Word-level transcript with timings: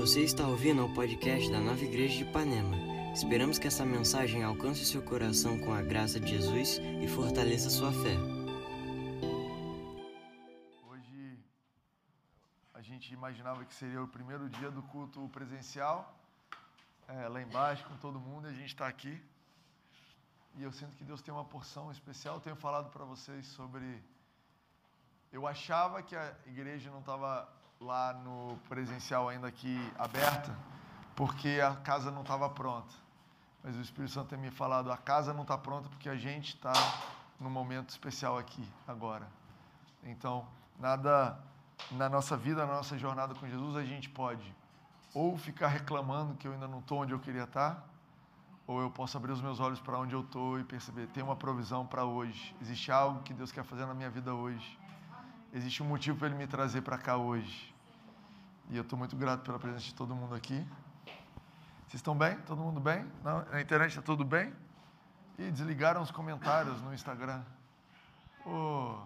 Você 0.00 0.22
está 0.22 0.46
ouvindo 0.46 0.84
o 0.86 0.94
podcast 0.94 1.50
da 1.50 1.58
Nova 1.58 1.82
Igreja 1.82 2.18
de 2.18 2.22
Ipanema. 2.22 2.76
Esperamos 3.12 3.58
que 3.58 3.66
essa 3.66 3.84
mensagem 3.84 4.44
alcance 4.44 4.86
seu 4.86 5.02
coração 5.02 5.58
com 5.58 5.72
a 5.74 5.82
graça 5.82 6.20
de 6.20 6.28
Jesus 6.28 6.78
e 7.02 7.08
fortaleça 7.08 7.68
sua 7.68 7.90
fé. 7.90 8.16
Hoje 10.88 11.36
a 12.74 12.80
gente 12.80 13.12
imaginava 13.12 13.64
que 13.64 13.74
seria 13.74 14.00
o 14.00 14.06
primeiro 14.06 14.48
dia 14.48 14.70
do 14.70 14.84
culto 14.84 15.28
presencial, 15.30 16.16
é, 17.08 17.26
lá 17.26 17.42
embaixo 17.42 17.84
com 17.88 17.96
todo 17.96 18.20
mundo, 18.20 18.46
e 18.46 18.50
a 18.50 18.54
gente 18.54 18.68
está 18.68 18.86
aqui. 18.86 19.20
E 20.54 20.62
eu 20.62 20.70
sinto 20.70 20.94
que 20.94 21.02
Deus 21.02 21.20
tem 21.20 21.34
uma 21.34 21.44
porção 21.44 21.90
especial. 21.90 22.36
Eu 22.36 22.40
tenho 22.40 22.56
falado 22.56 22.88
para 22.92 23.04
vocês 23.04 23.44
sobre. 23.48 24.00
Eu 25.32 25.44
achava 25.44 26.04
que 26.04 26.14
a 26.14 26.36
igreja 26.46 26.88
não 26.88 27.00
estava 27.00 27.57
lá 27.80 28.12
no 28.12 28.58
presencial 28.68 29.28
ainda 29.28 29.46
aqui 29.46 29.78
aberta, 29.98 30.56
porque 31.14 31.60
a 31.60 31.76
casa 31.76 32.10
não 32.10 32.22
estava 32.22 32.48
pronta. 32.48 32.94
Mas 33.62 33.76
o 33.76 33.80
Espírito 33.80 34.12
Santo 34.12 34.28
tem 34.28 34.38
me 34.38 34.50
falado, 34.50 34.90
a 34.90 34.96
casa 34.96 35.32
não 35.32 35.42
está 35.42 35.56
pronta 35.56 35.88
porque 35.88 36.08
a 36.08 36.16
gente 36.16 36.54
está 36.54 36.72
num 37.38 37.50
momento 37.50 37.90
especial 37.90 38.38
aqui, 38.38 38.66
agora. 38.86 39.28
Então, 40.02 40.46
nada 40.78 41.38
na 41.92 42.08
nossa 42.08 42.36
vida, 42.36 42.66
na 42.66 42.74
nossa 42.74 42.98
jornada 42.98 43.34
com 43.34 43.46
Jesus, 43.48 43.76
a 43.76 43.84
gente 43.84 44.08
pode 44.08 44.54
ou 45.14 45.36
ficar 45.36 45.68
reclamando 45.68 46.34
que 46.34 46.46
eu 46.46 46.52
ainda 46.52 46.68
não 46.68 46.80
estou 46.80 47.02
onde 47.02 47.12
eu 47.12 47.18
queria 47.18 47.44
estar, 47.44 47.84
ou 48.66 48.80
eu 48.80 48.90
posso 48.90 49.16
abrir 49.16 49.32
os 49.32 49.40
meus 49.40 49.58
olhos 49.60 49.80
para 49.80 49.98
onde 49.98 50.14
eu 50.14 50.20
estou 50.20 50.60
e 50.60 50.64
perceber, 50.64 51.06
tem 51.08 51.22
uma 51.22 51.36
provisão 51.36 51.86
para 51.86 52.04
hoje. 52.04 52.54
Existe 52.60 52.92
algo 52.92 53.22
que 53.22 53.32
Deus 53.32 53.50
quer 53.50 53.64
fazer 53.64 53.86
na 53.86 53.94
minha 53.94 54.10
vida 54.10 54.34
hoje. 54.34 54.78
Existe 55.52 55.82
um 55.82 55.86
motivo 55.86 56.18
para 56.18 56.28
Ele 56.28 56.36
me 56.36 56.46
trazer 56.46 56.82
para 56.82 56.98
cá 56.98 57.16
hoje. 57.16 57.74
E 58.70 58.76
eu 58.76 58.82
estou 58.82 58.98
muito 58.98 59.16
grato 59.16 59.42
pela 59.42 59.58
presença 59.58 59.84
de 59.84 59.94
todo 59.94 60.14
mundo 60.14 60.34
aqui. 60.34 60.66
Vocês 61.86 61.94
estão 61.94 62.14
bem? 62.14 62.36
Todo 62.40 62.60
mundo 62.60 62.80
bem? 62.80 63.10
Na 63.24 63.60
internet 63.60 63.90
está 63.90 64.02
tudo 64.02 64.24
bem? 64.24 64.54
E 65.38 65.50
desligaram 65.50 66.02
os 66.02 66.10
comentários 66.10 66.82
no 66.82 66.92
Instagram. 66.92 67.42
Oh, 68.44 68.98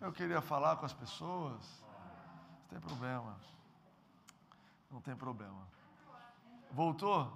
eu 0.00 0.12
queria 0.12 0.40
falar 0.40 0.76
com 0.76 0.86
as 0.86 0.92
pessoas. 0.92 1.84
Não 2.62 2.68
tem 2.68 2.80
problema. 2.80 3.36
Não 4.90 5.00
tem 5.00 5.16
problema. 5.16 5.66
Voltou? 6.70 7.32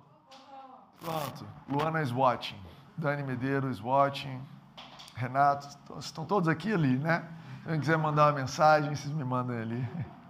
Pronto. 1.00 1.44
Luana 1.68 2.00
is 2.00 2.12
watching. 2.12 2.60
Dani 2.96 3.24
Medeiros 3.24 3.78
is 3.78 3.82
watching. 3.82 4.40
Renato, 5.16 5.68
estão 5.98 6.24
todos 6.24 6.48
aqui 6.48 6.72
ali, 6.72 6.96
né? 6.96 7.28
Alguém 7.64 7.78
quiser 7.78 7.96
mandar 7.96 8.26
uma 8.26 8.40
mensagem, 8.40 8.94
vocês 8.94 9.12
me 9.12 9.24
mandem 9.24 9.58
ali. 9.58 9.88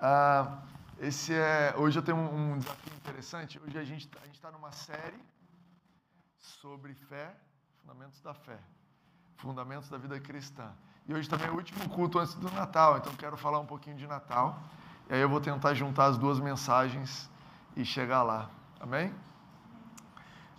Ah, 0.00 0.58
esse 1.00 1.34
é, 1.34 1.74
hoje 1.76 1.98
eu 1.98 2.02
tenho 2.04 2.16
um, 2.16 2.52
um 2.52 2.58
desafio 2.58 2.94
interessante. 2.94 3.58
Hoje 3.58 3.76
a 3.76 3.82
gente 3.82 4.06
tá, 4.06 4.20
está 4.32 4.48
numa 4.52 4.70
série 4.70 5.20
sobre 6.38 6.94
fé, 6.94 7.34
fundamentos 7.80 8.20
da 8.20 8.32
fé, 8.32 8.60
fundamentos 9.34 9.88
da 9.88 9.98
vida 9.98 10.20
cristã. 10.20 10.70
E 11.04 11.12
hoje 11.12 11.28
também 11.28 11.48
é 11.48 11.50
o 11.50 11.56
último 11.56 11.88
culto 11.88 12.20
antes 12.20 12.34
do 12.36 12.48
Natal, 12.52 12.98
então 12.98 13.12
quero 13.16 13.36
falar 13.36 13.58
um 13.58 13.66
pouquinho 13.66 13.96
de 13.96 14.06
Natal. 14.06 14.62
E 15.10 15.14
aí 15.14 15.20
eu 15.20 15.28
vou 15.28 15.40
tentar 15.40 15.74
juntar 15.74 16.04
as 16.04 16.16
duas 16.16 16.38
mensagens 16.38 17.28
e 17.76 17.84
chegar 17.84 18.22
lá. 18.22 18.48
Amém? 18.78 19.12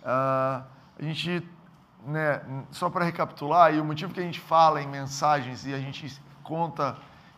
Ah, 0.04 0.66
a 0.98 1.02
gente, 1.02 1.48
né, 2.06 2.40
só 2.70 2.88
para 2.88 3.04
recapitular, 3.04 3.74
e 3.74 3.80
o 3.80 3.84
motivo 3.84 4.12
que 4.12 4.20
a 4.20 4.22
gente 4.22 4.40
fala 4.40 4.82
em 4.82 4.88
mensagens 4.88 5.66
e 5.66 5.74
a 5.74 5.78
gente 5.78 6.20
conta 6.42 6.96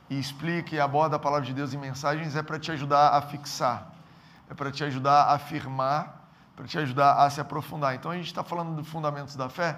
e 0.09 0.19
explica 0.19 0.75
e 0.75 0.81
aborda 0.81 1.17
a 1.17 1.19
palavra 1.19 1.47
de 1.47 1.55
Deus 1.55 1.73
em 1.73 1.79
mensagens 1.79 2.37
é 2.37 2.43
para 2.43 2.59
te 2.59 2.71
ajudar 2.71 3.11
a 3.11 3.23
fixar, 3.23 3.93
é 4.51 4.55
para 4.55 4.71
te 4.71 4.85
ajudar 4.85 5.25
a 5.25 5.35
afirmar, 5.35 6.29
para 6.55 6.67
te 6.67 6.79
ajudar 6.79 7.15
a 7.15 7.31
se 7.31 7.41
aprofundar. 7.41 7.95
Então 7.95 8.11
a 8.11 8.17
gente 8.17 8.27
está 8.27 8.45
falando 8.45 8.77
dos 8.77 8.89
fundamentos 8.89 9.37
da 9.37 9.49
fé 9.49 9.77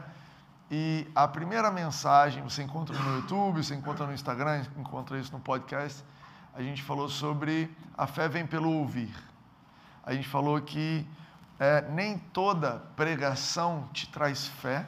e 0.71 1.07
a 1.15 1.29
primeira 1.29 1.71
mensagem 1.71 2.43
você 2.43 2.63
encontra 2.63 2.99
no 2.99 3.17
YouTube, 3.17 3.63
você 3.63 3.75
encontra 3.75 4.07
no 4.07 4.13
Instagram, 4.13 4.65
encontra 4.77 5.19
isso 5.19 5.33
no 5.33 5.41
podcast. 5.41 6.05
A 6.55 6.63
gente 6.63 6.83
falou 6.83 7.09
sobre 7.09 7.75
a 7.97 8.07
fé 8.07 8.29
vem 8.29 8.47
pelo 8.47 8.71
ouvir. 8.73 9.15
A 10.05 10.13
gente 10.15 10.29
falou 10.29 10.61
que 10.61 11.07
é, 11.59 11.83
nem 11.91 12.19
toda 12.19 12.83
pregação 12.97 13.89
te 13.93 14.09
traz 14.09 14.47
fé, 14.47 14.87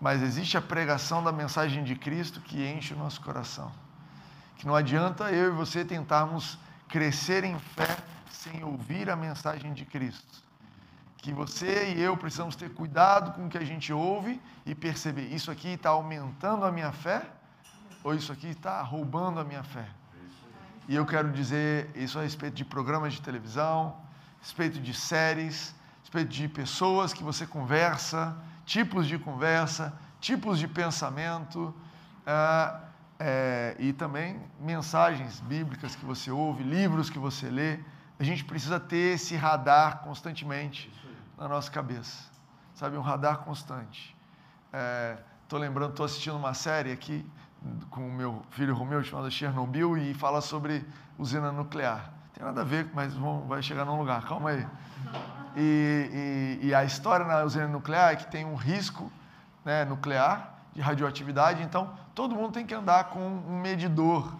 mas 0.00 0.22
existe 0.22 0.56
a 0.56 0.62
pregação 0.62 1.22
da 1.22 1.32
mensagem 1.32 1.82
de 1.84 1.94
Cristo 1.94 2.40
que 2.40 2.66
enche 2.66 2.94
o 2.94 2.96
nosso 2.96 3.20
coração. 3.20 3.72
Que 4.56 4.66
não 4.66 4.74
adianta 4.74 5.30
eu 5.30 5.48
e 5.48 5.56
você 5.56 5.84
tentarmos 5.84 6.58
crescer 6.88 7.44
em 7.44 7.58
fé 7.58 7.96
sem 8.30 8.62
ouvir 8.64 9.10
a 9.10 9.16
mensagem 9.16 9.72
de 9.72 9.84
Cristo. 9.84 10.44
Que 11.18 11.32
você 11.32 11.94
e 11.94 12.00
eu 12.00 12.16
precisamos 12.16 12.54
ter 12.54 12.72
cuidado 12.72 13.32
com 13.32 13.46
o 13.46 13.48
que 13.48 13.58
a 13.58 13.64
gente 13.64 13.92
ouve 13.92 14.40
e 14.64 14.74
perceber: 14.74 15.26
isso 15.34 15.50
aqui 15.50 15.68
está 15.68 15.90
aumentando 15.90 16.64
a 16.64 16.70
minha 16.70 16.92
fé 16.92 17.22
ou 18.04 18.14
isso 18.14 18.30
aqui 18.32 18.48
está 18.48 18.80
roubando 18.82 19.40
a 19.40 19.44
minha 19.44 19.64
fé. 19.64 19.88
E 20.88 20.94
eu 20.94 21.04
quero 21.04 21.32
dizer 21.32 21.90
isso 21.96 22.18
a 22.18 22.22
respeito 22.22 22.54
de 22.54 22.64
programas 22.64 23.14
de 23.14 23.20
televisão, 23.20 23.96
respeito 24.46 24.78
de 24.78 24.94
séries, 24.94 25.74
respeito 26.02 26.28
de 26.28 26.46
pessoas 26.46 27.12
que 27.12 27.24
você 27.24 27.44
conversa, 27.44 28.36
tipos 28.64 29.08
de 29.08 29.18
conversa, 29.18 29.92
tipos 30.20 30.60
de 30.60 30.68
pensamento, 30.68 31.74
uh, 32.24 32.80
é, 33.18 33.74
e 33.76 33.92
também 33.92 34.40
mensagens 34.60 35.40
bíblicas 35.40 35.96
que 35.96 36.04
você 36.04 36.30
ouve, 36.30 36.62
livros 36.62 37.10
que 37.10 37.18
você 37.18 37.50
lê. 37.50 37.80
A 38.20 38.22
gente 38.22 38.44
precisa 38.44 38.78
ter 38.78 39.16
esse 39.16 39.34
radar 39.34 39.98
constantemente 40.04 40.92
na 41.36 41.48
nossa 41.48 41.68
cabeça, 41.68 42.30
sabe? 42.72 42.96
Um 42.96 43.00
radar 43.00 43.38
constante. 43.38 44.16
Estou 45.42 45.58
é, 45.58 45.62
lembrando, 45.62 45.90
estou 45.90 46.06
assistindo 46.06 46.36
uma 46.36 46.54
série 46.54 46.92
aqui 46.92 47.26
com 47.90 48.08
o 48.08 48.12
meu 48.12 48.44
filho 48.50 48.76
Romeu 48.76 49.02
chamada 49.02 49.28
Chernobyl 49.28 49.98
e 49.98 50.14
fala 50.14 50.40
sobre 50.40 50.86
usina 51.18 51.50
nuclear 51.50 52.15
tem 52.36 52.44
nada 52.44 52.60
a 52.60 52.64
ver, 52.64 52.90
mas 52.92 53.14
vai 53.48 53.62
chegar 53.62 53.86
num 53.86 53.96
lugar, 53.96 54.22
calma 54.26 54.50
aí. 54.50 54.66
E, 55.56 56.58
e, 56.60 56.66
e, 56.66 56.74
a 56.74 56.84
história 56.84 57.24
na 57.24 57.42
usina 57.42 57.66
nuclear 57.66 58.12
é 58.12 58.16
que 58.16 58.26
tem 58.26 58.44
um 58.44 58.54
risco 58.54 59.10
né, 59.64 59.86
nuclear 59.86 60.54
de 60.74 60.82
radioatividade, 60.82 61.62
então 61.62 61.94
todo 62.14 62.34
mundo 62.34 62.52
tem 62.52 62.66
que 62.66 62.74
andar 62.74 63.04
com 63.04 63.20
um 63.20 63.58
medidor. 63.58 64.30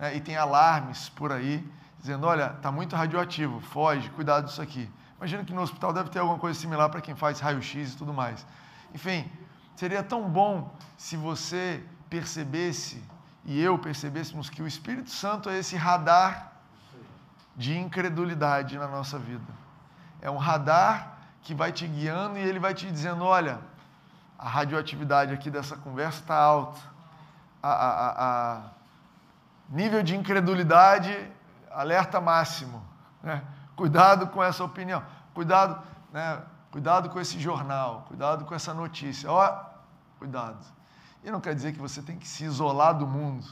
Né, 0.00 0.16
e 0.16 0.20
tem 0.20 0.36
alarmes 0.36 1.08
por 1.10 1.30
aí, 1.30 1.64
dizendo: 2.00 2.26
olha, 2.26 2.54
está 2.56 2.72
muito 2.72 2.96
radioativo, 2.96 3.60
foge, 3.60 4.10
cuidado 4.10 4.46
disso 4.46 4.60
aqui. 4.60 4.90
Imagina 5.16 5.44
que 5.44 5.54
no 5.54 5.62
hospital 5.62 5.92
deve 5.92 6.10
ter 6.10 6.18
alguma 6.18 6.40
coisa 6.40 6.58
similar 6.58 6.88
para 6.88 7.00
quem 7.00 7.14
faz 7.14 7.38
raio-x 7.38 7.92
e 7.92 7.96
tudo 7.96 8.12
mais. 8.12 8.44
Enfim, 8.92 9.30
seria 9.76 10.02
tão 10.02 10.28
bom 10.28 10.74
se 10.96 11.16
você 11.16 11.84
percebesse 12.10 13.00
e 13.44 13.62
eu 13.62 13.78
percebêssemos 13.78 14.50
que 14.50 14.60
o 14.60 14.66
Espírito 14.66 15.10
Santo 15.10 15.48
é 15.48 15.56
esse 15.56 15.76
radar 15.76 16.53
de 17.56 17.78
incredulidade 17.78 18.76
na 18.78 18.88
nossa 18.88 19.18
vida. 19.18 19.52
É 20.20 20.30
um 20.30 20.36
radar 20.36 21.18
que 21.42 21.54
vai 21.54 21.70
te 21.70 21.86
guiando 21.86 22.38
e 22.38 22.42
ele 22.42 22.58
vai 22.58 22.74
te 22.74 22.90
dizendo: 22.90 23.24
olha, 23.24 23.60
a 24.38 24.48
radioatividade 24.48 25.32
aqui 25.32 25.50
dessa 25.50 25.76
conversa 25.76 26.20
está 26.20 26.36
alta. 26.36 26.80
A, 27.62 27.70
a, 27.70 28.56
a, 28.56 28.62
nível 29.68 30.02
de 30.02 30.14
incredulidade, 30.16 31.30
alerta 31.70 32.20
máximo. 32.20 32.82
Né? 33.22 33.42
Cuidado 33.74 34.26
com 34.28 34.42
essa 34.42 34.62
opinião. 34.62 35.02
Cuidado, 35.32 35.82
né? 36.12 36.42
cuidado 36.70 37.08
com 37.08 37.20
esse 37.20 37.40
jornal. 37.40 38.04
Cuidado 38.08 38.44
com 38.44 38.54
essa 38.54 38.74
notícia. 38.74 39.30
Ó, 39.30 39.64
cuidado. 40.18 40.64
E 41.22 41.30
não 41.30 41.40
quer 41.40 41.54
dizer 41.54 41.72
que 41.72 41.78
você 41.78 42.02
tem 42.02 42.18
que 42.18 42.28
se 42.28 42.44
isolar 42.44 42.94
do 42.94 43.06
mundo, 43.06 43.46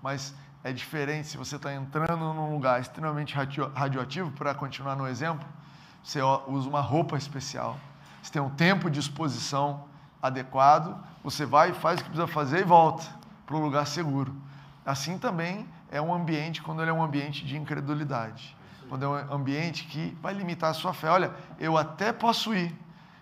mas 0.00 0.32
é 0.68 0.72
diferente 0.72 1.28
se 1.28 1.36
você 1.38 1.56
está 1.56 1.72
entrando 1.72 2.34
num 2.34 2.52
lugar 2.52 2.80
extremamente 2.80 3.34
radioativo, 3.74 4.30
para 4.32 4.54
continuar 4.54 4.94
no 4.96 5.08
exemplo, 5.08 5.48
você 6.04 6.20
usa 6.46 6.68
uma 6.68 6.80
roupa 6.80 7.16
especial, 7.16 7.78
você 8.22 8.32
tem 8.32 8.42
um 8.42 8.50
tempo 8.50 8.90
de 8.90 9.00
exposição 9.00 9.84
adequado, 10.22 10.94
você 11.24 11.46
vai, 11.46 11.72
faz 11.72 12.00
o 12.00 12.04
que 12.04 12.10
precisa 12.10 12.26
fazer 12.26 12.60
e 12.60 12.64
volta 12.64 13.06
para 13.46 13.56
o 13.56 13.60
lugar 13.60 13.86
seguro. 13.86 14.34
Assim 14.84 15.16
também 15.16 15.66
é 15.90 16.00
um 16.02 16.12
ambiente 16.12 16.60
quando 16.60 16.82
ele 16.82 16.90
é 16.90 16.92
um 16.92 17.02
ambiente 17.02 17.46
de 17.46 17.56
incredulidade, 17.56 18.54
quando 18.90 19.04
é 19.04 19.08
um 19.08 19.34
ambiente 19.34 19.84
que 19.84 20.16
vai 20.20 20.34
limitar 20.34 20.70
a 20.70 20.74
sua 20.74 20.92
fé. 20.92 21.08
Olha, 21.08 21.32
eu 21.58 21.78
até 21.78 22.12
posso 22.12 22.54
ir, 22.54 22.74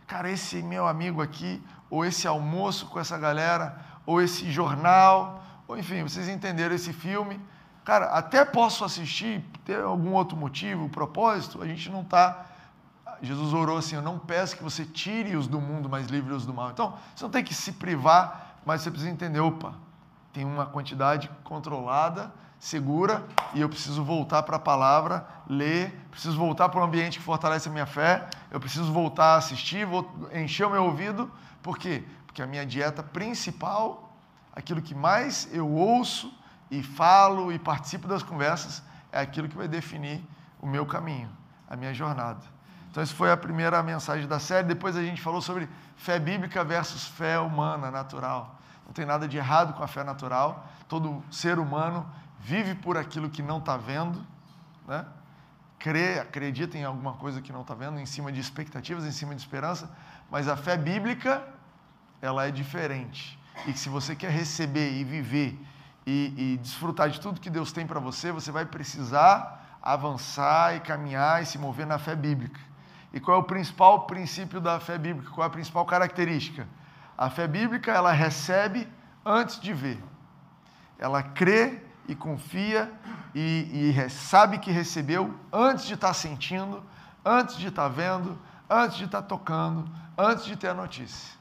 cara, 0.07 0.29
esse 0.29 0.63
meu 0.63 0.87
amigo 0.87 1.23
aqui, 1.23 1.63
ou 1.89 2.05
esse 2.05 2.27
almoço 2.27 2.87
com 2.87 2.99
essa 2.99 3.17
galera, 3.17 3.79
ou 4.05 4.21
esse 4.21 4.51
jornal, 4.51 5.46
enfim, 5.71 6.03
vocês 6.03 6.29
entenderam 6.29 6.75
esse 6.75 6.93
filme. 6.93 7.41
Cara, 7.85 8.07
até 8.07 8.45
posso 8.45 8.85
assistir, 8.85 9.45
ter 9.65 9.81
algum 9.81 10.13
outro 10.13 10.37
motivo, 10.37 10.89
propósito, 10.89 11.63
a 11.63 11.67
gente 11.67 11.89
não 11.91 12.03
está. 12.03 12.47
Jesus 13.23 13.53
orou 13.55 13.79
assim: 13.79 13.97
Eu 13.97 14.03
não 14.03 14.19
peço 14.19 14.57
que 14.57 14.63
você 14.63 14.85
tire-os 14.85 15.47
do 15.47 15.61
mundo, 15.61 15.89
mas 15.89 16.07
livre-os 16.09 16.45
do 16.45 16.53
mal. 16.53 16.71
Então, 16.71 16.97
você 17.15 17.25
não 17.25 17.31
tem 17.31 17.43
que 17.43 17.55
se 17.55 17.73
privar, 17.73 18.59
mas 18.65 18.83
você 18.83 18.91
precisa 18.91 19.11
entender: 19.11 19.41
opa, 19.41 19.75
tem 20.33 20.45
uma 20.45 20.67
quantidade 20.67 21.31
controlada 21.43 22.33
segura 22.59 23.25
e 23.55 23.61
eu 23.61 23.69
preciso 23.69 24.03
voltar 24.03 24.43
para 24.43 24.57
a 24.57 24.59
palavra, 24.59 25.27
ler, 25.47 25.95
preciso 26.11 26.37
voltar 26.37 26.69
para 26.69 26.81
o 26.81 26.83
ambiente 26.83 27.19
que 27.19 27.25
fortalece 27.25 27.69
a 27.69 27.73
minha 27.73 27.87
fé, 27.87 28.29
eu 28.51 28.59
preciso 28.59 28.93
voltar 28.93 29.35
a 29.35 29.37
assistir, 29.37 29.87
vou 29.87 30.11
encher 30.33 30.67
o 30.67 30.71
meu 30.71 30.85
ouvido. 30.85 31.31
Por 31.63 31.79
quê? 31.79 32.05
Porque 32.27 32.43
a 32.43 32.47
minha 32.47 32.65
dieta 32.65 33.03
principal, 33.03 34.06
aquilo 34.57 34.81
que 34.81 34.95
mais 34.95 35.49
eu 35.53 35.69
ouço 35.69 36.33
e 36.71 36.83
falo 36.83 37.53
e 37.53 37.59
participo 37.59 38.09
das 38.09 38.23
conversas, 38.23 38.83
é 39.13 39.21
aquilo 39.21 39.49
que 39.49 39.57
vai 39.57 39.69
definir 39.69 40.25
o 40.61 40.67
meu 40.67 40.87
caminho, 40.87 41.29
a 41.69 41.77
minha 41.77 41.93
jornada. 41.95 42.41
Então, 42.91 43.03
essa 43.03 43.15
foi 43.15 43.31
a 43.31 43.37
primeira 43.37 43.83
mensagem 43.83 44.27
da 44.27 44.41
série. 44.41 44.67
Depois 44.67 44.97
a 44.97 45.03
gente 45.03 45.21
falou 45.21 45.43
sobre 45.43 45.69
fé 45.97 46.19
bíblica 46.19 46.65
versus 46.65 47.07
fé 47.07 47.39
humana, 47.39 47.91
natural. 47.91 48.59
Não 48.87 48.93
tem 48.93 49.05
nada 49.05 49.29
de 49.29 49.37
errado 49.37 49.75
com 49.75 49.85
a 49.85 49.87
fé 49.87 50.03
natural. 50.03 50.67
Todo 50.89 51.23
ser 51.31 51.59
humano 51.59 52.11
vive 52.41 52.75
por 52.75 52.97
aquilo 52.97 53.29
que 53.29 53.43
não 53.43 53.59
está 53.59 53.77
vendo, 53.77 54.25
né? 54.89 55.05
crê, 55.79 56.19
acredita 56.19 56.79
em 56.79 56.85
alguma 56.85 57.13
coisa 57.13 57.43
que 57.43 57.53
não 57.53 57.61
está 57.61 57.75
vendo, 57.75 58.01
em 58.01 58.07
cima 58.07 58.33
de 58.33 58.41
expectativas, 58.41 59.05
em 59.05 59.13
cima 59.13 59.35
de 59.35 59.41
esperança. 59.41 59.91
Mas 60.31 60.49
a 60.49 60.57
fé 60.57 60.77
bíblica, 60.77 61.47
ela 62.21 62.47
é 62.47 62.51
diferente. 62.51 63.39
E 63.65 63.73
que 63.73 63.79
se 63.79 63.89
você 63.89 64.15
quer 64.15 64.31
receber 64.31 64.93
e 64.93 65.05
viver 65.05 65.59
e, 66.07 66.35
e 66.37 66.57
desfrutar 66.59 67.09
de 67.11 67.21
tudo 67.21 67.41
que 67.41 67.51
Deus 67.51 67.73
tem 67.73 67.87
para 67.87 67.99
você, 67.99 68.31
você 68.31 68.53
vai 68.53 68.65
precisar 68.65 69.79
avançar 69.83 70.75
e 70.77 70.81
caminhar 70.81 71.43
e 71.43 71.47
se 71.47 71.59
mover 71.59 71.87
na 71.87 71.99
fé 71.99 72.15
bíblica. 72.15 72.61
E 73.13 73.21
qual 73.21 73.39
é 73.39 73.41
o 73.41 73.45
principal 73.45 74.07
princípio 74.07 74.61
da 74.61 74.79
fé 74.79 74.99
bíblica? 74.99 75.31
Qual 75.31 75.45
é 75.45 75.47
a 75.47 75.51
principal 75.51 75.87
característica? 75.87 76.67
A 77.17 77.31
fé 77.31 77.49
bíblica, 77.49 77.93
ela 77.93 78.13
recebe 78.13 78.87
antes 79.25 79.59
de 79.61 79.73
ver. 79.73 80.03
Ela 80.99 81.23
crê 81.23 81.81
e 82.09 82.15
confia 82.15 82.93
e, 83.35 83.95
e 83.97 84.11
sabe 84.11 84.59
que 84.59 84.71
recebeu 84.71 85.35
antes 85.53 85.87
de 85.87 85.95
estar 85.95 86.09
tá 86.09 86.15
sentindo, 86.15 86.83
antes 87.25 87.57
de 87.57 87.69
estar 87.69 87.83
tá 87.83 87.89
vendo, 87.89 88.39
antes 88.69 88.97
de 88.97 89.05
estar 89.05 89.23
tá 89.23 89.29
tocando, 89.29 89.89
antes 90.17 90.45
de 90.45 90.57
ter 90.57 90.69
a 90.69 90.75
notícia. 90.75 91.36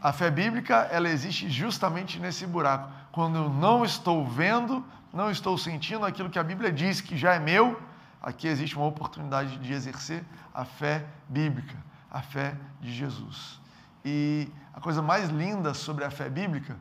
A 0.00 0.12
fé 0.12 0.30
bíblica, 0.30 0.88
ela 0.92 1.08
existe 1.08 1.50
justamente 1.50 2.20
nesse 2.20 2.46
buraco. 2.46 2.88
Quando 3.10 3.36
eu 3.36 3.48
não 3.48 3.84
estou 3.84 4.24
vendo, 4.26 4.84
não 5.12 5.30
estou 5.30 5.58
sentindo 5.58 6.04
aquilo 6.06 6.30
que 6.30 6.38
a 6.38 6.44
Bíblia 6.44 6.70
diz 6.70 7.00
que 7.00 7.16
já 7.16 7.34
é 7.34 7.38
meu, 7.40 7.80
aqui 8.22 8.46
existe 8.46 8.76
uma 8.76 8.86
oportunidade 8.86 9.56
de 9.58 9.72
exercer 9.72 10.24
a 10.54 10.64
fé 10.64 11.04
bíblica, 11.28 11.76
a 12.10 12.22
fé 12.22 12.56
de 12.80 12.92
Jesus. 12.92 13.60
E 14.04 14.48
a 14.72 14.80
coisa 14.80 15.02
mais 15.02 15.28
linda 15.28 15.74
sobre 15.74 16.04
a 16.04 16.10
fé 16.10 16.30
bíblica 16.30 16.76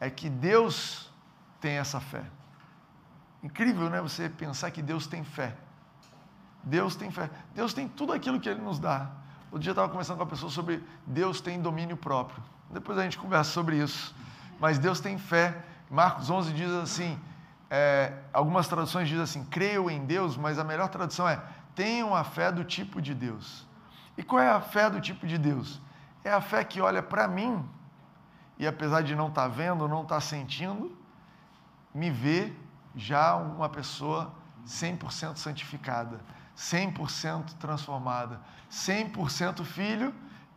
é 0.00 0.10
que 0.10 0.28
Deus 0.28 1.12
tem 1.60 1.78
essa 1.78 2.00
fé. 2.00 2.24
Incrível, 3.42 3.88
né? 3.88 4.00
Você 4.00 4.28
pensar 4.28 4.70
que 4.72 4.82
Deus 4.82 5.06
tem 5.06 5.22
fé. 5.22 5.54
Deus 6.64 6.96
tem 6.96 7.10
fé. 7.10 7.30
Deus 7.54 7.72
tem 7.72 7.86
tudo 7.86 8.12
aquilo 8.12 8.40
que 8.40 8.48
Ele 8.48 8.60
nos 8.60 8.80
dá. 8.80 9.10
Outro 9.50 9.60
dia 9.60 9.70
eu 9.70 9.72
estava 9.72 9.88
conversando 9.88 10.16
com 10.16 10.24
uma 10.24 10.30
pessoa 10.30 10.50
sobre 10.50 10.82
Deus 11.06 11.40
tem 11.40 11.60
domínio 11.60 11.96
próprio. 11.96 12.42
Depois 12.70 12.98
a 12.98 13.02
gente 13.02 13.18
conversa 13.18 13.50
sobre 13.50 13.76
isso. 13.76 14.14
Mas 14.60 14.78
Deus 14.78 15.00
tem 15.00 15.18
fé. 15.18 15.64
Marcos 15.90 16.28
11 16.28 16.52
diz 16.52 16.70
assim: 16.70 17.18
é, 17.70 18.12
algumas 18.32 18.68
traduções 18.68 19.08
dizem 19.08 19.24
assim, 19.24 19.44
creio 19.44 19.90
em 19.90 20.04
Deus, 20.04 20.36
mas 20.36 20.58
a 20.58 20.64
melhor 20.64 20.88
tradução 20.88 21.28
é 21.28 21.40
tenham 21.74 22.14
a 22.14 22.24
fé 22.24 22.50
do 22.50 22.64
tipo 22.64 23.00
de 23.00 23.14
Deus. 23.14 23.66
E 24.16 24.22
qual 24.22 24.42
é 24.42 24.50
a 24.50 24.60
fé 24.60 24.90
do 24.90 25.00
tipo 25.00 25.26
de 25.26 25.38
Deus? 25.38 25.80
É 26.24 26.32
a 26.32 26.40
fé 26.40 26.64
que 26.64 26.80
olha 26.80 27.02
para 27.02 27.28
mim 27.28 27.64
e 28.58 28.66
apesar 28.66 29.02
de 29.02 29.14
não 29.14 29.28
estar 29.28 29.42
tá 29.42 29.48
vendo, 29.48 29.86
não 29.86 30.02
estar 30.02 30.16
tá 30.16 30.20
sentindo, 30.20 30.96
me 31.94 32.10
vê 32.10 32.52
já 32.96 33.36
uma 33.36 33.68
pessoa 33.68 34.34
100% 34.66 35.36
santificada, 35.36 36.20
100% 36.58 37.54
transformada, 37.60 38.40
100% 38.70 39.64
filho, 39.64 40.12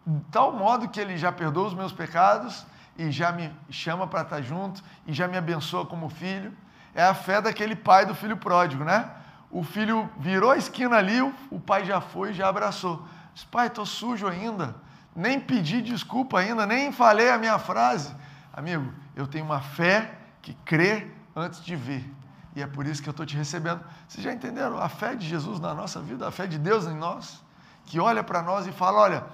de 0.06 0.20
tal 0.32 0.52
modo 0.52 0.90
que 0.90 1.00
ele 1.00 1.16
já 1.16 1.32
perdoa 1.32 1.68
os 1.68 1.74
meus 1.76 1.94
pecados 1.94 2.66
e 2.98 3.12
já 3.12 3.32
me 3.32 3.54
chama 3.70 4.08
para 4.08 4.24
estar 4.24 4.42
junto 4.42 4.84
e 5.06 5.14
já 5.14 5.28
me 5.28 5.38
abençoa 5.38 5.86
como 5.86 6.10
filho. 6.10 6.52
É 6.96 7.04
a 7.04 7.14
fé 7.14 7.40
daquele 7.40 7.76
pai 7.76 8.06
do 8.06 8.16
filho 8.16 8.36
pródigo, 8.36 8.84
né? 8.84 9.10
O 9.52 9.64
filho 9.64 10.10
virou 10.18 10.52
a 10.52 10.58
esquina 10.58 10.98
ali, 10.98 11.22
o 11.22 11.60
pai 11.60 11.86
já 11.86 12.02
foi 12.02 12.32
e 12.32 12.34
já 12.34 12.48
abraçou. 12.48 13.06
Diz, 13.34 13.44
pai, 13.44 13.68
estou 13.68 13.86
sujo 13.86 14.28
ainda, 14.28 14.76
nem 15.16 15.40
pedi 15.40 15.82
desculpa 15.82 16.40
ainda, 16.40 16.66
nem 16.66 16.92
falei 16.92 17.30
a 17.30 17.38
minha 17.38 17.60
frase. 17.60 18.14
Amigo, 18.52 18.92
eu 19.16 19.28
tenho 19.28 19.46
uma 19.46 19.62
fé 19.62 20.18
que 20.42 20.54
crê 20.66 21.08
antes 21.36 21.64
de 21.64 21.76
ver. 21.76 22.10
E 22.56 22.62
é 22.62 22.68
por 22.68 22.86
isso 22.86 23.02
que 23.02 23.10
eu 23.10 23.12
estou 23.12 23.26
te 23.26 23.36
recebendo. 23.36 23.84
Vocês 24.08 24.24
já 24.24 24.34
entenderam 24.34 24.78
a 24.78 24.90
fé 24.90 25.16
de 25.16 25.28
Jesus 25.28 25.60
na 25.60 25.74
nossa 25.74 26.02
vida, 26.02 26.28
a 26.28 26.32
fé 26.32 26.48
de 26.48 26.58
Deus 26.58 26.86
em 26.86 26.96
nós, 26.96 27.42
que 27.86 28.00
olha 28.00 28.24
para 28.24 28.42
nós 28.42 28.68
e 28.68 28.72
fala: 28.72 29.00
olha, 29.00 29.26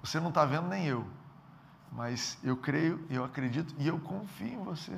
você 0.00 0.20
não 0.20 0.28
está 0.28 0.44
vendo 0.44 0.68
nem 0.68 0.86
eu, 0.86 1.06
mas 1.90 2.38
eu 2.42 2.56
creio, 2.56 3.04
eu 3.10 3.24
acredito 3.24 3.74
e 3.78 3.88
eu 3.88 3.98
confio 3.98 4.48
em 4.48 4.62
você. 4.62 4.96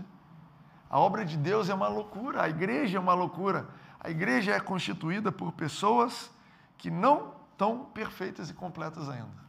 A 0.89 0.99
obra 0.99 1.25
de 1.25 1.37
Deus 1.37 1.69
é 1.69 1.75
uma 1.75 1.89
loucura, 1.89 2.43
a 2.43 2.49
igreja 2.49 2.99
é 2.99 3.01
uma 3.01 3.15
loucura. 3.15 3.67
A 3.99 4.11
igreja 4.11 4.53
é 4.53 4.61
constituída 4.61 5.33
por 5.33 5.53
pessoas 5.53 6.31
que 6.79 6.91
não 6.91 7.35
estão 7.53 7.87
perfeitas 7.87 8.51
e 8.51 8.55
completas 8.55 9.09
ainda. 9.09 9.47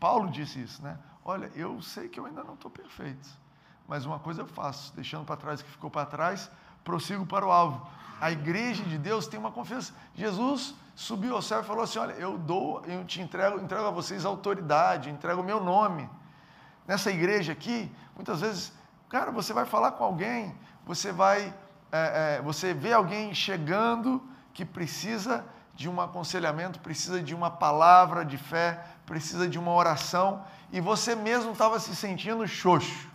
Paulo 0.00 0.30
disse 0.30 0.60
isso, 0.60 0.82
né? 0.82 0.98
Olha, 1.24 1.52
eu 1.54 1.80
sei 1.80 2.08
que 2.08 2.18
eu 2.18 2.26
ainda 2.26 2.42
não 2.42 2.54
estou 2.54 2.70
perfeito, 2.70 3.28
mas 3.86 4.04
uma 4.04 4.18
coisa 4.18 4.42
eu 4.42 4.46
faço, 4.46 4.92
deixando 4.96 5.24
para 5.24 5.36
trás 5.36 5.60
o 5.60 5.64
que 5.64 5.70
ficou 5.70 5.88
para 5.88 6.04
trás, 6.04 6.50
prossigo 6.84 7.26
para 7.26 7.46
o 7.46 7.50
alvo. 7.50 7.86
A 8.20 8.30
igreja 8.30 8.84
de 8.84 8.98
Deus 8.98 9.26
tem 9.26 9.38
uma 9.38 9.50
confiança. 9.50 9.92
Jesus 10.14 10.74
subiu 10.94 11.34
ao 11.34 11.42
céu 11.42 11.60
e 11.60 11.64
falou 11.64 11.82
assim: 11.82 11.98
Olha, 11.98 12.12
eu 12.12 12.38
dou, 12.38 12.82
eu 12.86 13.04
te 13.04 13.20
entrego, 13.20 13.60
entrego 13.60 13.86
a 13.86 13.90
vocês 13.90 14.24
autoridade, 14.24 15.10
entrego 15.10 15.40
o 15.40 15.44
meu 15.44 15.62
nome. 15.62 16.08
Nessa 16.86 17.10
igreja 17.10 17.52
aqui, 17.52 17.90
muitas 18.14 18.40
vezes, 18.40 18.72
cara, 19.08 19.30
você 19.30 19.52
vai 19.52 19.64
falar 19.64 19.92
com 19.92 20.04
alguém, 20.04 20.54
você 20.84 21.12
vai, 21.12 21.54
é, 21.90 22.36
é, 22.38 22.42
você 22.42 22.74
vê 22.74 22.92
alguém 22.92 23.34
chegando 23.34 24.22
que 24.52 24.64
precisa 24.64 25.44
de 25.74 25.88
um 25.88 26.00
aconselhamento, 26.00 26.80
precisa 26.80 27.22
de 27.22 27.34
uma 27.34 27.50
palavra 27.50 28.24
de 28.24 28.36
fé, 28.36 28.84
precisa 29.06 29.48
de 29.48 29.58
uma 29.58 29.72
oração, 29.72 30.44
e 30.72 30.80
você 30.80 31.14
mesmo 31.14 31.52
estava 31.52 31.78
se 31.80 31.94
sentindo 31.96 32.46
xoxo. 32.46 33.11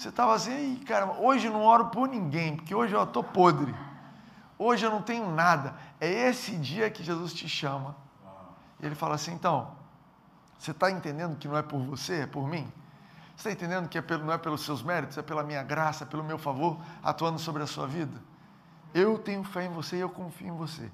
Você 0.00 0.08
estava 0.08 0.32
assim, 0.32 0.76
cara, 0.76 1.12
hoje 1.20 1.46
eu 1.46 1.52
não 1.52 1.62
oro 1.62 1.88
por 1.88 2.08
ninguém, 2.08 2.56
porque 2.56 2.74
hoje 2.74 2.94
eu 2.94 3.02
estou 3.02 3.22
podre. 3.22 3.74
Hoje 4.58 4.86
eu 4.86 4.90
não 4.90 5.02
tenho 5.02 5.30
nada. 5.30 5.74
É 6.00 6.10
esse 6.10 6.56
dia 6.56 6.88
que 6.88 7.04
Jesus 7.04 7.34
te 7.34 7.46
chama. 7.46 7.94
E 8.80 8.86
ele 8.86 8.94
fala 8.94 9.16
assim: 9.16 9.34
então, 9.34 9.72
você 10.58 10.70
está 10.70 10.90
entendendo 10.90 11.36
que 11.36 11.46
não 11.46 11.54
é 11.54 11.60
por 11.60 11.82
você, 11.82 12.22
é 12.22 12.26
por 12.26 12.48
mim? 12.48 12.66
Você 13.36 13.50
está 13.50 13.52
entendendo 13.52 13.90
que 13.90 13.98
é 13.98 14.00
pelo, 14.00 14.24
não 14.24 14.32
é 14.32 14.38
pelos 14.38 14.64
seus 14.64 14.82
méritos, 14.82 15.18
é 15.18 15.22
pela 15.22 15.42
minha 15.42 15.62
graça, 15.62 16.06
pelo 16.06 16.24
meu 16.24 16.38
favor, 16.38 16.78
atuando 17.02 17.38
sobre 17.38 17.62
a 17.62 17.66
sua 17.66 17.86
vida? 17.86 18.22
Eu 18.94 19.18
tenho 19.18 19.44
fé 19.44 19.66
em 19.66 19.70
você 19.70 19.98
e 19.98 20.00
eu 20.00 20.08
confio 20.08 20.48
em 20.48 20.56
você. 20.56 20.90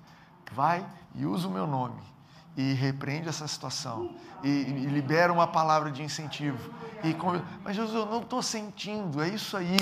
Vai 0.50 0.84
e 1.14 1.25
usa 1.25 1.46
o 1.46 1.50
meu 1.52 1.68
nome 1.68 2.15
e 2.56 2.72
repreende 2.72 3.28
essa 3.28 3.46
situação 3.46 4.14
e, 4.42 4.48
e 4.48 4.86
libera 4.86 5.32
uma 5.32 5.46
palavra 5.46 5.90
de 5.90 6.02
incentivo. 6.02 6.72
E 7.04 7.14
Mas 7.62 7.76
Jesus, 7.76 7.94
eu 7.94 8.06
não 8.06 8.22
estou 8.22 8.42
sentindo, 8.42 9.22
é 9.22 9.28
isso 9.28 9.56
aí. 9.56 9.76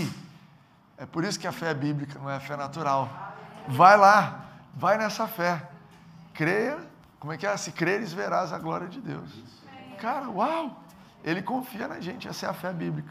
É 0.97 1.07
por 1.07 1.25
isso 1.25 1.39
que 1.39 1.47
a 1.47 1.53
fé 1.53 1.71
é 1.71 1.75
bíblica, 1.75 2.19
não 2.19 2.29
é 2.29 2.37
a 2.37 2.41
fé 2.41 2.57
natural. 2.57 3.09
Vai 3.69 3.97
lá, 3.97 4.47
vai 4.75 4.99
nessa 4.99 5.27
fé. 5.27 5.69
Creia, 6.33 6.79
como 7.21 7.33
é 7.33 7.37
que 7.37 7.47
é? 7.47 7.57
Se 7.57 7.73
creres, 7.73 8.13
verás 8.13 8.53
a 8.53 8.59
glória 8.59 8.89
de 8.89 9.01
Deus. 9.01 9.31
Cara, 9.99 10.29
uau! 10.29 10.83
Ele 11.23 11.43
confia 11.43 11.89
na 11.89 12.01
gente, 12.01 12.29
essa 12.29 12.47
é 12.47 12.49
a 12.49 12.53
fé 12.53 12.73
bíblica. 12.73 13.11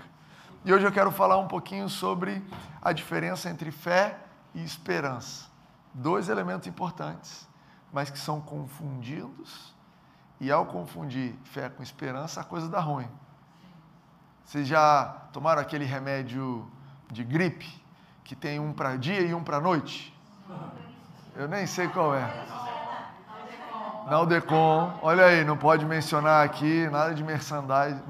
E 0.64 0.74
hoje 0.74 0.86
eu 0.86 0.92
quero 0.92 1.12
falar 1.12 1.38
um 1.38 1.48
pouquinho 1.48 1.90
sobre 1.90 2.42
a 2.82 2.94
diferença 2.94 3.50
entre 3.50 3.72
fé 3.72 4.18
e 4.54 4.64
esperança. 4.64 5.46
Dois 5.94 6.30
elementos 6.30 6.68
importantes, 6.68 7.48
mas 7.94 8.10
que 8.10 8.18
são 8.18 8.42
confundidos, 8.42 9.74
e 10.40 10.52
ao 10.52 10.66
confundir 10.66 11.36
fé 11.46 11.70
com 11.70 11.84
esperança, 11.84 12.42
a 12.42 12.44
coisa 12.44 12.68
dá 12.68 12.80
ruim. 12.80 13.08
Vocês 14.44 14.68
já 14.68 15.06
tomaram 15.32 15.62
aquele 15.62 15.86
remédio 15.86 16.70
de 17.10 17.24
gripe, 17.24 17.82
que 18.24 18.36
tem 18.36 18.60
um 18.60 18.74
para 18.74 18.98
dia 18.98 19.22
e 19.22 19.34
um 19.34 19.44
para 19.44 19.62
noite? 19.62 20.12
Eu 21.36 21.48
nem 21.48 21.68
sei 21.68 21.88
qual 21.88 22.16
é. 22.16 22.28
Naldecon, 24.10 25.00
olha 25.02 25.26
aí, 25.26 25.46
não 25.46 25.56
pode 25.56 25.86
mencionar 25.86 26.44
aqui, 26.44 26.90
nada 26.90 27.14
de 27.14 27.24
merchandising. 27.24 28.02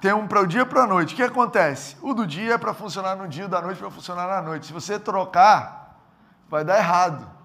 Tem 0.00 0.12
um 0.12 0.26
para 0.28 0.40
o 0.40 0.46
dia 0.46 0.62
e 0.62 0.64
para 0.64 0.84
a 0.84 0.86
noite. 0.86 1.12
O 1.12 1.16
que 1.16 1.22
acontece? 1.22 1.96
O 2.00 2.14
do 2.14 2.26
dia 2.26 2.54
é 2.54 2.58
para 2.58 2.72
funcionar 2.72 3.16
no 3.16 3.26
dia, 3.26 3.46
o 3.46 3.48
da 3.48 3.60
noite 3.60 3.78
para 3.78 3.90
funcionar 3.90 4.28
na 4.28 4.40
noite. 4.40 4.66
Se 4.66 4.72
você 4.72 4.98
trocar, 4.98 5.98
vai 6.48 6.64
dar 6.64 6.78
errado. 6.78 7.37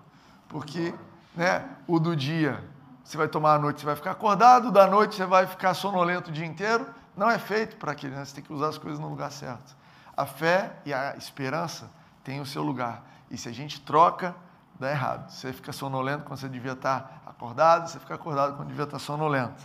Porque 0.53 0.93
né, 1.35 1.67
o 1.87 1.99
do 1.99 2.15
dia 2.15 2.63
você 3.03 3.17
vai 3.17 3.27
tomar 3.27 3.55
à 3.55 3.59
noite, 3.59 3.79
você 3.79 3.87
vai 3.87 3.95
ficar 3.95 4.11
acordado, 4.11 4.71
da 4.71 4.85
noite 4.85 5.15
você 5.15 5.25
vai 5.25 5.47
ficar 5.47 5.73
sonolento 5.73 6.29
o 6.29 6.31
dia 6.31 6.45
inteiro. 6.45 6.85
Não 7.17 7.27
é 7.27 7.39
feito 7.39 7.75
para 7.77 7.91
aquilo, 7.91 8.15
né? 8.15 8.23
você 8.23 8.35
tem 8.35 8.43
que 8.43 8.53
usar 8.53 8.67
as 8.67 8.77
coisas 8.77 8.99
no 8.99 9.09
lugar 9.09 9.31
certo. 9.31 9.75
A 10.15 10.27
fé 10.27 10.73
e 10.85 10.93
a 10.93 11.17
esperança 11.17 11.89
tem 12.23 12.39
o 12.39 12.45
seu 12.45 12.61
lugar. 12.61 13.03
E 13.31 13.37
se 13.37 13.49
a 13.49 13.51
gente 13.51 13.81
troca, 13.81 14.35
dá 14.79 14.91
errado. 14.91 15.31
Você 15.31 15.51
fica 15.51 15.73
sonolento 15.73 16.23
quando 16.23 16.39
você 16.39 16.47
devia 16.47 16.73
estar 16.73 17.23
acordado, 17.25 17.89
você 17.89 17.99
fica 17.99 18.13
acordado 18.13 18.55
quando 18.55 18.67
devia 18.67 18.83
estar 18.83 18.99
sonolento. 18.99 19.63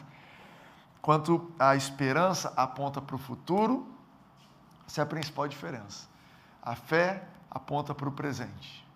Quanto 1.02 1.52
a 1.58 1.76
esperança 1.76 2.50
aponta 2.56 2.98
para 3.02 3.14
o 3.14 3.18
futuro, 3.18 3.86
essa 4.86 5.02
é 5.02 5.04
a 5.04 5.06
principal 5.06 5.46
diferença. 5.46 6.08
A 6.62 6.74
fé 6.74 7.28
aponta 7.50 7.94
para 7.94 8.08
o 8.08 8.12
presente. 8.12 8.87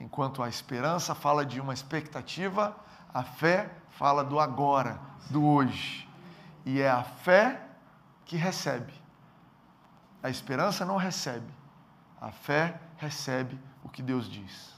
Enquanto 0.00 0.42
a 0.42 0.48
esperança 0.48 1.14
fala 1.14 1.44
de 1.44 1.60
uma 1.60 1.74
expectativa, 1.74 2.76
a 3.12 3.22
fé 3.22 3.70
fala 3.90 4.22
do 4.24 4.38
agora, 4.38 5.00
do 5.30 5.44
hoje. 5.44 6.08
E 6.64 6.80
é 6.80 6.90
a 6.90 7.02
fé 7.02 7.60
que 8.24 8.36
recebe. 8.36 8.92
A 10.22 10.30
esperança 10.30 10.84
não 10.84 10.96
recebe. 10.96 11.46
A 12.20 12.30
fé 12.30 12.80
recebe 12.96 13.58
o 13.82 13.88
que 13.88 14.02
Deus 14.02 14.28
diz. 14.28 14.72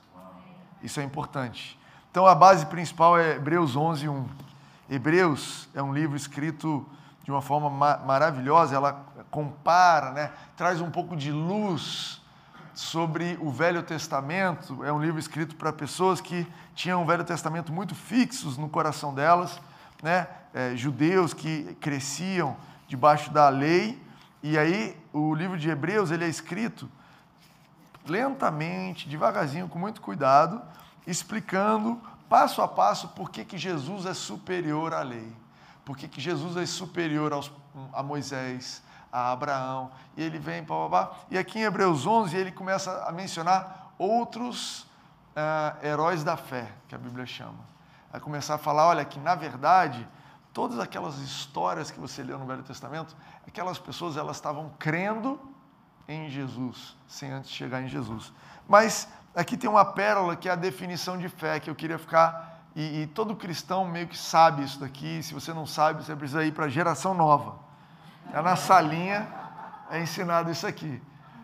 Isso 0.82 1.00
é 1.00 1.02
importante. 1.02 1.78
Então 2.10 2.26
a 2.26 2.34
base 2.34 2.66
principal 2.66 3.18
é 3.18 3.36
Hebreus 3.36 3.76
11, 3.76 4.08
1. 4.08 4.28
Hebreus 4.88 5.68
é 5.74 5.82
um 5.82 5.92
livro 5.92 6.16
escrito 6.16 6.86
de 7.22 7.30
uma 7.30 7.42
forma 7.42 7.68
ma 7.68 7.98
maravilhosa, 7.98 8.74
ela 8.74 9.04
compara, 9.30 10.10
né, 10.10 10.32
traz 10.56 10.80
um 10.80 10.90
pouco 10.90 11.14
de 11.16 11.30
luz 11.30 12.19
sobre 12.74 13.38
o 13.40 13.50
Velho 13.50 13.82
Testamento. 13.82 14.84
É 14.84 14.92
um 14.92 15.00
livro 15.00 15.18
escrito 15.18 15.56
para 15.56 15.72
pessoas 15.72 16.20
que 16.20 16.46
tinham 16.74 17.02
o 17.02 17.06
Velho 17.06 17.24
Testamento 17.24 17.72
muito 17.72 17.94
fixos 17.94 18.56
no 18.56 18.68
coração 18.68 19.14
delas, 19.14 19.60
né, 20.02 20.26
é, 20.54 20.74
judeus 20.76 21.34
que 21.34 21.76
cresciam 21.80 22.56
debaixo 22.88 23.30
da 23.30 23.48
lei. 23.48 24.00
E 24.42 24.56
aí 24.56 24.96
o 25.12 25.34
livro 25.34 25.58
de 25.58 25.68
Hebreus 25.68 26.10
ele 26.10 26.24
é 26.24 26.28
escrito 26.28 26.88
lentamente, 28.06 29.08
devagarzinho, 29.08 29.68
com 29.68 29.78
muito 29.78 30.00
cuidado, 30.00 30.60
explicando 31.06 32.00
passo 32.28 32.62
a 32.62 32.68
passo 32.68 33.08
por 33.08 33.30
que, 33.30 33.44
que 33.44 33.58
Jesus 33.58 34.06
é 34.06 34.14
superior 34.14 34.94
à 34.94 35.02
lei, 35.02 35.32
por 35.84 35.96
que, 35.96 36.08
que 36.08 36.20
Jesus 36.20 36.56
é 36.56 36.64
superior 36.64 37.32
aos, 37.32 37.50
a 37.92 38.02
Moisés, 38.02 38.82
a 39.12 39.32
Abraão, 39.32 39.90
e 40.16 40.22
ele 40.22 40.38
vem, 40.38 40.64
pá, 40.64 40.88
pá, 40.88 41.10
e 41.30 41.38
aqui 41.38 41.58
em 41.58 41.62
Hebreus 41.62 42.06
11 42.06 42.36
ele 42.36 42.52
começa 42.52 43.04
a 43.04 43.12
mencionar 43.12 43.92
outros 43.98 44.82
uh, 45.36 45.84
heróis 45.84 46.22
da 46.22 46.36
fé, 46.36 46.70
que 46.88 46.94
a 46.94 46.98
Bíblia 46.98 47.26
chama. 47.26 47.58
Vai 48.10 48.20
começar 48.20 48.54
a 48.54 48.58
falar, 48.58 48.86
olha, 48.86 49.04
que 49.04 49.18
na 49.18 49.34
verdade, 49.34 50.06
todas 50.52 50.78
aquelas 50.78 51.18
histórias 51.18 51.90
que 51.90 52.00
você 52.00 52.22
leu 52.22 52.38
no 52.38 52.46
Velho 52.46 52.62
Testamento, 52.62 53.16
aquelas 53.46 53.78
pessoas 53.78 54.16
elas 54.16 54.36
estavam 54.36 54.70
crendo 54.78 55.40
em 56.08 56.28
Jesus, 56.28 56.96
sem 57.06 57.30
antes 57.30 57.50
chegar 57.50 57.82
em 57.82 57.88
Jesus. 57.88 58.32
Mas 58.68 59.08
aqui 59.34 59.56
tem 59.56 59.70
uma 59.70 59.84
pérola 59.84 60.36
que 60.36 60.48
é 60.48 60.52
a 60.52 60.56
definição 60.56 61.16
de 61.16 61.28
fé, 61.28 61.60
que 61.60 61.70
eu 61.70 61.74
queria 61.74 61.98
ficar. 61.98 62.58
E, 62.74 63.02
e 63.02 63.06
todo 63.06 63.34
cristão 63.34 63.84
meio 63.84 64.08
que 64.08 64.18
sabe 64.18 64.62
isso 64.62 64.78
daqui. 64.80 65.22
Se 65.22 65.34
você 65.34 65.52
não 65.52 65.66
sabe, 65.66 66.04
você 66.04 66.14
precisa 66.14 66.44
ir 66.44 66.52
para 66.52 66.66
a 66.66 66.68
geração 66.68 67.14
nova. 67.14 67.69
É 68.32 68.40
na 68.40 68.56
salinha 68.56 69.28
é 69.90 70.00
ensinado 70.00 70.50
isso 70.50 70.66
aqui. 70.66 71.02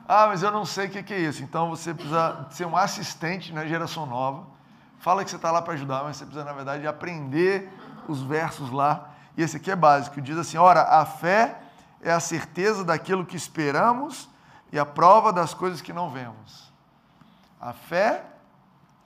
Ah, 0.08 0.28
mas 0.28 0.42
eu 0.42 0.52
não 0.52 0.64
sei 0.64 0.86
o 0.86 0.90
que 0.90 1.12
é 1.12 1.18
isso. 1.18 1.42
Então 1.42 1.68
você 1.68 1.92
precisa 1.92 2.46
ser 2.50 2.64
um 2.64 2.76
assistente 2.76 3.52
na 3.52 3.66
geração 3.66 4.06
nova. 4.06 4.46
Fala 5.00 5.24
que 5.24 5.30
você 5.30 5.36
está 5.36 5.50
lá 5.50 5.60
para 5.60 5.74
ajudar, 5.74 6.04
mas 6.04 6.16
você 6.16 6.24
precisa, 6.24 6.44
na 6.44 6.52
verdade, 6.52 6.86
aprender 6.86 7.68
os 8.08 8.22
versos 8.22 8.70
lá. 8.70 9.10
E 9.36 9.42
esse 9.42 9.56
aqui 9.56 9.70
é 9.70 9.76
básico. 9.76 10.20
Diz 10.20 10.38
assim: 10.38 10.56
ora, 10.56 10.82
a 10.82 11.04
fé 11.04 11.58
é 12.00 12.12
a 12.12 12.20
certeza 12.20 12.84
daquilo 12.84 13.26
que 13.26 13.36
esperamos 13.36 14.28
e 14.72 14.78
a 14.78 14.86
prova 14.86 15.32
das 15.32 15.52
coisas 15.52 15.80
que 15.80 15.92
não 15.92 16.10
vemos. 16.10 16.72
A 17.60 17.72
fé 17.72 18.24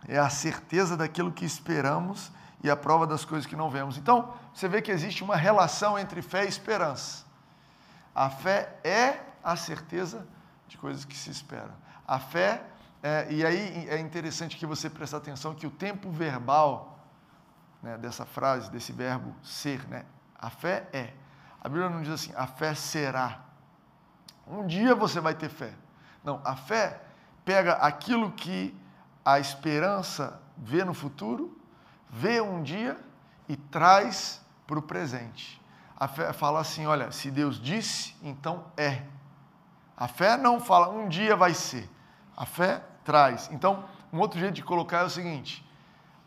é 0.07 0.19
a 0.19 0.29
certeza 0.29 0.97
daquilo 0.97 1.33
que 1.33 1.45
esperamos 1.45 2.31
e 2.63 2.71
a 2.71 2.77
prova 2.77 3.07
das 3.07 3.25
coisas 3.25 3.47
que 3.47 3.57
não 3.57 3.71
vemos. 3.71 3.97
Então, 3.97 4.35
você 4.53 4.69
vê 4.69 4.83
que 4.83 4.91
existe 4.91 5.25
uma 5.25 5.37
relação 5.37 5.99
entre 5.99 6.21
fé 6.21 6.45
e 6.45 6.49
esperança. 6.49 7.30
A 8.15 8.29
fé 8.29 8.79
é 8.83 9.21
a 9.43 9.57
certeza 9.57 10.27
de 10.69 10.77
coisas 10.77 11.05
que 11.05 11.17
se 11.17 11.31
esperam. 11.31 11.75
A 12.07 12.19
fé, 12.19 12.63
é, 13.03 13.27
e 13.31 13.45
aí 13.45 13.89
é 13.89 13.99
interessante 13.99 14.57
que 14.57 14.67
você 14.67 14.91
preste 14.91 15.15
atenção 15.17 15.55
que 15.55 15.67
o 15.67 15.71
tempo 15.71 16.11
verbal 16.11 16.99
né, 17.83 17.97
dessa 17.99 18.27
frase, 18.27 18.71
desse 18.71 18.93
verbo 18.93 19.35
ser, 19.43 19.87
né, 19.89 20.05
a 20.39 20.51
fé 20.51 20.89
é. 20.93 21.13
A 21.63 21.69
Bíblia 21.69 21.91
não 21.91 22.03
diz 22.03 22.13
assim, 22.13 22.33
a 22.35 22.47
fé 22.47 22.75
será. 22.75 23.41
Um 24.47 24.67
dia 24.67 24.95
você 24.95 25.21
vai 25.21 25.35
ter 25.35 25.49
fé. 25.49 25.73
Não, 26.25 26.41
a 26.45 26.57
fé 26.57 27.01
pega 27.45 27.75
aquilo 27.75 28.33
que 28.33 28.77
a 29.25 29.39
esperança 29.39 30.41
vê 30.57 30.85
no 30.85 30.95
futuro, 30.95 31.61
vê 32.09 32.41
um 32.41 32.63
dia 32.63 32.99
e 33.49 33.57
traz 33.57 34.41
para 34.67 34.79
o 34.79 34.83
presente. 34.83 35.60
A 36.01 36.09
fé 36.09 36.33
fala 36.33 36.59
assim: 36.61 36.87
olha, 36.87 37.13
se 37.13 37.31
Deus 37.31 37.61
disse, 37.61 38.17
então 38.23 38.65
é. 38.77 39.03
A 39.97 40.09
fé 40.09 40.37
não 40.37 40.59
fala 40.59 40.89
um 40.89 41.09
dia 41.09 41.37
vai 41.37 41.55
ser. 41.55 41.89
A 42.35 42.47
fé 42.47 42.83
traz. 43.05 43.49
Então, 43.53 43.85
um 44.11 44.19
outro 44.19 44.41
jeito 44.41 44.55
de 44.55 44.63
colocar 44.63 45.01
é 45.01 45.05
o 45.05 45.11
seguinte: 45.11 45.65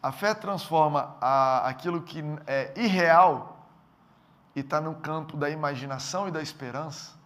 a 0.02 0.12
fé 0.12 0.36
transforma 0.36 1.18
a, 1.20 1.68
aquilo 1.68 2.04
que 2.04 2.24
é 2.46 2.72
irreal 2.78 3.68
e 4.56 4.60
está 4.60 4.80
no 4.80 4.94
campo 4.94 5.36
da 5.36 5.50
imaginação 5.50 6.28
e 6.28 6.32
da 6.32 6.42
esperança 6.42 7.24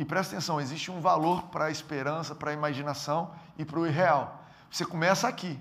e 0.00 0.04
presta 0.04 0.34
atenção, 0.34 0.58
existe 0.58 0.90
um 0.90 0.98
valor 0.98 1.42
para 1.48 1.66
a 1.66 1.70
esperança, 1.70 2.34
para 2.34 2.52
a 2.52 2.54
imaginação 2.54 3.32
e 3.58 3.66
para 3.66 3.78
o 3.78 3.86
irreal. 3.86 4.42
Você 4.70 4.86
começa 4.86 5.28
aqui. 5.28 5.60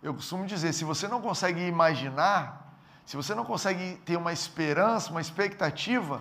Eu 0.00 0.14
costumo 0.14 0.46
dizer, 0.46 0.72
se 0.72 0.84
você 0.84 1.08
não 1.08 1.20
consegue 1.20 1.66
imaginar, 1.66 2.65
se 3.06 3.16
você 3.16 3.34
não 3.34 3.44
consegue 3.44 3.96
ter 4.04 4.16
uma 4.16 4.32
esperança, 4.32 5.10
uma 5.10 5.20
expectativa, 5.20 6.20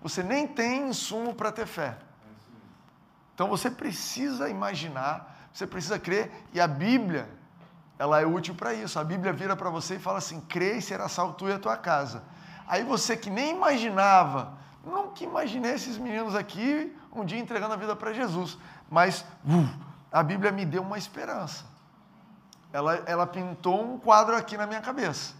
você 0.00 0.22
nem 0.22 0.46
tem 0.46 0.88
insumo 0.88 1.34
para 1.34 1.52
ter 1.52 1.66
fé. 1.66 1.98
Então 3.34 3.48
você 3.48 3.70
precisa 3.70 4.48
imaginar, 4.48 5.48
você 5.52 5.66
precisa 5.66 5.98
crer, 5.98 6.30
e 6.52 6.60
a 6.60 6.66
Bíblia, 6.66 7.28
ela 7.98 8.20
é 8.20 8.24
útil 8.24 8.54
para 8.54 8.72
isso. 8.72 8.98
A 8.98 9.04
Bíblia 9.04 9.32
vira 9.32 9.54
para 9.54 9.68
você 9.68 9.96
e 9.96 9.98
fala 9.98 10.18
assim: 10.18 10.40
crê 10.40 10.78
e 10.78 10.82
será 10.82 11.08
salvo 11.08 11.34
tu 11.34 11.48
e 11.48 11.52
a 11.52 11.58
tua 11.58 11.76
casa. 11.76 12.22
Aí 12.66 12.82
você 12.82 13.14
que 13.16 13.28
nem 13.28 13.50
imaginava, 13.50 14.58
Nunca 14.84 15.22
imaginei 15.24 15.72
esses 15.72 15.98
meninos 15.98 16.34
aqui 16.34 16.96
um 17.12 17.24
dia 17.24 17.38
entregando 17.38 17.74
a 17.74 17.76
vida 17.76 17.94
para 17.94 18.12
Jesus. 18.12 18.56
Mas 18.90 19.20
uh, 19.44 19.68
a 20.10 20.22
Bíblia 20.22 20.50
me 20.50 20.64
deu 20.64 20.82
uma 20.82 20.96
esperança. 20.96 21.64
Ela, 22.72 23.02
ela 23.06 23.26
pintou 23.26 23.82
um 23.82 23.98
quadro 23.98 24.36
aqui 24.36 24.56
na 24.56 24.66
minha 24.66 24.80
cabeça. 24.80 25.34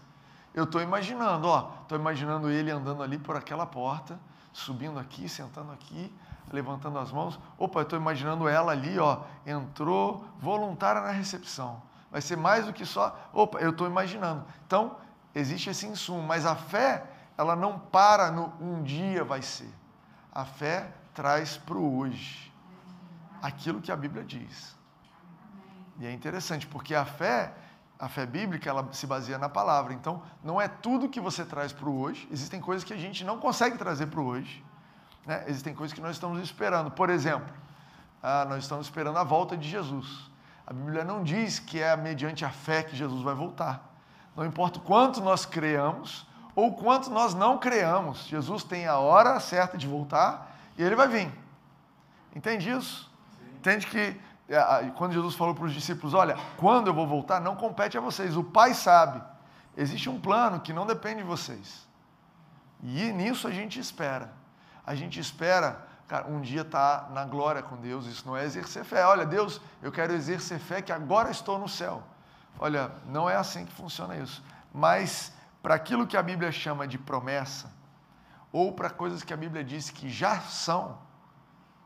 Eu 0.53 0.65
estou 0.65 0.81
imaginando, 0.81 1.47
ó, 1.47 1.71
estou 1.81 1.97
imaginando 1.97 2.49
ele 2.49 2.71
andando 2.71 3.01
ali 3.01 3.17
por 3.17 3.35
aquela 3.35 3.65
porta, 3.65 4.19
subindo 4.51 4.99
aqui, 4.99 5.29
sentando 5.29 5.71
aqui, 5.71 6.13
levantando 6.51 6.99
as 6.99 7.11
mãos. 7.11 7.39
Opa, 7.57 7.81
estou 7.81 7.97
imaginando 7.97 8.47
ela 8.47 8.71
ali, 8.71 8.99
ó, 8.99 9.21
entrou 9.45 10.25
voluntária 10.39 11.01
na 11.01 11.11
recepção. 11.11 11.81
Vai 12.11 12.21
ser 12.21 12.35
mais 12.35 12.65
do 12.65 12.73
que 12.73 12.85
só. 12.85 13.17
Opa, 13.31 13.59
eu 13.59 13.71
estou 13.71 13.87
imaginando. 13.87 14.45
Então, 14.67 14.97
existe 15.33 15.69
esse 15.69 15.87
insumo, 15.87 16.21
mas 16.21 16.45
a 16.45 16.55
fé 16.55 17.05
ela 17.37 17.55
não 17.55 17.79
para 17.79 18.29
no 18.29 18.53
um 18.59 18.83
dia 18.83 19.23
vai 19.23 19.41
ser. 19.41 19.73
A 20.33 20.45
fé 20.45 20.91
traz 21.13 21.57
para 21.57 21.77
o 21.77 21.97
hoje 21.97 22.53
aquilo 23.41 23.81
que 23.81 23.91
a 23.91 23.95
Bíblia 23.95 24.23
diz. 24.23 24.75
E 25.99 26.05
é 26.05 26.11
interessante, 26.11 26.67
porque 26.67 26.93
a 26.93 27.05
fé, 27.05 27.53
a 28.01 28.09
fé 28.09 28.25
bíblica, 28.25 28.67
ela 28.67 28.89
se 28.91 29.05
baseia 29.05 29.37
na 29.37 29.47
palavra. 29.47 29.93
Então, 29.93 30.23
não 30.43 30.59
é 30.59 30.67
tudo 30.67 31.07
que 31.07 31.19
você 31.19 31.45
traz 31.45 31.71
para 31.71 31.87
o 31.87 32.01
hoje. 32.01 32.27
Existem 32.31 32.59
coisas 32.59 32.83
que 32.83 32.91
a 32.91 32.97
gente 32.97 33.23
não 33.23 33.37
consegue 33.37 33.77
trazer 33.77 34.07
para 34.07 34.19
o 34.19 34.25
hoje. 34.25 34.65
Né? 35.23 35.43
Existem 35.45 35.75
coisas 35.75 35.93
que 35.93 36.01
nós 36.01 36.13
estamos 36.15 36.41
esperando. 36.41 36.89
Por 36.89 37.11
exemplo, 37.11 37.53
ah, 38.23 38.43
nós 38.49 38.63
estamos 38.63 38.87
esperando 38.87 39.19
a 39.19 39.23
volta 39.23 39.55
de 39.55 39.69
Jesus. 39.69 40.31
A 40.65 40.73
Bíblia 40.73 41.03
não 41.03 41.23
diz 41.23 41.59
que 41.59 41.79
é 41.79 41.95
mediante 41.95 42.43
a 42.43 42.49
fé 42.49 42.81
que 42.81 42.95
Jesus 42.95 43.21
vai 43.21 43.35
voltar. 43.35 43.87
Não 44.35 44.43
importa 44.43 44.79
o 44.79 44.81
quanto 44.81 45.21
nós 45.21 45.45
creamos, 45.45 46.25
ou 46.55 46.73
quanto 46.73 47.11
nós 47.11 47.35
não 47.35 47.59
creamos. 47.59 48.25
Jesus 48.25 48.63
tem 48.63 48.87
a 48.87 48.97
hora 48.97 49.39
certa 49.39 49.77
de 49.77 49.87
voltar 49.87 50.57
e 50.75 50.81
ele 50.81 50.95
vai 50.95 51.07
vir. 51.07 51.31
Entende 52.35 52.71
isso? 52.71 53.11
Sim. 53.37 53.57
Entende 53.57 53.85
que 53.85 54.19
quando 54.95 55.13
Jesus 55.13 55.35
falou 55.35 55.55
para 55.55 55.65
os 55.65 55.73
discípulos: 55.73 56.13
Olha, 56.13 56.37
quando 56.57 56.87
eu 56.87 56.93
vou 56.93 57.07
voltar, 57.07 57.39
não 57.39 57.55
compete 57.55 57.97
a 57.97 58.01
vocês, 58.01 58.35
o 58.35 58.43
Pai 58.43 58.73
sabe. 58.73 59.21
Existe 59.75 60.09
um 60.09 60.19
plano 60.19 60.59
que 60.59 60.73
não 60.73 60.85
depende 60.85 61.21
de 61.21 61.27
vocês. 61.27 61.87
E 62.83 63.11
nisso 63.13 63.47
a 63.47 63.51
gente 63.51 63.79
espera. 63.79 64.33
A 64.85 64.95
gente 64.95 65.19
espera, 65.19 65.87
cara, 66.07 66.27
um 66.27 66.41
dia 66.41 66.61
estar 66.61 67.01
tá 67.01 67.09
na 67.11 67.23
glória 67.23 67.61
com 67.61 67.77
Deus. 67.77 68.05
Isso 68.05 68.27
não 68.27 68.35
é 68.35 68.43
exercer 68.43 68.83
fé. 68.83 69.05
Olha, 69.05 69.25
Deus, 69.25 69.61
eu 69.81 69.91
quero 69.91 70.13
exercer 70.13 70.59
fé 70.59 70.81
que 70.81 70.91
agora 70.91 71.31
estou 71.31 71.57
no 71.57 71.69
céu. 71.69 72.03
Olha, 72.59 72.91
não 73.05 73.29
é 73.29 73.35
assim 73.35 73.65
que 73.65 73.71
funciona 73.71 74.17
isso. 74.17 74.43
Mas 74.73 75.33
para 75.61 75.75
aquilo 75.75 76.07
que 76.07 76.17
a 76.17 76.23
Bíblia 76.23 76.51
chama 76.51 76.87
de 76.87 76.97
promessa, 76.97 77.71
ou 78.51 78.73
para 78.73 78.89
coisas 78.89 79.23
que 79.23 79.33
a 79.33 79.37
Bíblia 79.37 79.63
diz 79.63 79.89
que 79.89 80.09
já 80.09 80.41
são, 80.41 80.97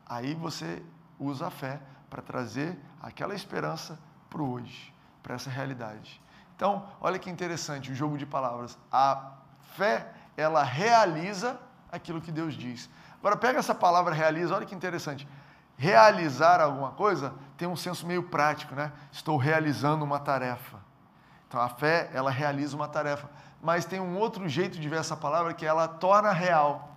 aí 0.04 0.34
você 0.34 0.82
usa 1.18 1.46
a 1.46 1.50
fé 1.50 1.80
para 2.16 2.22
trazer 2.22 2.78
aquela 3.02 3.34
esperança 3.34 3.98
para 4.30 4.40
o 4.40 4.52
hoje, 4.52 4.94
para 5.22 5.34
essa 5.34 5.50
realidade. 5.50 6.18
Então, 6.56 6.88
olha 6.98 7.18
que 7.18 7.28
interessante 7.28 7.92
o 7.92 7.94
jogo 7.94 8.16
de 8.16 8.24
palavras. 8.24 8.78
A 8.90 9.32
fé, 9.76 10.14
ela 10.34 10.62
realiza 10.62 11.60
aquilo 11.92 12.22
que 12.22 12.32
Deus 12.32 12.54
diz. 12.54 12.88
Agora, 13.18 13.36
pega 13.36 13.58
essa 13.58 13.74
palavra 13.74 14.14
realiza, 14.14 14.54
olha 14.54 14.64
que 14.64 14.74
interessante. 14.74 15.28
Realizar 15.76 16.58
alguma 16.58 16.92
coisa 16.92 17.34
tem 17.58 17.68
um 17.68 17.76
senso 17.76 18.06
meio 18.06 18.22
prático, 18.22 18.74
né? 18.74 18.92
Estou 19.12 19.36
realizando 19.36 20.02
uma 20.02 20.18
tarefa. 20.18 20.78
Então, 21.46 21.60
a 21.60 21.68
fé, 21.68 22.08
ela 22.14 22.30
realiza 22.30 22.74
uma 22.74 22.88
tarefa. 22.88 23.28
Mas 23.60 23.84
tem 23.84 24.00
um 24.00 24.16
outro 24.16 24.48
jeito 24.48 24.78
de 24.78 24.88
ver 24.88 25.00
essa 25.00 25.18
palavra 25.18 25.52
que 25.52 25.66
ela 25.66 25.86
torna 25.86 26.32
real. 26.32 26.96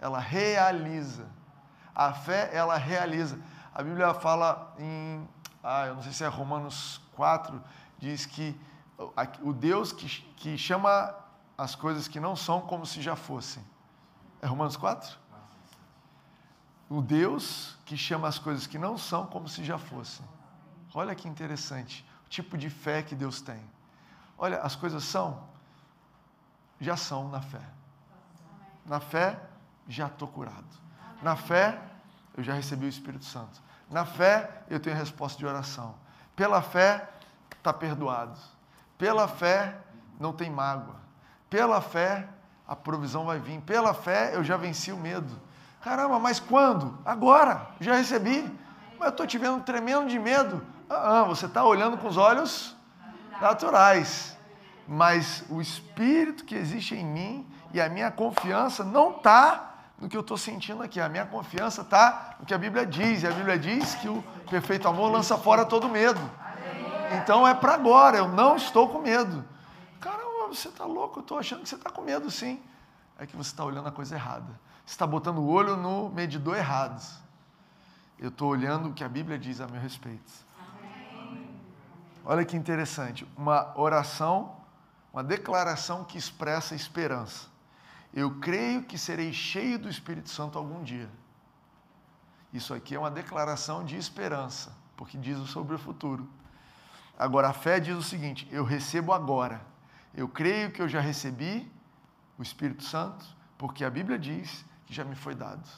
Ela 0.00 0.20
realiza. 0.20 1.26
A 1.94 2.14
fé, 2.14 2.48
ela 2.50 2.78
realiza. 2.78 3.38
A 3.74 3.82
Bíblia 3.82 4.14
fala 4.14 4.72
em, 4.78 5.28
ah, 5.60 5.86
eu 5.86 5.96
não 5.96 6.02
sei 6.02 6.12
se 6.12 6.22
é 6.22 6.28
Romanos 6.28 7.00
4, 7.16 7.60
diz 7.98 8.24
que 8.24 8.58
o 9.42 9.52
Deus 9.52 9.90
que, 9.90 10.06
que 10.36 10.56
chama 10.56 11.12
as 11.58 11.74
coisas 11.74 12.06
que 12.06 12.20
não 12.20 12.36
são 12.36 12.60
como 12.60 12.86
se 12.86 13.02
já 13.02 13.16
fossem. 13.16 13.64
É 14.40 14.46
Romanos 14.46 14.76
4? 14.76 15.18
O 16.88 17.02
Deus 17.02 17.76
que 17.84 17.96
chama 17.96 18.28
as 18.28 18.38
coisas 18.38 18.64
que 18.64 18.78
não 18.78 18.96
são 18.96 19.26
como 19.26 19.48
se 19.48 19.64
já 19.64 19.76
fossem. 19.76 20.24
Olha 20.94 21.12
que 21.12 21.26
interessante 21.26 22.06
o 22.26 22.28
tipo 22.28 22.56
de 22.56 22.70
fé 22.70 23.02
que 23.02 23.16
Deus 23.16 23.40
tem. 23.40 23.60
Olha, 24.38 24.58
as 24.58 24.76
coisas 24.76 25.02
são, 25.02 25.42
já 26.80 26.96
são 26.96 27.28
na 27.28 27.40
fé. 27.40 27.62
Na 28.86 29.00
fé, 29.00 29.40
já 29.88 30.06
estou 30.06 30.28
curado. 30.28 30.64
Na 31.20 31.34
fé, 31.34 31.80
eu 32.36 32.42
já 32.42 32.52
recebi 32.52 32.86
o 32.86 32.88
Espírito 32.88 33.24
Santo. 33.24 33.62
Na 33.90 34.04
fé, 34.04 34.62
eu 34.68 34.80
tenho 34.80 34.96
resposta 34.96 35.38
de 35.38 35.46
oração. 35.46 35.94
Pela 36.34 36.60
fé, 36.60 37.08
está 37.56 37.72
perdoado. 37.72 38.38
Pela 38.98 39.28
fé, 39.28 39.76
não 40.18 40.32
tem 40.32 40.50
mágoa. 40.50 40.96
Pela 41.48 41.80
fé, 41.80 42.28
a 42.66 42.74
provisão 42.74 43.24
vai 43.24 43.38
vir. 43.38 43.60
Pela 43.60 43.94
fé, 43.94 44.34
eu 44.34 44.42
já 44.42 44.56
venci 44.56 44.90
o 44.90 44.96
medo. 44.96 45.40
Caramba, 45.80 46.18
mas 46.18 46.40
quando? 46.40 46.98
Agora, 47.04 47.68
já 47.80 47.94
recebi. 47.94 48.42
Mas 48.98 49.06
eu 49.06 49.08
estou 49.10 49.26
te 49.26 49.38
vendo 49.38 49.62
tremendo 49.62 50.08
de 50.08 50.18
medo. 50.18 50.64
Ah, 50.88 51.20
ah 51.20 51.24
você 51.24 51.46
está 51.46 51.64
olhando 51.64 51.98
com 51.98 52.08
os 52.08 52.16
olhos 52.16 52.74
naturais. 53.40 54.36
Mas 54.88 55.44
o 55.48 55.60
Espírito 55.60 56.44
que 56.44 56.54
existe 56.54 56.94
em 56.94 57.04
mim 57.04 57.46
e 57.72 57.80
a 57.80 57.88
minha 57.88 58.10
confiança 58.10 58.82
não 58.82 59.16
está 59.16 59.73
no 59.98 60.08
que 60.08 60.16
eu 60.16 60.20
estou 60.20 60.36
sentindo 60.36 60.82
aqui. 60.82 61.00
A 61.00 61.08
minha 61.08 61.26
confiança 61.26 61.82
está 61.82 62.36
no 62.38 62.46
que 62.46 62.54
a 62.54 62.58
Bíblia 62.58 62.84
diz. 62.84 63.22
E 63.22 63.26
a 63.26 63.30
Bíblia 63.30 63.58
diz 63.58 63.94
que 63.96 64.08
o 64.08 64.22
perfeito 64.50 64.88
amor 64.88 65.10
lança 65.10 65.36
fora 65.38 65.64
todo 65.64 65.88
medo. 65.88 66.20
Então 67.16 67.46
é 67.46 67.54
para 67.54 67.74
agora, 67.74 68.16
eu 68.16 68.28
não 68.28 68.56
estou 68.56 68.88
com 68.88 69.00
medo. 69.00 69.44
Caramba, 70.00 70.48
você 70.48 70.68
está 70.68 70.84
louco, 70.84 71.20
eu 71.20 71.22
estou 71.22 71.38
achando 71.38 71.62
que 71.62 71.68
você 71.68 71.76
está 71.76 71.90
com 71.90 72.02
medo 72.02 72.30
sim. 72.30 72.60
É 73.18 73.26
que 73.26 73.36
você 73.36 73.50
está 73.50 73.64
olhando 73.64 73.88
a 73.88 73.92
coisa 73.92 74.14
errada. 74.14 74.60
Você 74.84 74.94
está 74.94 75.06
botando 75.06 75.38
o 75.38 75.46
olho 75.46 75.76
no 75.76 76.08
medidor 76.10 76.56
errado. 76.56 77.00
Eu 78.18 78.28
estou 78.28 78.50
olhando 78.50 78.88
o 78.88 78.92
que 78.92 79.04
a 79.04 79.08
Bíblia 79.08 79.38
diz 79.38 79.60
a 79.60 79.66
meu 79.66 79.80
respeito. 79.80 80.32
Olha 82.24 82.44
que 82.44 82.56
interessante. 82.56 83.26
Uma 83.36 83.78
oração, 83.78 84.56
uma 85.12 85.22
declaração 85.22 86.04
que 86.04 86.16
expressa 86.16 86.74
esperança. 86.74 87.53
Eu 88.14 88.38
creio 88.38 88.84
que 88.84 88.96
serei 88.96 89.32
cheio 89.32 89.76
do 89.76 89.88
Espírito 89.88 90.30
Santo 90.30 90.56
algum 90.56 90.84
dia. 90.84 91.10
Isso 92.52 92.72
aqui 92.72 92.94
é 92.94 92.98
uma 92.98 93.10
declaração 93.10 93.84
de 93.84 93.96
esperança, 93.96 94.72
porque 94.96 95.18
diz 95.18 95.36
sobre 95.50 95.74
o 95.74 95.78
futuro. 95.78 96.28
Agora, 97.18 97.48
a 97.48 97.52
fé 97.52 97.80
diz 97.80 97.96
o 97.96 98.02
seguinte: 98.02 98.46
eu 98.52 98.62
recebo 98.62 99.12
agora. 99.12 99.60
Eu 100.14 100.28
creio 100.28 100.70
que 100.70 100.80
eu 100.80 100.88
já 100.88 101.00
recebi 101.00 101.68
o 102.38 102.42
Espírito 102.42 102.84
Santo, 102.84 103.26
porque 103.58 103.84
a 103.84 103.90
Bíblia 103.90 104.16
diz 104.16 104.64
que 104.86 104.94
já 104.94 105.04
me 105.04 105.16
foi 105.16 105.34
dado. 105.34 105.68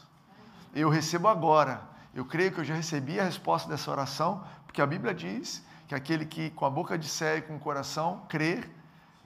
Eu 0.75 0.91
recebo 0.91 1.29
agora. 1.29 1.83
Eu 2.15 2.27
creio 2.27 2.53
que 2.53 2.61
eu 2.61 2.65
já 2.65 2.75
recebi 2.75 3.19
a 3.19 3.25
resposta 3.25 3.67
dessa 3.67 3.91
oração, 3.91 4.45
porque 4.67 4.83
a 4.83 4.87
Bíblia 4.87 5.15
diz 5.15 5.65
que 5.89 5.95
aquele 5.95 6.27
que 6.27 6.51
com 6.51 6.67
a 6.67 6.71
boca 6.71 6.99
disser 6.99 7.39
e 7.39 7.43
com 7.43 7.57
o 7.57 7.61
coração 7.61 8.27
crer 8.29 8.71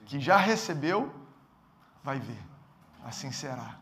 que 0.05 0.17
já 0.17 0.37
recebeu, 0.37 1.13
vai 2.01 2.17
ver. 2.17 2.50
Assim 3.05 3.31
será. 3.31 3.75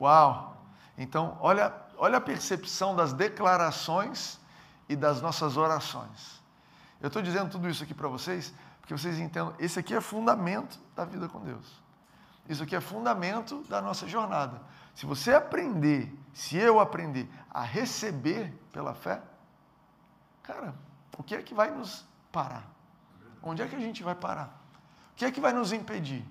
Uau! 0.00 0.56
Então, 0.96 1.36
olha, 1.40 1.72
olha 1.96 2.18
a 2.18 2.20
percepção 2.20 2.94
das 2.94 3.12
declarações 3.12 4.40
e 4.88 4.96
das 4.96 5.20
nossas 5.20 5.56
orações. 5.56 6.42
Eu 7.00 7.08
estou 7.08 7.22
dizendo 7.22 7.50
tudo 7.50 7.68
isso 7.68 7.82
aqui 7.82 7.94
para 7.94 8.08
vocês 8.08 8.54
porque 8.84 8.92
vocês 8.92 9.18
entendam, 9.18 9.54
esse 9.58 9.78
aqui 9.78 9.94
é 9.94 10.00
fundamento 10.00 10.78
da 10.94 11.06
vida 11.06 11.26
com 11.26 11.40
Deus. 11.40 11.82
Isso 12.46 12.62
aqui 12.62 12.76
é 12.76 12.82
fundamento 12.82 13.62
da 13.62 13.80
nossa 13.80 14.06
jornada. 14.06 14.60
Se 14.94 15.06
você 15.06 15.32
aprender, 15.32 16.14
se 16.34 16.58
eu 16.58 16.78
aprender 16.78 17.26
a 17.50 17.62
receber 17.62 18.52
pela 18.70 18.92
fé, 18.92 19.22
cara, 20.42 20.74
o 21.16 21.22
que 21.22 21.34
é 21.34 21.42
que 21.42 21.54
vai 21.54 21.70
nos 21.70 22.04
parar? 22.30 22.66
Onde 23.42 23.62
é 23.62 23.66
que 23.66 23.74
a 23.74 23.80
gente 23.80 24.02
vai 24.02 24.14
parar? 24.14 24.54
O 25.12 25.16
que 25.16 25.24
é 25.24 25.30
que 25.30 25.40
vai 25.40 25.54
nos 25.54 25.72
impedir? 25.72 26.22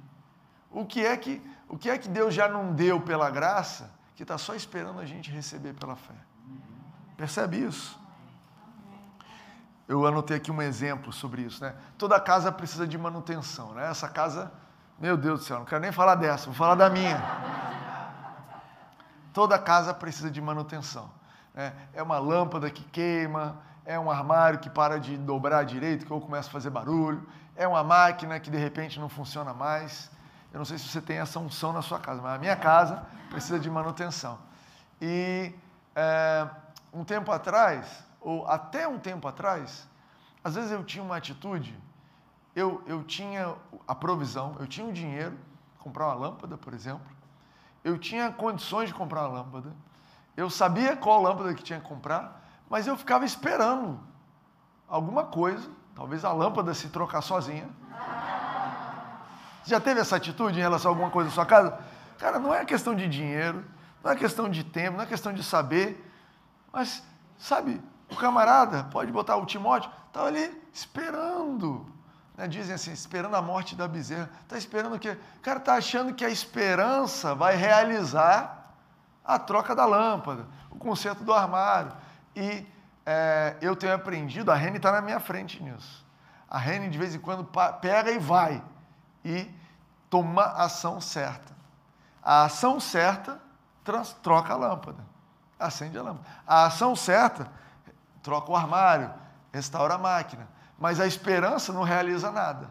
O 0.70 0.86
que 0.86 1.04
é 1.04 1.18
que, 1.18 1.42
o 1.74 1.78
que, 1.78 1.90
é 1.90 1.98
que 1.98 2.08
Deus 2.08 2.36
já 2.36 2.48
não 2.48 2.72
deu 2.72 3.02
pela 3.02 3.32
graça 3.32 3.90
que 4.16 4.22
está 4.22 4.38
só 4.38 4.54
esperando 4.54 5.00
a 5.00 5.06
gente 5.08 5.32
receber 5.32 5.74
pela 5.74 5.96
fé? 5.96 6.14
Percebe 7.18 7.58
isso? 7.58 8.00
Eu 9.88 10.06
anotei 10.06 10.38
aqui 10.38 10.52
um 10.52 10.62
exemplo 10.62 11.12
sobre 11.12 11.42
isso, 11.42 11.64
né? 11.64 11.74
Toda 11.98 12.20
casa 12.20 12.52
precisa 12.52 12.88
de 12.88 12.96
manutenção, 12.96 13.74
né? 13.74 13.90
Essa 13.90 14.08
casa, 14.08 14.52
meu 15.00 15.18
Deus 15.18 15.40
do 15.40 15.46
céu, 15.46 15.58
não 15.58 15.66
quero 15.66 15.82
nem 15.82 15.92
falar 15.92 16.14
dessa, 16.14 16.46
vou 16.46 16.54
falar 16.54 16.76
da 16.76 16.92
minha. 16.92 17.20
Toda 19.34 19.58
casa 19.58 19.96
precisa 19.96 20.30
de 20.30 20.40
manutenção. 20.40 21.10
Né? 21.56 21.74
É 21.92 22.04
uma 22.04 22.20
lâmpada 22.20 22.70
que 22.70 22.84
queima, 22.84 23.58
é 23.84 23.98
um 23.98 24.12
armário 24.12 24.60
que 24.60 24.70
para 24.70 25.00
de 25.00 25.18
dobrar 25.18 25.66
direito, 25.66 26.06
que 26.06 26.14
ou 26.14 26.22
começa 26.22 26.50
a 26.50 26.52
fazer 26.52 26.70
barulho, 26.70 27.28
é 27.56 27.68
uma 27.68 27.84
máquina 27.84 28.40
que 28.40 28.52
de 28.52 28.58
repente 28.60 29.00
não 29.00 29.10
funciona 29.10 29.56
mais. 29.56 30.14
Eu 30.54 30.60
não 30.60 30.66
sei 30.66 30.78
se 30.78 30.88
você 30.88 31.02
tem 31.02 31.18
essa 31.18 31.40
unção 31.40 31.74
na 31.74 31.82
sua 31.82 32.00
casa, 32.00 32.22
mas 32.22 32.36
a 32.36 32.38
minha 32.38 32.56
casa 32.56 33.04
precisa 33.30 33.60
de 33.60 33.70
manutenção. 33.72 34.38
E 35.02 35.52
é, 35.96 36.48
um 36.94 37.04
tempo 37.04 37.32
atrás, 37.32 38.06
ou 38.22 38.48
até 38.48 38.88
um 38.88 39.00
tempo 39.00 39.28
atrás, 39.28 39.88
às 40.44 40.54
vezes 40.54 40.72
eu 40.72 40.84
tinha 40.84 41.04
uma 41.04 41.18
atitude, 41.18 41.76
eu, 42.56 42.84
eu 42.86 43.04
tinha 43.04 43.56
a 43.88 43.96
provisão, 43.96 44.56
eu 44.60 44.68
tinha 44.68 44.86
o 44.86 44.94
dinheiro, 44.94 45.36
comprar 45.80 46.06
uma 46.06 46.14
lâmpada, 46.14 46.56
por 46.56 46.74
exemplo, 46.74 47.06
eu 47.84 47.98
tinha 47.98 48.32
condições 48.32 48.90
de 48.90 48.94
comprar 48.94 49.22
uma 49.28 49.40
lâmpada, 49.40 49.74
eu 50.38 50.50
sabia 50.52 50.96
qual 50.96 51.22
lâmpada 51.22 51.54
que 51.56 51.64
tinha 51.64 51.80
que 51.80 51.88
comprar, 51.88 52.42
mas 52.70 52.86
eu 52.86 52.96
ficava 52.96 53.26
esperando 53.26 54.00
alguma 54.88 55.26
coisa, 55.26 55.68
talvez 55.96 56.24
a 56.24 56.32
lâmpada 56.32 56.74
se 56.76 56.90
trocar 56.90 57.22
sozinha. 57.22 57.68
Já 59.64 59.80
teve 59.80 60.00
essa 60.00 60.16
atitude 60.16 60.60
em 60.60 60.62
relação 60.62 60.92
a 60.92 60.94
alguma 60.94 61.10
coisa 61.10 61.30
na 61.30 61.36
sua 61.36 61.46
casa? 61.46 61.78
Cara, 62.18 62.40
não 62.40 62.54
é 62.54 62.66
questão 62.66 62.96
de 62.96 63.08
dinheiro, 63.08 63.64
não 64.04 64.12
é 64.12 64.16
questão 64.16 64.50
de 64.50 64.64
tempo, 64.64 64.98
não 64.98 65.04
é 65.04 65.08
questão 65.08 65.34
de 65.34 65.44
saber, 65.44 66.12
mas, 66.72 67.04
sabe, 67.38 67.82
o 68.10 68.16
camarada, 68.16 68.84
pode 68.86 69.12
botar 69.12 69.36
o 69.38 69.46
Timóteo, 69.46 69.90
estava 70.08 70.28
ali 70.28 70.62
esperando. 70.74 71.86
Né? 72.36 72.48
Dizem 72.48 72.76
assim, 72.76 72.92
esperando 72.92 73.36
a 73.36 73.42
morte 73.42 73.76
da 73.76 73.88
bezerra. 73.88 74.30
Está 74.42 74.58
esperando 74.58 74.96
o 74.96 75.00
quê? 75.00 75.18
O 75.38 75.40
cara 75.42 75.60
está 75.60 75.76
achando 75.76 76.14
que 76.14 76.26
a 76.26 76.30
esperança 76.30 77.36
vai 77.36 77.56
realizar 77.56 78.74
a 79.24 79.40
troca 79.40 79.76
da 79.76 79.86
lâmpada, 79.86 80.46
o 80.70 80.78
conserto 80.78 81.24
do 81.24 81.34
armário. 81.34 81.92
E 82.36 82.66
é, 83.06 83.56
eu 83.62 83.76
tenho 83.76 83.94
aprendido, 83.94 84.52
a 84.52 84.56
Rene 84.56 84.78
está 84.78 84.92
na 84.92 85.02
minha 85.02 85.20
frente 85.20 85.62
nisso. 85.62 86.06
A 86.50 86.58
Rene, 86.58 86.90
de 86.90 86.98
vez 86.98 87.16
em 87.16 87.20
quando, 87.20 87.48
pega 87.82 88.12
e 88.12 88.20
vai. 88.20 88.62
E 89.24 89.50
toma 90.10 90.44
a 90.44 90.64
ação 90.64 91.00
certa. 91.02 91.54
A 92.22 92.44
ação 92.46 92.80
certa 92.80 93.42
troca 94.22 94.54
a 94.54 94.58
lâmpada. 94.58 95.04
Acende 95.60 95.98
a 95.98 96.04
lâmpada. 96.04 96.28
A 96.46 96.66
ação 96.66 96.96
certa 96.96 97.52
troca 98.22 98.52
o 98.52 98.56
armário, 98.56 99.14
restaura 99.52 99.96
a 99.96 99.98
máquina. 99.98 100.48
Mas 100.80 101.00
a 101.00 101.06
esperança 101.06 101.72
não 101.72 101.84
realiza 101.84 102.32
nada. 102.32 102.70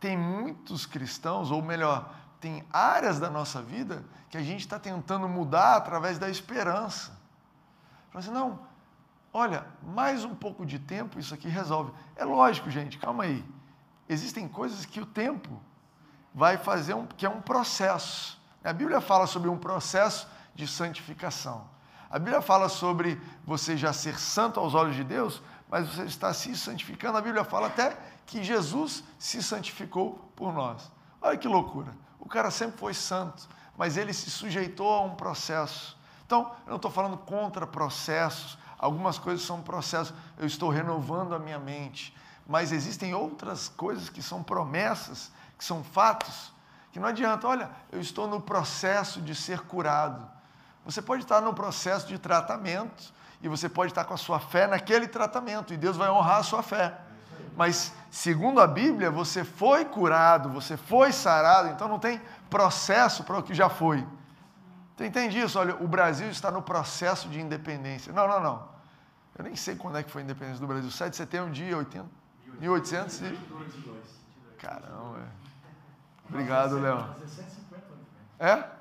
Tem 0.00 0.16
muitos 0.16 0.84
cristãos, 0.84 1.50
ou 1.50 1.62
melhor, 1.62 2.12
tem 2.40 2.62
áreas 2.70 3.18
da 3.18 3.30
nossa 3.30 3.62
vida 3.62 4.04
que 4.28 4.36
a 4.36 4.42
gente 4.42 4.60
está 4.60 4.78
tentando 4.78 5.26
mudar 5.28 5.76
através 5.76 6.18
da 6.18 6.28
esperança. 6.28 7.18
Fala 8.10 8.22
assim, 8.22 8.30
não, 8.30 8.60
olha, 9.32 9.66
mais 9.82 10.24
um 10.24 10.34
pouco 10.34 10.66
de 10.66 10.78
tempo 10.78 11.18
isso 11.18 11.32
aqui 11.32 11.48
resolve. 11.48 11.92
É 12.16 12.24
lógico, 12.24 12.70
gente, 12.70 12.98
calma 12.98 13.24
aí. 13.24 13.44
Existem 14.08 14.46
coisas 14.48 14.84
que 14.84 15.00
o 15.00 15.06
tempo 15.06 15.60
vai 16.34 16.58
fazer, 16.58 16.94
um, 16.94 17.06
que 17.06 17.24
é 17.24 17.28
um 17.28 17.40
processo. 17.40 18.40
A 18.62 18.72
Bíblia 18.72 19.00
fala 19.00 19.26
sobre 19.26 19.48
um 19.48 19.58
processo 19.58 20.26
de 20.54 20.66
santificação. 20.66 21.68
A 22.10 22.18
Bíblia 22.18 22.40
fala 22.40 22.68
sobre 22.68 23.20
você 23.44 23.76
já 23.76 23.92
ser 23.92 24.18
santo 24.18 24.60
aos 24.60 24.74
olhos 24.74 24.94
de 24.94 25.04
Deus, 25.04 25.42
mas 25.68 25.88
você 25.88 26.02
está 26.04 26.32
se 26.32 26.56
santificando. 26.56 27.18
A 27.18 27.20
Bíblia 27.20 27.44
fala 27.44 27.66
até 27.66 27.96
que 28.26 28.42
Jesus 28.42 29.02
se 29.18 29.42
santificou 29.42 30.30
por 30.36 30.52
nós. 30.52 30.90
Olha 31.20 31.36
que 31.36 31.48
loucura. 31.48 31.92
O 32.18 32.28
cara 32.28 32.50
sempre 32.50 32.78
foi 32.78 32.94
santo, 32.94 33.48
mas 33.76 33.96
ele 33.96 34.12
se 34.12 34.30
sujeitou 34.30 34.92
a 34.92 35.00
um 35.02 35.14
processo. 35.14 35.98
Então, 36.24 36.52
eu 36.64 36.70
não 36.70 36.76
estou 36.76 36.90
falando 36.90 37.18
contra 37.18 37.66
processos, 37.66 38.56
algumas 38.78 39.18
coisas 39.18 39.44
são 39.44 39.60
processos, 39.60 40.14
eu 40.38 40.46
estou 40.46 40.70
renovando 40.70 41.34
a 41.34 41.38
minha 41.38 41.58
mente, 41.58 42.16
mas 42.46 42.72
existem 42.72 43.14
outras 43.14 43.68
coisas 43.68 44.08
que 44.08 44.22
são 44.22 44.42
promessas, 44.42 45.32
que 45.58 45.64
são 45.64 45.82
fatos, 45.82 46.52
que 46.92 47.00
não 47.00 47.08
adianta, 47.08 47.48
olha, 47.48 47.70
eu 47.90 48.00
estou 48.00 48.28
no 48.28 48.40
processo 48.40 49.20
de 49.20 49.34
ser 49.34 49.60
curado. 49.60 50.30
Você 50.84 51.00
pode 51.00 51.22
estar 51.22 51.40
no 51.40 51.54
processo 51.54 52.06
de 52.06 52.18
tratamento 52.18 53.12
e 53.42 53.48
você 53.48 53.68
pode 53.68 53.92
estar 53.92 54.04
com 54.04 54.14
a 54.14 54.18
sua 54.18 54.38
fé 54.38 54.66
naquele 54.66 55.08
tratamento 55.08 55.72
e 55.72 55.76
Deus 55.76 55.96
vai 55.96 56.10
honrar 56.10 56.38
a 56.38 56.42
sua 56.42 56.62
fé. 56.62 56.98
Mas, 57.56 57.92
segundo 58.10 58.60
a 58.60 58.66
Bíblia, 58.66 59.10
você 59.10 59.44
foi 59.44 59.84
curado, 59.84 60.50
você 60.50 60.76
foi 60.76 61.12
sarado, 61.12 61.68
então 61.68 61.88
não 61.88 61.98
tem 61.98 62.20
processo 62.50 63.24
para 63.24 63.38
o 63.38 63.42
que 63.42 63.54
já 63.54 63.68
foi. 63.68 64.06
Você 64.96 65.06
entende 65.06 65.38
isso? 65.38 65.58
Olha, 65.58 65.74
o 65.76 65.88
Brasil 65.88 66.28
está 66.28 66.50
no 66.50 66.62
processo 66.62 67.28
de 67.28 67.40
independência. 67.40 68.12
Não, 68.12 68.28
não, 68.28 68.40
não. 68.40 68.68
Eu 69.36 69.44
nem 69.44 69.56
sei 69.56 69.74
quando 69.74 69.98
é 69.98 70.02
que 70.02 70.10
foi 70.10 70.22
a 70.22 70.24
independência 70.24 70.60
do 70.60 70.66
Brasil. 70.66 70.90
7 70.90 71.10
de 71.10 71.16
setembro 71.16 71.50
de 71.50 71.74
80, 71.74 72.06
1800 72.60 73.20
e... 73.22 73.38
Caramba. 74.58 75.28
Obrigado, 76.28 76.78
Léo. 76.78 77.06
É? 78.38 78.74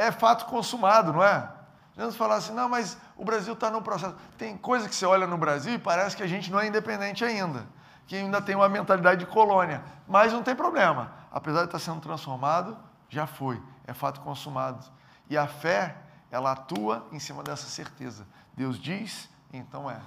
é 0.00 0.10
fato 0.10 0.46
consumado, 0.46 1.12
não 1.12 1.22
é? 1.22 1.50
Jesus 1.94 2.16
falar 2.16 2.36
assim, 2.36 2.54
não, 2.54 2.68
mas 2.68 2.96
o 3.16 3.24
Brasil 3.24 3.52
está 3.52 3.70
no 3.70 3.82
processo. 3.82 4.14
Tem 4.38 4.56
coisa 4.56 4.88
que 4.88 4.94
você 4.94 5.04
olha 5.04 5.26
no 5.26 5.36
Brasil 5.36 5.74
e 5.74 5.78
parece 5.78 6.16
que 6.16 6.22
a 6.22 6.26
gente 6.26 6.50
não 6.50 6.58
é 6.58 6.66
independente 6.66 7.22
ainda, 7.22 7.66
que 8.06 8.16
ainda 8.16 8.40
tem 8.40 8.56
uma 8.56 8.68
mentalidade 8.68 9.20
de 9.20 9.30
colônia. 9.30 9.82
Mas 10.08 10.32
não 10.32 10.42
tem 10.42 10.54
problema. 10.54 11.12
Apesar 11.30 11.60
de 11.60 11.66
estar 11.66 11.78
sendo 11.78 12.00
transformado, 12.00 12.78
já 13.10 13.26
foi. 13.26 13.62
É 13.86 13.92
fato 13.92 14.20
consumado. 14.22 14.86
E 15.28 15.36
a 15.36 15.46
fé, 15.46 15.96
ela 16.30 16.52
atua 16.52 17.06
em 17.12 17.18
cima 17.18 17.42
dessa 17.42 17.66
certeza. 17.66 18.26
Deus 18.56 18.78
diz, 18.78 19.28
então 19.52 19.90
é. 19.90 20.00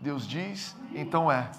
Deus 0.00 0.26
diz, 0.26 0.74
então 0.92 1.30
é. 1.30 1.50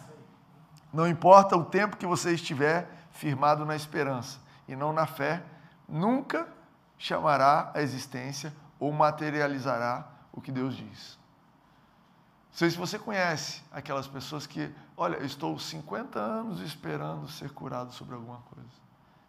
Não 0.91 1.07
importa 1.07 1.55
o 1.55 1.63
tempo 1.63 1.95
que 1.95 2.05
você 2.05 2.33
estiver 2.33 2.89
firmado 3.11 3.65
na 3.65 3.75
esperança 3.75 4.39
e 4.67 4.75
não 4.75 4.91
na 4.91 5.05
fé, 5.05 5.43
nunca 5.87 6.47
chamará 6.97 7.71
a 7.73 7.81
existência 7.81 8.53
ou 8.79 8.91
materializará 8.91 10.07
o 10.31 10.41
que 10.41 10.51
Deus 10.51 10.75
diz. 10.75 11.19
Não 12.49 12.57
sei 12.57 12.69
se 12.69 12.77
você 12.77 12.99
conhece 12.99 13.61
aquelas 13.71 14.07
pessoas 14.07 14.45
que, 14.45 14.73
olha, 14.97 15.15
eu 15.17 15.25
estou 15.25 15.57
50 15.57 16.19
anos 16.19 16.59
esperando 16.61 17.29
ser 17.29 17.51
curado 17.51 17.93
sobre 17.93 18.15
alguma 18.15 18.39
coisa. 18.53 18.69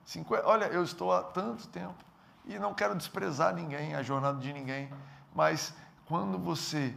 50, 0.05 0.47
olha, 0.47 0.65
eu 0.67 0.83
estou 0.83 1.13
há 1.13 1.23
tanto 1.23 1.69
tempo 1.69 2.05
e 2.45 2.59
não 2.59 2.75
quero 2.75 2.97
desprezar 2.97 3.55
ninguém, 3.55 3.95
a 3.95 4.03
jornada 4.03 4.41
de 4.41 4.53
ninguém, 4.53 4.93
mas 5.35 5.73
quando 6.07 6.37
você 6.39 6.95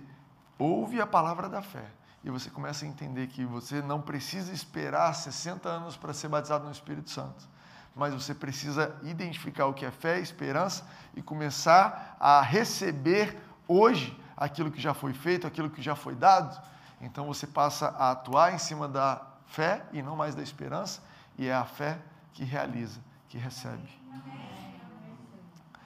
ouve 0.58 0.99
a 0.99 1.06
palavra 1.06 1.47
da 1.47 1.62
fé 1.62 1.86
e 2.26 2.32
você 2.32 2.50
começa 2.50 2.84
a 2.84 2.88
entender 2.88 3.28
que 3.28 3.46
você 3.46 3.84
não 3.84 4.02
precisa 4.02 4.52
esperar 4.52 5.14
60 5.14 5.70
anos 5.70 5.96
para 5.96 6.12
ser 6.12 6.28
batizado 6.28 6.66
no 6.66 6.72
Espírito 6.72 7.12
Santo, 7.12 7.48
mas 7.96 8.16
você 8.16 8.34
precisa 8.34 9.00
identificar 9.04 9.68
o 9.68 9.74
que 9.76 9.86
é 9.86 9.92
fé, 9.92 10.20
esperança 10.20 10.84
e 11.16 11.22
começar 11.22 12.18
a 12.20 12.42
receber 12.42 13.40
hoje 13.68 14.20
aquilo 14.36 14.72
que 14.72 14.82
já 14.82 14.92
foi 14.92 15.14
feito, 15.14 15.46
aquilo 15.46 15.70
que 15.70 15.84
já 15.84 15.96
foi 15.96 16.16
dado. 16.16 16.60
Então 17.00 17.28
você 17.28 17.46
passa 17.46 17.90
a 17.90 18.10
atuar 18.10 18.56
em 18.56 18.58
cima 18.58 18.88
da 18.88 19.22
fé 19.46 19.86
e 19.94 20.02
não 20.02 20.16
mais 20.16 20.34
da 20.34 20.42
esperança, 20.42 21.04
e 21.38 21.46
é 21.46 21.54
a 21.54 21.64
fé 21.64 22.00
que 22.34 22.44
realiza, 22.44 23.00
que 23.30 23.38
recebe. 23.38 23.88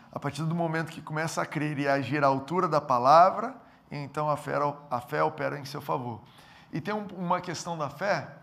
A 0.09 0.17
partir 0.17 0.43
do 0.43 0.55
momento 0.55 0.89
que 0.89 1.01
começa 1.01 1.41
a 1.41 1.45
crer 1.45 1.77
e 1.79 1.87
agir 1.87 2.23
à 2.23 2.27
altura 2.27 2.65
da 2.65 2.79
palavra, 2.79 3.55
então 3.91 4.29
a 4.29 4.37
fé, 4.37 4.53
a 4.89 5.01
fé 5.01 5.23
opera 5.23 5.59
em 5.59 5.65
seu 5.65 5.81
favor. 5.81 6.21
E 6.71 6.79
tem 6.79 6.93
um, 6.93 7.05
uma 7.17 7.41
questão 7.41 7.77
da 7.77 7.89
fé 7.89 8.35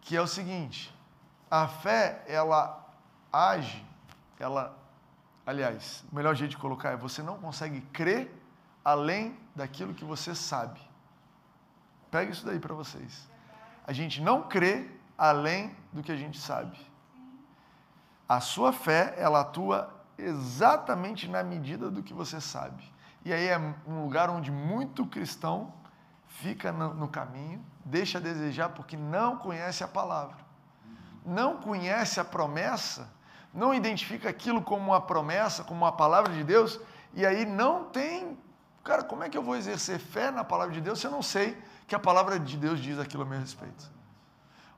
que 0.00 0.16
é 0.16 0.20
o 0.20 0.26
seguinte: 0.26 0.94
a 1.50 1.66
fé, 1.66 2.22
ela 2.26 2.88
age, 3.32 3.84
ela, 4.38 4.76
aliás, 5.44 6.04
o 6.10 6.14
melhor 6.14 6.34
jeito 6.34 6.52
de 6.52 6.58
colocar 6.58 6.90
é 6.90 6.96
você 6.96 7.22
não 7.22 7.38
consegue 7.38 7.80
crer 7.92 8.34
além 8.84 9.36
daquilo 9.54 9.94
que 9.94 10.04
você 10.04 10.34
sabe. 10.34 10.80
Pega 12.10 12.32
isso 12.32 12.44
daí 12.44 12.58
para 12.58 12.74
vocês. 12.74 13.28
A 13.86 13.92
gente 13.92 14.20
não 14.20 14.42
crê 14.42 14.88
além 15.16 15.76
do 15.92 16.02
que 16.02 16.10
a 16.10 16.16
gente 16.16 16.38
sabe. 16.38 16.78
A 18.28 18.40
sua 18.40 18.72
fé, 18.72 19.14
ela 19.16 19.40
atua 19.40 19.92
exatamente 20.16 21.28
na 21.28 21.42
medida 21.42 21.90
do 21.90 22.02
que 22.02 22.14
você 22.14 22.40
sabe. 22.40 22.82
E 23.24 23.32
aí 23.32 23.48
é 23.48 23.58
um 23.86 24.02
lugar 24.02 24.30
onde 24.30 24.50
muito 24.50 25.06
cristão 25.06 25.72
fica 26.26 26.72
no, 26.72 27.08
caminho, 27.08 27.64
deixa 27.84 28.18
a 28.18 28.20
desejar 28.20 28.70
porque 28.70 28.96
não 28.96 29.36
conhece 29.36 29.84
a 29.84 29.88
palavra. 29.88 30.38
Não 31.24 31.58
conhece 31.58 32.18
a 32.18 32.24
promessa 32.24 33.08
não 33.52 33.74
identifica 33.74 34.28
aquilo 34.28 34.62
como 34.62 34.92
uma 34.92 35.00
promessa, 35.00 35.64
como 35.64 35.84
uma 35.84 35.92
palavra 35.92 36.32
de 36.32 36.44
Deus, 36.44 36.80
e 37.12 37.26
aí 37.26 37.44
não 37.44 37.84
tem. 37.84 38.38
Cara, 38.84 39.02
como 39.02 39.22
é 39.22 39.28
que 39.28 39.36
eu 39.36 39.42
vou 39.42 39.56
exercer 39.56 39.98
fé 39.98 40.30
na 40.30 40.44
palavra 40.44 40.72
de 40.72 40.80
Deus 40.80 41.00
se 41.00 41.06
eu 41.06 41.10
não 41.10 41.22
sei 41.22 41.60
que 41.86 41.94
a 41.94 41.98
palavra 41.98 42.38
de 42.38 42.56
Deus 42.56 42.80
diz 42.80 42.98
aquilo 42.98 43.24
a 43.24 43.26
meu 43.26 43.38
respeito? 43.38 43.90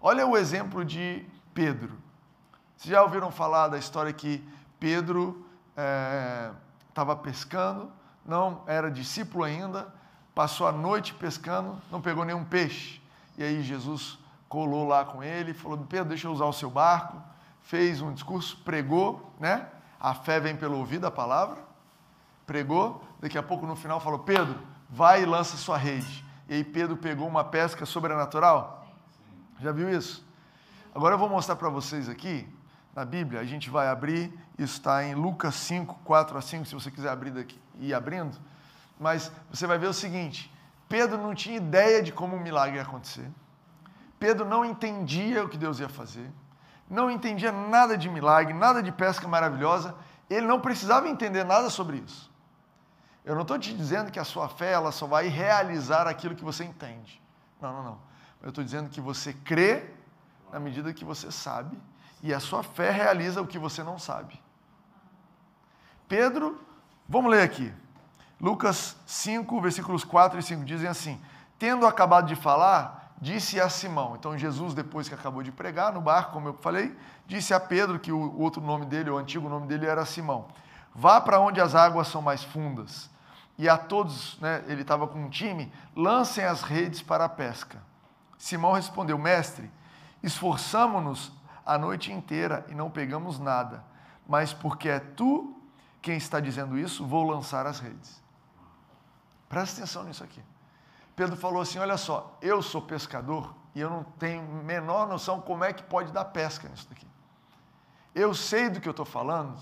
Olha 0.00 0.26
o 0.26 0.36
exemplo 0.36 0.84
de 0.84 1.24
Pedro. 1.54 1.96
Vocês 2.76 2.90
já 2.90 3.02
ouviram 3.02 3.30
falar 3.30 3.68
da 3.68 3.78
história 3.78 4.12
que 4.12 4.42
Pedro 4.80 5.46
estava 6.88 7.12
é, 7.12 7.16
pescando, 7.16 7.92
não 8.24 8.62
era 8.66 8.90
discípulo 8.90 9.44
ainda, 9.44 9.92
passou 10.34 10.66
a 10.66 10.72
noite 10.72 11.14
pescando, 11.14 11.76
não 11.90 12.00
pegou 12.00 12.24
nenhum 12.24 12.44
peixe. 12.44 13.00
E 13.36 13.42
aí 13.42 13.62
Jesus 13.62 14.18
colou 14.48 14.86
lá 14.86 15.04
com 15.04 15.22
ele 15.22 15.52
e 15.52 15.54
falou: 15.54 15.78
Pedro, 15.78 16.08
deixa 16.10 16.26
eu 16.26 16.32
usar 16.32 16.46
o 16.46 16.52
seu 16.52 16.70
barco 16.70 17.32
fez 17.62 18.00
um 18.00 18.12
discurso, 18.12 18.58
pregou, 18.64 19.32
né? 19.38 19.66
A 19.98 20.14
fé 20.14 20.40
vem 20.40 20.56
pelo 20.56 20.78
ouvido, 20.78 21.06
a 21.06 21.10
palavra. 21.10 21.58
Pregou, 22.46 23.02
daqui 23.20 23.38
a 23.38 23.42
pouco 23.42 23.66
no 23.66 23.76
final 23.76 24.00
falou: 24.00 24.20
Pedro, 24.20 24.58
vai 24.90 25.22
e 25.22 25.26
lança 25.26 25.56
sua 25.56 25.76
rede. 25.76 26.24
E 26.48 26.54
aí 26.54 26.64
Pedro 26.64 26.96
pegou 26.96 27.26
uma 27.26 27.44
pesca 27.44 27.86
sobrenatural. 27.86 28.86
Já 29.60 29.72
viu 29.72 29.88
isso? 29.88 30.26
Agora 30.94 31.14
eu 31.14 31.18
vou 31.18 31.28
mostrar 31.28 31.56
para 31.56 31.68
vocês 31.68 32.08
aqui, 32.08 32.46
na 32.94 33.04
Bíblia, 33.04 33.40
a 33.40 33.44
gente 33.44 33.70
vai 33.70 33.88
abrir, 33.88 34.32
isso 34.58 34.74
está 34.74 35.04
em 35.04 35.14
Lucas 35.14 35.54
5, 35.54 36.00
4 36.04 36.38
a 36.38 36.42
5, 36.42 36.66
se 36.66 36.74
você 36.74 36.90
quiser 36.90 37.10
abrir 37.10 37.30
daqui 37.30 37.58
e 37.78 37.88
ir 37.88 37.94
abrindo. 37.94 38.38
Mas 39.00 39.32
você 39.50 39.66
vai 39.66 39.78
ver 39.78 39.88
o 39.88 39.94
seguinte: 39.94 40.52
Pedro 40.88 41.18
não 41.18 41.34
tinha 41.34 41.56
ideia 41.56 42.02
de 42.02 42.12
como 42.12 42.36
o 42.36 42.40
milagre 42.40 42.76
ia 42.76 42.82
acontecer. 42.82 43.28
Pedro 44.18 44.44
não 44.44 44.64
entendia 44.64 45.44
o 45.44 45.48
que 45.48 45.56
Deus 45.56 45.80
ia 45.80 45.88
fazer 45.88 46.30
não 46.92 47.10
entendia 47.10 47.50
nada 47.50 47.96
de 47.96 48.08
milagre, 48.10 48.52
nada 48.52 48.82
de 48.82 48.92
pesca 48.92 49.26
maravilhosa, 49.26 49.94
ele 50.28 50.46
não 50.46 50.60
precisava 50.60 51.08
entender 51.08 51.42
nada 51.42 51.70
sobre 51.70 51.96
isso. 51.96 52.30
Eu 53.24 53.34
não 53.34 53.42
estou 53.42 53.58
te 53.58 53.72
dizendo 53.74 54.10
que 54.10 54.18
a 54.18 54.24
sua 54.24 54.46
fé 54.46 54.72
ela 54.72 54.92
só 54.92 55.06
vai 55.06 55.26
realizar 55.28 56.06
aquilo 56.06 56.34
que 56.34 56.44
você 56.44 56.64
entende. 56.64 57.22
Não, 57.60 57.72
não, 57.72 57.82
não. 57.82 57.98
Eu 58.42 58.50
estou 58.50 58.62
dizendo 58.62 58.90
que 58.90 59.00
você 59.00 59.32
crê 59.32 59.90
na 60.52 60.60
medida 60.60 60.92
que 60.92 61.02
você 61.04 61.32
sabe, 61.32 61.78
e 62.22 62.32
a 62.32 62.40
sua 62.40 62.62
fé 62.62 62.90
realiza 62.90 63.42
o 63.42 63.46
que 63.46 63.58
você 63.58 63.82
não 63.82 63.98
sabe. 63.98 64.40
Pedro, 66.08 66.60
vamos 67.08 67.30
ler 67.30 67.42
aqui. 67.42 67.72
Lucas 68.40 68.96
5, 69.06 69.60
versículos 69.60 70.04
4 70.04 70.38
e 70.38 70.42
5 70.42 70.64
dizem 70.64 70.88
assim: 70.88 71.20
Tendo 71.58 71.86
acabado 71.86 72.26
de 72.26 72.36
falar, 72.36 73.14
disse 73.20 73.60
a 73.60 73.68
Simão. 73.68 74.16
Então 74.16 74.36
Jesus, 74.36 74.74
depois 74.74 75.08
que 75.08 75.14
acabou 75.14 75.42
de 75.42 75.52
pregar 75.52 75.92
no 75.92 76.00
barco, 76.00 76.32
como 76.32 76.48
eu 76.48 76.54
falei, 76.54 76.96
disse 77.26 77.54
a 77.54 77.60
Pedro, 77.60 77.98
que 77.98 78.12
o 78.12 78.38
outro 78.38 78.60
nome 78.60 78.84
dele, 78.84 79.10
o 79.10 79.16
antigo 79.16 79.48
nome 79.48 79.66
dele 79.66 79.86
era 79.86 80.04
Simão: 80.04 80.48
Vá 80.94 81.20
para 81.20 81.40
onde 81.40 81.60
as 81.60 81.74
águas 81.74 82.08
são 82.08 82.20
mais 82.20 82.42
fundas. 82.42 83.10
E 83.58 83.68
a 83.68 83.76
todos, 83.76 84.38
né, 84.40 84.64
ele 84.66 84.82
estava 84.82 85.06
com 85.06 85.18
um 85.18 85.28
time, 85.28 85.72
lancem 85.94 86.44
as 86.44 86.62
redes 86.62 87.02
para 87.02 87.24
a 87.24 87.28
pesca. 87.28 87.82
Simão 88.36 88.72
respondeu: 88.72 89.16
Mestre, 89.16 89.70
esforçamo-nos 90.22 91.32
a 91.64 91.78
noite 91.78 92.12
inteira 92.12 92.64
e 92.68 92.74
não 92.74 92.90
pegamos 92.90 93.38
nada, 93.38 93.84
mas 94.26 94.52
porque 94.52 94.88
é 94.88 95.00
tu 95.00 95.56
quem 96.02 96.16
está 96.16 96.40
dizendo 96.40 96.76
isso, 96.76 97.06
vou 97.06 97.22
lançar 97.22 97.64
as 97.64 97.78
redes. 97.78 98.20
Presta 99.48 99.80
atenção 99.80 100.02
nisso 100.02 100.24
aqui. 100.24 100.42
Pedro 101.14 101.36
falou 101.36 101.62
assim: 101.62 101.78
Olha 101.78 101.96
só, 101.96 102.36
eu 102.42 102.60
sou 102.60 102.82
pescador 102.82 103.54
e 103.74 103.80
eu 103.80 103.88
não 103.88 104.02
tenho 104.02 104.42
menor 104.42 105.06
noção 105.06 105.40
como 105.40 105.62
é 105.62 105.72
que 105.72 105.82
pode 105.82 106.10
dar 106.12 106.24
pesca 106.26 106.68
nisso 106.68 106.88
daqui. 106.88 107.06
Eu 108.14 108.34
sei 108.34 108.68
do 108.68 108.80
que 108.80 108.88
eu 108.88 108.90
estou 108.90 109.06
falando 109.06 109.56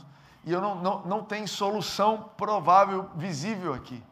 E 0.44 0.50
eu 0.50 0.60
não, 0.60 0.74
não, 0.74 1.02
não 1.02 1.24
tem 1.24 1.46
solução 1.46 2.30
provável, 2.36 3.08
visível 3.14 3.74
aqui. 3.74 4.02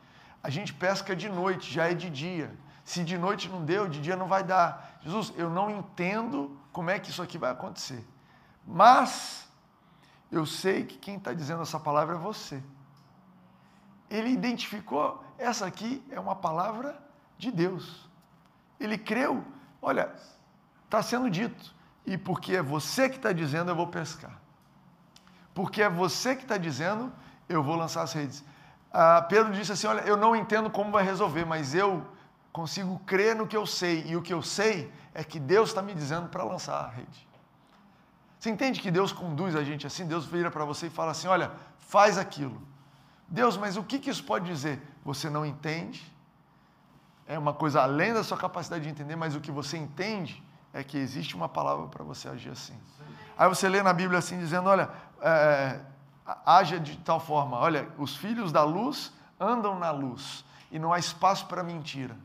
A 0.43 0.51
gente 0.51 0.73
pesca 0.73 1.17
de 1.17 1.29
noite, 1.29 1.73
já 1.73 1.91
é 1.91 1.95
de 1.95 2.09
dia. 2.11 2.55
Se 2.85 3.03
de 3.03 3.19
noite 3.19 3.49
não 3.49 3.65
deu, 3.65 3.89
de 3.89 4.01
dia 4.01 4.17
não 4.17 4.29
vai 4.29 4.45
dar. 4.45 4.99
Jesus, 5.03 5.33
eu 5.37 5.51
não 5.51 5.71
entendo 5.71 6.57
como 6.79 6.91
é 6.91 6.99
que 7.01 7.11
isso 7.11 7.21
aqui 7.21 7.37
vai 7.37 7.51
acontecer. 7.51 8.07
Mas 8.65 9.49
eu 10.31 10.47
sei 10.47 10.85
que 10.85 10.97
quem 10.97 11.17
está 11.17 11.35
dizendo 11.35 11.61
essa 11.61 11.81
palavra 11.81 12.15
é 12.15 12.19
você. 12.19 12.63
Ele 14.09 14.29
identificou, 14.29 15.21
essa 15.37 15.67
aqui 15.67 16.01
é 16.09 16.21
uma 16.21 16.37
palavra 16.37 16.97
de 17.37 17.51
Deus. 17.51 18.09
Ele 18.79 18.97
creu, 18.97 19.45
olha, 19.83 20.15
está 20.85 21.03
sendo 21.03 21.29
dito. 21.29 21.75
E 22.07 22.17
porque 22.17 22.55
é 22.55 22.63
você 22.63 23.09
que 23.09 23.17
está 23.17 23.33
dizendo, 23.33 23.73
eu 23.73 23.75
vou 23.75 23.89
pescar. 23.89 24.41
Porque 25.53 25.83
é 25.83 25.91
você 25.91 26.37
que 26.37 26.43
está 26.43 26.59
dizendo, 26.59 27.13
eu 27.49 27.61
vou 27.61 27.75
lançar 27.75 28.03
as 28.03 28.13
redes. 28.13 28.45
Ah, 28.93 29.21
Pedro 29.23 29.53
disse 29.53 29.73
assim: 29.73 29.89
Olha, 29.89 30.03
eu 30.03 30.17
não 30.17 30.37
entendo 30.37 30.71
como 30.71 30.93
vai 30.93 31.03
resolver, 31.03 31.45
mas 31.45 31.75
eu 31.75 32.07
consigo 32.59 32.99
crer 33.07 33.37
no 33.37 33.47
que 33.47 33.57
eu 33.57 33.65
sei. 33.65 34.05
E 34.05 34.17
o 34.17 34.23
que 34.23 34.35
eu 34.35 34.43
sei 34.43 34.93
é 35.15 35.23
que 35.23 35.39
Deus 35.39 35.69
está 35.69 35.81
me 35.81 35.95
dizendo 35.95 36.29
para 36.29 36.43
lançar 36.43 36.85
a 36.85 36.89
rede. 36.89 37.29
Você 38.37 38.51
entende 38.51 38.81
que 38.81 38.91
Deus 38.91 39.13
conduz 39.13 39.55
a 39.55 39.63
gente 39.63 39.87
assim? 39.87 40.05
Deus 40.05 40.27
vira 40.27 40.51
para 40.51 40.65
você 40.65 40.89
e 40.89 40.91
fala 40.91 41.13
assim: 41.13 41.29
Olha, 41.29 41.53
faz 41.79 42.19
aquilo. 42.19 42.61
Deus, 43.29 43.57
mas 43.57 43.77
o 43.77 43.85
que, 43.85 44.01
que 44.01 44.11
isso 44.11 44.25
pode 44.25 44.45
dizer? 44.47 44.83
Você 45.05 45.31
não 45.31 45.47
entende, 45.47 46.03
é 47.29 47.39
uma 47.39 47.55
coisa 47.55 47.81
além 47.81 48.13
da 48.13 48.25
sua 48.25 48.37
capacidade 48.37 48.83
de 48.83 48.91
entender, 48.91 49.15
mas 49.15 49.37
o 49.37 49.41
que 49.41 49.53
você 49.53 49.77
entende 49.77 50.43
é 50.73 50.83
que 50.83 50.99
existe 50.99 51.37
uma 51.37 51.49
palavra 51.49 51.87
para 51.87 52.03
você 52.03 52.29
agir 52.29 52.51
assim. 52.51 52.77
Aí 53.37 53.49
você 53.49 53.69
lê 53.69 53.85
na 53.85 53.93
Bíblia 53.93 54.19
assim, 54.19 54.37
dizendo: 54.37 54.69
olha, 54.69 54.91
é, 55.21 55.79
haja 56.45 56.81
de 56.81 56.97
tal 56.99 57.21
forma, 57.21 57.57
olha, 57.57 57.89
os 57.97 58.17
filhos 58.17 58.51
da 58.51 58.65
luz 58.65 59.13
andam 59.39 59.79
na 59.79 59.93
luz 59.93 60.45
e 60.73 60.79
não 60.81 60.93
há 60.93 60.99
espaço 60.99 61.47
para 61.47 61.63
mentira. 61.63 62.17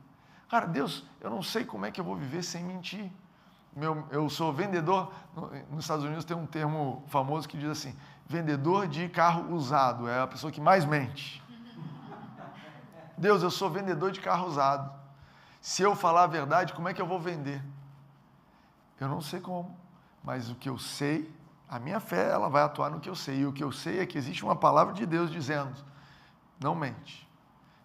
Cara, 0.53 0.67
Deus, 0.67 1.03
eu 1.19 1.31
não 1.31 1.41
sei 1.41 1.65
como 1.65 1.83
é 1.83 1.89
que 1.89 1.99
eu 1.99 2.05
vou 2.05 2.15
viver 2.15 2.43
sem 2.43 2.63
mentir. 2.63 3.11
Meu, 3.75 4.07
eu 4.11 4.29
sou 4.29 4.53
vendedor, 4.53 5.11
nos 5.71 5.83
Estados 5.83 6.05
Unidos 6.05 6.23
tem 6.23 6.37
um 6.37 6.45
termo 6.45 7.03
famoso 7.07 7.49
que 7.49 7.57
diz 7.57 7.71
assim: 7.71 7.97
vendedor 8.27 8.87
de 8.87 9.09
carro 9.09 9.51
usado, 9.51 10.07
é 10.07 10.21
a 10.21 10.27
pessoa 10.27 10.51
que 10.51 10.61
mais 10.61 10.85
mente. 10.85 11.43
Deus, 13.17 13.41
eu 13.41 13.49
sou 13.49 13.67
vendedor 13.67 14.11
de 14.11 14.21
carro 14.21 14.45
usado. 14.45 14.93
Se 15.59 15.81
eu 15.81 15.95
falar 15.95 16.25
a 16.25 16.27
verdade, 16.27 16.71
como 16.73 16.87
é 16.87 16.93
que 16.93 17.01
eu 17.01 17.07
vou 17.07 17.19
vender? 17.19 17.59
Eu 18.99 19.07
não 19.07 19.21
sei 19.21 19.39
como, 19.39 19.75
mas 20.23 20.51
o 20.51 20.55
que 20.55 20.69
eu 20.69 20.77
sei, 20.77 21.33
a 21.67 21.79
minha 21.79 21.99
fé, 21.99 22.29
ela 22.29 22.47
vai 22.47 22.61
atuar 22.61 22.91
no 22.91 22.99
que 22.99 23.09
eu 23.09 23.15
sei. 23.15 23.39
E 23.39 23.45
o 23.47 23.53
que 23.53 23.63
eu 23.63 23.71
sei 23.71 24.01
é 24.01 24.05
que 24.05 24.19
existe 24.19 24.43
uma 24.43 24.55
palavra 24.55 24.93
de 24.93 25.07
Deus 25.07 25.31
dizendo: 25.31 25.73
não 26.59 26.75
mente, 26.75 27.27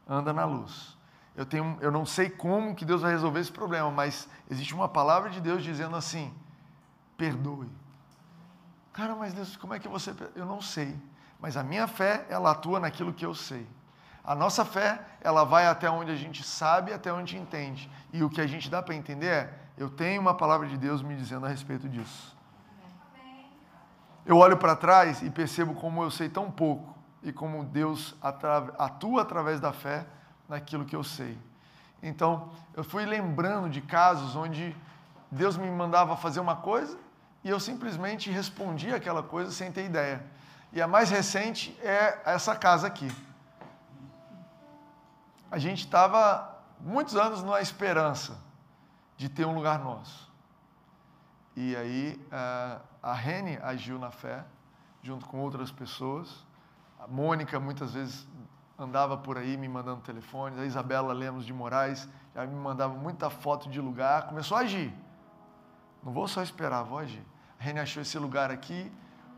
anda 0.07 0.35
na 0.35 0.45
luz. 0.45 0.98
Eu, 1.39 1.47
tenho, 1.47 1.79
eu 1.81 1.93
não 1.93 2.05
sei 2.05 2.29
como 2.29 2.75
que 2.75 2.85
Deus 2.85 3.03
vai 3.03 3.13
resolver 3.13 3.39
esse 3.39 3.53
problema, 3.53 3.89
mas 3.93 4.29
existe 4.51 4.75
uma 4.75 4.89
palavra 4.89 5.31
de 5.31 5.41
Deus 5.41 5.63
dizendo 5.63 5.95
assim: 5.95 6.35
perdoe. 7.17 7.71
Cara, 8.93 9.15
mas 9.15 9.33
Deus, 9.33 9.57
como 9.57 9.73
é 9.73 9.79
que 9.79 9.87
você. 9.87 10.13
Eu 10.35 10.45
não 10.45 10.61
sei. 10.61 10.99
Mas 11.39 11.57
a 11.57 11.63
minha 11.63 11.87
fé, 11.87 12.27
ela 12.29 12.51
atua 12.51 12.81
naquilo 12.81 13.13
que 13.13 13.25
eu 13.25 13.37
sei. 13.37 13.65
A 14.25 14.35
nossa 14.35 14.65
fé, 14.65 15.01
ela 15.21 15.45
vai 15.45 15.69
até 15.69 15.89
onde 15.89 16.11
a 16.11 16.17
gente 16.17 16.43
sabe, 16.43 16.93
até 16.93 17.13
onde 17.13 17.39
entende. 17.39 17.89
E 18.13 18.25
o 18.25 18.29
que 18.29 18.41
a 18.41 18.47
gente 18.49 18.69
dá 18.69 18.83
para 18.83 18.97
entender 18.97 19.29
é: 19.29 19.55
eu 19.77 19.89
tenho 19.89 20.21
uma 20.21 20.35
palavra 20.35 20.67
de 20.67 20.77
Deus 20.77 21.03
me 21.03 21.15
dizendo 21.15 21.47
a 21.47 21.49
respeito 21.49 21.89
disso. 21.89 22.37
Eu 24.27 24.39
olho 24.39 24.57
para 24.57 24.75
trás 24.75 25.23
e 25.23 25.31
percebo 25.31 25.73
como 25.77 26.03
eu 26.03 26.11
sei 26.11 26.29
tão 26.29 26.51
pouco 26.51 26.99
e 27.23 27.33
como 27.33 27.65
Deus 27.65 28.17
atua 28.77 29.23
através 29.23 29.61
da 29.61 29.73
fé 29.73 30.05
naquilo 30.49 30.85
que 30.85 30.97
eu 30.97 31.05
sei. 31.05 31.39
Então, 32.03 32.51
eu 32.75 32.83
fui 32.83 33.05
lembrando 33.05 33.69
de 33.69 33.81
casos 33.81 34.35
onde 34.35 34.75
Deus 35.31 35.57
me 35.57 35.71
mandava 35.71 36.17
fazer 36.17 36.41
uma 36.41 36.57
coisa 36.57 36.99
e 37.45 37.51
eu 37.51 37.61
simplesmente 37.61 38.31
respondia 38.31 38.97
aquela 38.97 39.23
coisa 39.23 39.51
sem 39.51 39.71
ter 39.71 39.85
ideia. 39.85 40.25
E 40.73 40.81
a 40.81 40.89
mais 40.89 41.11
recente 41.11 41.77
é 41.83 42.21
essa 42.25 42.55
casa 42.55 42.87
aqui. 42.87 43.11
A 45.51 45.59
gente 45.59 45.81
estava 45.81 46.57
muitos 46.81 47.17
anos 47.17 47.43
na 47.43 47.61
esperança 47.61 48.39
de 49.17 49.29
ter 49.29 49.47
um 49.47 49.55
lugar 49.55 49.79
nosso. 49.79 50.31
E 51.57 51.75
aí 51.75 52.21
a 53.03 53.13
Rene 53.13 53.59
agiu 53.63 53.99
na 53.99 54.11
fé, 54.11 54.45
junto 55.03 55.27
com 55.27 55.41
outras 55.41 55.73
pessoas. 55.73 56.47
A 57.01 57.07
Mônica 57.07 57.59
muitas 57.59 57.95
vezes 57.95 58.29
andava 58.79 59.17
por 59.17 59.37
aí 59.37 59.57
me 59.57 59.69
mandando 59.69 60.01
telefones. 60.03 60.59
A 60.59 60.65
Isabela 60.65 61.13
Lemos 61.13 61.45
de 61.45 61.53
Moraes 61.53 62.09
já 62.35 62.47
me 62.47 62.55
mandava 62.55 62.95
muita 62.95 63.29
foto 63.29 63.69
de 63.69 63.81
lugar. 63.81 64.29
Começou 64.29 64.57
a 64.57 64.61
agir. 64.61 64.95
Não 66.03 66.13
vou 66.13 66.29
só 66.29 66.43
esperar, 66.43 66.85
vou 66.85 66.99
agir. 66.99 67.25
A 67.59 67.65
Rene 67.65 67.81
achou 67.81 68.01
esse 68.01 68.17
lugar 68.19 68.53
aqui, 68.53 68.93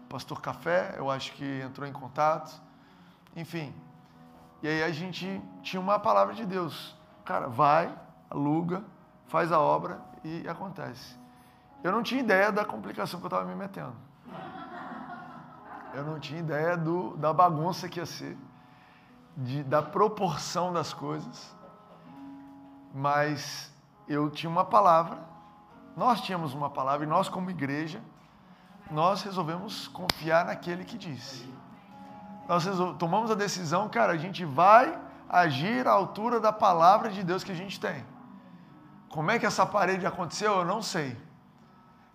o 0.05 0.09
Pastor 0.09 0.43
Café, 0.43 0.95
eu 0.99 1.11
acho 1.11 1.33
que 1.33 1.63
entrou 1.63 1.89
em 1.89 1.93
contato. 1.93 2.61
Enfim. 3.35 3.75
E 4.63 4.69
aí 4.69 4.83
a 4.83 4.91
gente 4.91 5.41
tinha 5.63 5.81
uma 5.81 5.99
palavra 5.99 6.35
de 6.35 6.45
Deus. 6.45 6.95
Cara, 7.25 7.49
vai, 7.49 7.95
aluga, 8.29 8.85
faz 9.27 9.51
a 9.51 9.59
obra 9.59 10.01
e 10.23 10.47
acontece. 10.47 11.19
Eu 11.83 11.93
não 11.93 12.03
tinha 12.03 12.21
ideia 12.21 12.53
da 12.53 12.63
complicação 12.63 13.19
que 13.19 13.25
eu 13.25 13.29
estava 13.29 13.47
me 13.47 13.55
metendo. 13.55 13.95
Eu 15.95 16.05
não 16.05 16.21
tinha 16.21 16.41
ideia 16.41 16.77
do, 16.77 17.17
da 17.17 17.33
bagunça 17.33 17.89
que 17.89 17.99
ia 17.99 18.07
ser, 18.07 18.37
de, 19.41 19.63
da 19.63 19.83
proporção 19.83 20.73
das 20.73 20.93
coisas. 20.93 21.57
Mas 22.95 23.73
eu 24.07 24.31
tinha 24.31 24.51
uma 24.51 24.65
palavra, 24.65 25.19
nós 25.97 26.21
tínhamos 26.21 26.55
uma 26.55 26.69
palavra 26.69 27.07
e 27.07 27.09
nós, 27.09 27.29
como 27.29 27.51
igreja, 27.51 28.01
nós 28.91 29.23
resolvemos 29.23 29.89
confiar 29.89 30.45
naquele 30.45 30.85
que 30.85 30.99
disse. 30.99 31.49
Nós 32.49 32.67
tomamos 32.99 33.31
a 33.31 33.35
decisão, 33.35 33.89
cara, 33.89 34.13
a 34.13 34.17
gente 34.17 34.45
vai 34.45 34.99
agir 35.29 35.87
à 35.87 35.93
altura 35.93 36.41
da 36.41 36.53
palavra 36.53 37.09
de 37.09 37.23
Deus 37.23 37.45
que 37.45 37.53
a 37.53 37.55
gente 37.55 37.79
tem. 37.79 38.05
Como 39.09 39.31
é 39.31 39.39
que 39.39 39.47
essa 39.47 39.65
parede 39.65 40.05
aconteceu? 40.05 40.59
Eu 40.59 40.65
não 40.65 40.83
sei. 40.83 41.17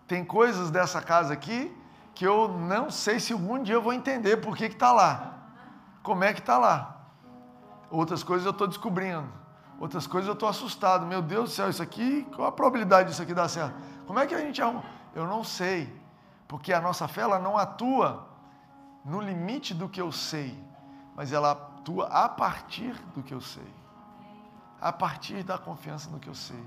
Tem 0.07 0.23
coisas 0.23 0.69
dessa 0.69 1.01
casa 1.01 1.33
aqui 1.33 1.75
que 2.13 2.25
eu 2.25 2.47
não 2.47 2.89
sei 2.89 3.19
se 3.19 3.33
algum 3.33 3.61
dia 3.61 3.75
eu 3.75 3.81
vou 3.81 3.93
entender 3.93 4.37
por 4.37 4.55
que 4.55 4.65
está 4.65 4.91
lá. 4.91 5.33
Como 6.03 6.23
é 6.23 6.33
que 6.33 6.39
está 6.39 6.57
lá. 6.57 6.94
Outras 7.89 8.23
coisas 8.23 8.45
eu 8.45 8.51
estou 8.51 8.67
descobrindo. 8.67 9.27
Outras 9.79 10.07
coisas 10.07 10.27
eu 10.27 10.33
estou 10.33 10.47
assustado. 10.47 11.05
Meu 11.05 11.21
Deus 11.21 11.49
do 11.49 11.55
céu, 11.55 11.69
isso 11.69 11.83
aqui, 11.83 12.27
qual 12.35 12.47
a 12.47 12.51
probabilidade 12.51 13.09
disso 13.09 13.21
aqui 13.21 13.33
dar 13.33 13.47
certo? 13.47 13.75
Como 14.07 14.19
é 14.19 14.25
que 14.25 14.33
a 14.33 14.39
gente 14.39 14.61
arruma? 14.61 14.83
Eu 15.13 15.25
não 15.27 15.43
sei. 15.43 15.93
Porque 16.47 16.71
a 16.71 16.79
nossa 16.79 17.07
fé 17.07 17.21
ela 17.21 17.39
não 17.39 17.57
atua 17.57 18.27
no 19.03 19.19
limite 19.19 19.73
do 19.73 19.87
que 19.87 20.01
eu 20.01 20.11
sei, 20.11 20.57
mas 21.15 21.31
ela 21.31 21.51
atua 21.51 22.07
a 22.07 22.27
partir 22.27 22.93
do 23.13 23.21
que 23.21 23.33
eu 23.33 23.41
sei. 23.41 23.67
A 24.81 24.91
partir 24.91 25.43
da 25.43 25.57
confiança 25.57 26.09
no 26.09 26.19
que 26.19 26.27
eu 26.27 26.35
sei. 26.35 26.63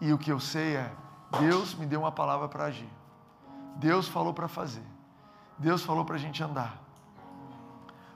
E 0.00 0.12
o 0.12 0.18
que 0.18 0.30
eu 0.30 0.40
sei 0.40 0.76
é: 0.76 0.92
Deus 1.40 1.74
me 1.74 1.86
deu 1.86 2.00
uma 2.00 2.12
palavra 2.12 2.48
para 2.48 2.64
agir. 2.64 2.88
Deus 3.76 4.08
falou 4.08 4.32
para 4.32 4.48
fazer. 4.48 4.84
Deus 5.58 5.82
falou 5.82 6.04
para 6.04 6.16
a 6.16 6.18
gente 6.18 6.42
andar. 6.42 6.78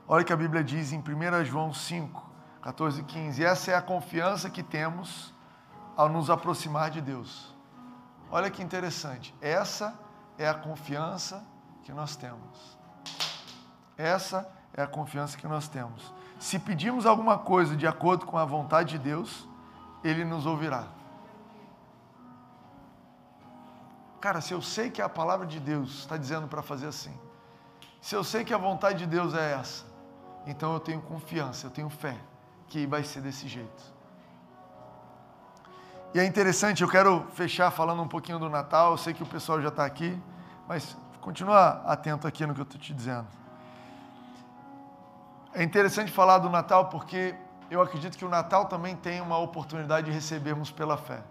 Olha 0.06 0.22
o 0.22 0.24
que 0.24 0.32
a 0.32 0.36
Bíblia 0.36 0.64
diz 0.64 0.92
em 0.92 0.98
1 0.98 1.44
João 1.44 1.72
5, 1.72 2.27
14 2.62 3.00
e 3.00 3.04
15. 3.04 3.44
Essa 3.44 3.70
é 3.72 3.74
a 3.74 3.82
confiança 3.82 4.50
que 4.50 4.62
temos 4.62 5.32
ao 5.96 6.08
nos 6.08 6.30
aproximar 6.30 6.90
de 6.90 7.00
Deus. 7.00 7.54
Olha 8.30 8.50
que 8.50 8.62
interessante. 8.62 9.34
Essa 9.40 9.98
é 10.36 10.48
a 10.48 10.54
confiança 10.54 11.44
que 11.82 11.92
nós 11.92 12.16
temos. 12.16 12.78
Essa 13.96 14.48
é 14.72 14.82
a 14.82 14.86
confiança 14.86 15.36
que 15.36 15.46
nós 15.46 15.68
temos. 15.68 16.12
Se 16.38 16.58
pedimos 16.58 17.06
alguma 17.06 17.38
coisa 17.38 17.76
de 17.76 17.86
acordo 17.86 18.26
com 18.26 18.38
a 18.38 18.44
vontade 18.44 18.90
de 18.90 18.98
Deus, 18.98 19.48
Ele 20.04 20.24
nos 20.24 20.46
ouvirá. 20.46 20.86
Cara, 24.20 24.40
se 24.40 24.52
eu 24.52 24.60
sei 24.60 24.90
que 24.90 25.00
a 25.00 25.08
palavra 25.08 25.46
de 25.46 25.58
Deus 25.58 26.00
está 26.00 26.16
dizendo 26.16 26.48
para 26.48 26.60
fazer 26.60 26.86
assim, 26.86 27.16
se 28.00 28.14
eu 28.14 28.22
sei 28.22 28.44
que 28.44 28.52
a 28.52 28.58
vontade 28.58 28.98
de 28.98 29.06
Deus 29.06 29.32
é 29.32 29.52
essa, 29.52 29.84
então 30.46 30.72
eu 30.74 30.80
tenho 30.80 31.00
confiança, 31.00 31.66
eu 31.66 31.70
tenho 31.70 31.88
fé 31.88 32.16
que 32.68 32.86
vai 32.86 33.02
ser 33.02 33.20
desse 33.20 33.48
jeito. 33.48 33.98
E 36.14 36.18
é 36.20 36.24
interessante, 36.24 36.82
eu 36.82 36.88
quero 36.88 37.26
fechar 37.34 37.70
falando 37.70 38.02
um 38.02 38.08
pouquinho 38.08 38.38
do 38.38 38.48
Natal. 38.48 38.92
Eu 38.92 38.98
sei 38.98 39.12
que 39.12 39.22
o 39.22 39.26
pessoal 39.26 39.60
já 39.60 39.68
está 39.68 39.84
aqui, 39.84 40.18
mas 40.66 40.96
continua 41.20 41.82
atento 41.84 42.26
aqui 42.26 42.46
no 42.46 42.54
que 42.54 42.60
eu 42.60 42.64
estou 42.64 42.80
te 42.80 42.94
dizendo. 42.94 43.26
É 45.52 45.62
interessante 45.62 46.10
falar 46.10 46.38
do 46.38 46.48
Natal 46.48 46.86
porque 46.86 47.34
eu 47.70 47.82
acredito 47.82 48.16
que 48.16 48.24
o 48.24 48.28
Natal 48.28 48.66
também 48.66 48.96
tem 48.96 49.20
uma 49.20 49.38
oportunidade 49.38 50.06
de 50.06 50.12
recebermos 50.12 50.70
pela 50.70 50.96
fé. 50.96 51.22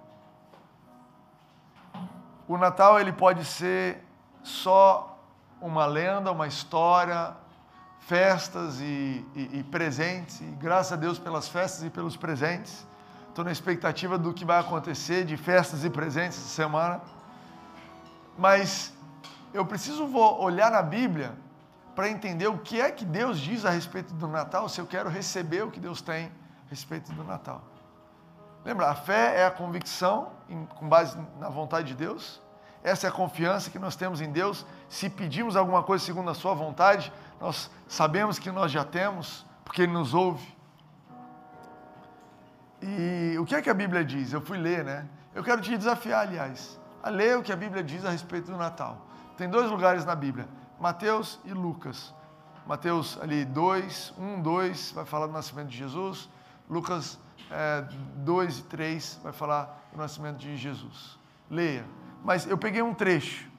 O 2.48 2.58
Natal 2.58 3.00
ele 3.00 3.12
pode 3.12 3.44
ser 3.46 4.04
só 4.44 5.18
uma 5.60 5.86
lenda, 5.86 6.32
uma 6.32 6.48
história, 6.48 7.36
festas 8.00 8.80
e, 8.80 9.26
e, 9.36 9.60
e 9.60 9.64
presentes, 9.64 10.40
e 10.42 10.46
graças 10.46 10.94
a 10.94 10.96
Deus 10.96 11.20
pelas 11.20 11.48
festas 11.48 11.84
e 11.84 11.90
pelos 11.90 12.16
presentes. 12.16 12.86
Estou 13.30 13.46
na 13.46 13.52
expectativa 13.52 14.18
do 14.18 14.34
que 14.34 14.44
vai 14.44 14.60
acontecer 14.60 15.24
de 15.26 15.38
festas 15.38 15.84
e 15.84 15.90
presentes 15.90 16.38
essa 16.38 16.48
semana. 16.48 17.02
Mas 18.38 18.94
eu 19.54 19.66
preciso 19.66 20.06
olhar 20.16 20.72
na 20.72 20.82
Bíblia 20.82 21.34
para 21.96 22.10
entender 22.10 22.48
o 22.48 22.58
que 22.60 22.80
é 22.80 22.92
que 22.92 23.04
Deus 23.04 23.40
diz 23.40 23.66
a 23.66 23.70
respeito 23.70 24.14
do 24.14 24.28
Natal, 24.28 24.70
se 24.70 24.80
eu 24.80 24.86
quero 24.86 25.10
receber 25.10 25.64
o 25.64 25.72
que 25.72 25.80
Deus 25.80 26.02
tem 26.02 26.26
a 26.26 26.70
respeito 26.70 27.12
do 27.12 27.24
Natal. 27.24 27.64
Lembra, 28.64 28.90
a 28.90 28.96
fé 28.96 29.40
é 29.40 29.46
a 29.46 29.52
convicção 29.52 30.32
em, 30.50 30.66
com 30.66 30.88
base 30.88 31.18
na 31.40 31.50
vontade 31.50 31.88
de 31.88 31.96
Deus. 31.96 32.42
Essa 32.84 33.08
é 33.08 33.10
a 33.10 33.14
confiança 33.14 33.70
que 33.70 33.80
nós 33.80 33.96
temos 33.96 34.22
em 34.22 34.32
Deus. 34.32 34.66
Se 34.88 35.10
pedimos 35.10 35.56
alguma 35.56 35.82
coisa 35.84 36.04
segundo 36.04 36.30
a 36.30 36.34
Sua 36.34 36.54
vontade, 36.54 37.12
nós 37.40 37.70
sabemos 37.88 38.40
que 38.40 38.52
nós 38.52 38.72
já 38.72 38.84
temos, 38.84 39.46
porque 39.64 39.84
Ele 39.84 39.92
nos 39.92 40.14
ouve. 40.14 40.56
E 42.82 43.38
o 43.40 43.46
que 43.46 43.56
é 43.56 43.62
que 43.62 43.70
a 43.70 43.74
Bíblia 43.74 44.04
diz? 44.04 44.34
Eu 44.34 44.42
fui 44.42 44.58
ler, 44.58 44.84
né? 44.84 45.08
Eu 45.34 45.44
quero 45.44 45.62
te 45.62 45.76
desafiar, 45.78 46.28
aliás, 46.28 46.80
a 47.02 47.10
ler 47.10 47.38
o 47.38 47.44
que 47.44 47.52
a 47.52 47.56
Bíblia 47.56 47.84
diz 47.84 48.06
a 48.06 48.10
respeito 48.10 48.52
do 48.52 48.58
Natal. 48.58 49.06
Tem 49.36 49.50
dois 49.50 49.70
lugares 49.70 50.04
na 50.04 50.16
Bíblia, 50.16 50.48
Mateus 50.80 51.40
e 51.46 51.54
Lucas. 51.54 52.14
Mateus 52.66 53.18
ali 53.22 53.46
2, 53.46 54.14
1, 54.18 54.42
2 54.42 54.92
vai 54.92 55.06
falar 55.06 55.28
do 55.28 55.34
nascimento 55.34 55.68
de 55.68 55.78
Jesus. 55.78 56.30
Lucas 56.70 57.20
é, 57.50 57.86
2 58.18 58.60
e 58.60 58.64
3 58.64 59.20
vai 59.24 59.32
falar 59.32 59.88
do 59.92 59.98
nascimento 59.98 60.38
de 60.38 60.58
Jesus. 60.58 61.18
Leia. 61.50 61.86
Mas 62.24 62.46
eu 62.46 62.58
peguei 62.58 62.82
um 62.82 62.94
trecho. 62.94 63.50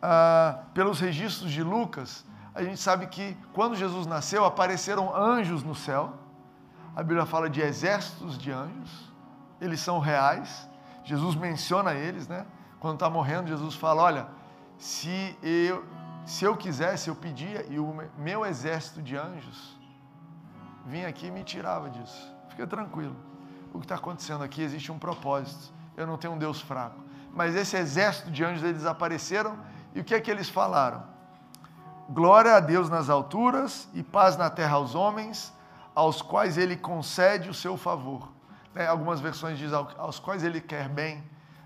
Ah, 0.00 0.60
pelos 0.72 1.00
registros 1.00 1.50
de 1.50 1.62
Lucas, 1.62 2.24
a 2.58 2.64
gente 2.64 2.80
sabe 2.80 3.06
que 3.06 3.36
quando 3.52 3.76
Jesus 3.76 4.04
nasceu, 4.04 4.44
apareceram 4.44 5.14
anjos 5.14 5.62
no 5.62 5.76
céu. 5.76 6.12
A 6.96 7.04
Bíblia 7.04 7.24
fala 7.24 7.48
de 7.48 7.60
exércitos 7.60 8.36
de 8.36 8.50
anjos. 8.50 9.12
Eles 9.60 9.78
são 9.78 10.00
reais. 10.00 10.68
Jesus 11.04 11.36
menciona 11.36 11.94
eles, 11.94 12.26
né? 12.26 12.44
Quando 12.80 12.94
está 12.94 13.08
morrendo, 13.08 13.46
Jesus 13.46 13.76
fala: 13.76 14.02
Olha, 14.02 14.26
se 14.76 15.38
eu, 15.40 15.84
se 16.26 16.44
eu 16.44 16.56
quisesse, 16.56 17.08
eu 17.08 17.14
pedia 17.14 17.64
e 17.70 17.78
o 17.78 17.94
meu 18.18 18.44
exército 18.44 19.00
de 19.00 19.16
anjos 19.16 19.78
vinha 20.84 21.06
aqui 21.06 21.28
e 21.28 21.30
me 21.30 21.44
tirava 21.44 21.88
disso. 21.88 22.34
Fica 22.48 22.66
tranquilo. 22.66 23.14
O 23.72 23.78
que 23.78 23.84
está 23.84 23.94
acontecendo 23.94 24.42
aqui 24.42 24.62
existe 24.62 24.90
um 24.90 24.98
propósito. 24.98 25.72
Eu 25.96 26.08
não 26.08 26.16
tenho 26.16 26.32
um 26.32 26.38
Deus 26.38 26.60
fraco. 26.60 26.98
Mas 27.32 27.54
esse 27.54 27.76
exército 27.76 28.32
de 28.32 28.42
anjos 28.44 28.64
eles 28.64 28.84
apareceram 28.84 29.56
e 29.94 30.00
o 30.00 30.04
que 30.04 30.12
é 30.12 30.20
que 30.20 30.28
eles 30.28 30.48
falaram? 30.48 31.17
Glória 32.08 32.56
a 32.56 32.60
Deus 32.60 32.88
nas 32.88 33.10
alturas 33.10 33.86
e 33.92 34.02
paz 34.02 34.36
na 34.36 34.48
terra 34.48 34.76
aos 34.76 34.94
homens, 34.94 35.52
aos 35.94 36.22
quais 36.22 36.56
ele 36.56 36.76
concede 36.76 37.50
o 37.50 37.54
seu 37.54 37.76
favor. 37.76 38.32
Né? 38.74 38.86
Algumas 38.86 39.20
versões 39.20 39.58
dizem 39.58 39.78
aos 39.98 40.18
quais 40.18 40.42
ele 40.42 40.60
quer 40.60 40.88
bem, 40.88 41.22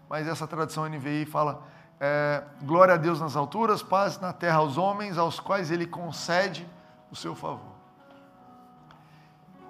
mas 0.09 0.27
essa 0.27 0.47
tradução 0.47 0.89
NVI 0.89 1.27
fala 1.27 1.63
é, 2.01 2.43
glória 2.63 2.95
a 2.95 2.97
Deus 2.97 3.21
nas 3.21 3.37
alturas, 3.37 3.85
paz 3.85 4.19
na 4.19 4.33
terra 4.33 4.57
aos 4.57 4.77
homens, 4.77 5.17
aos 5.17 5.39
quais 5.39 5.71
ele 5.71 5.87
concede 5.87 6.69
o 7.13 7.15
seu 7.15 7.37
favor. 7.37 7.73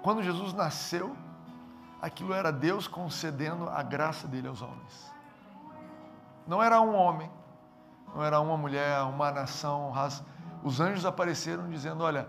Quando 0.01 0.23
Jesus 0.23 0.53
nasceu, 0.53 1.15
aquilo 2.01 2.33
era 2.33 2.51
Deus 2.51 2.87
concedendo 2.87 3.69
a 3.69 3.83
graça 3.83 4.27
dele 4.27 4.47
aos 4.47 4.63
homens. 4.63 5.13
Não 6.47 6.61
era 6.61 6.81
um 6.81 6.95
homem, 6.95 7.29
não 8.13 8.23
era 8.23 8.39
uma 8.39 8.57
mulher, 8.57 9.03
uma 9.03 9.31
nação, 9.31 9.91
raça. 9.91 10.25
Os 10.63 10.79
anjos 10.79 11.05
apareceram 11.05 11.69
dizendo: 11.69 12.03
Olha, 12.03 12.27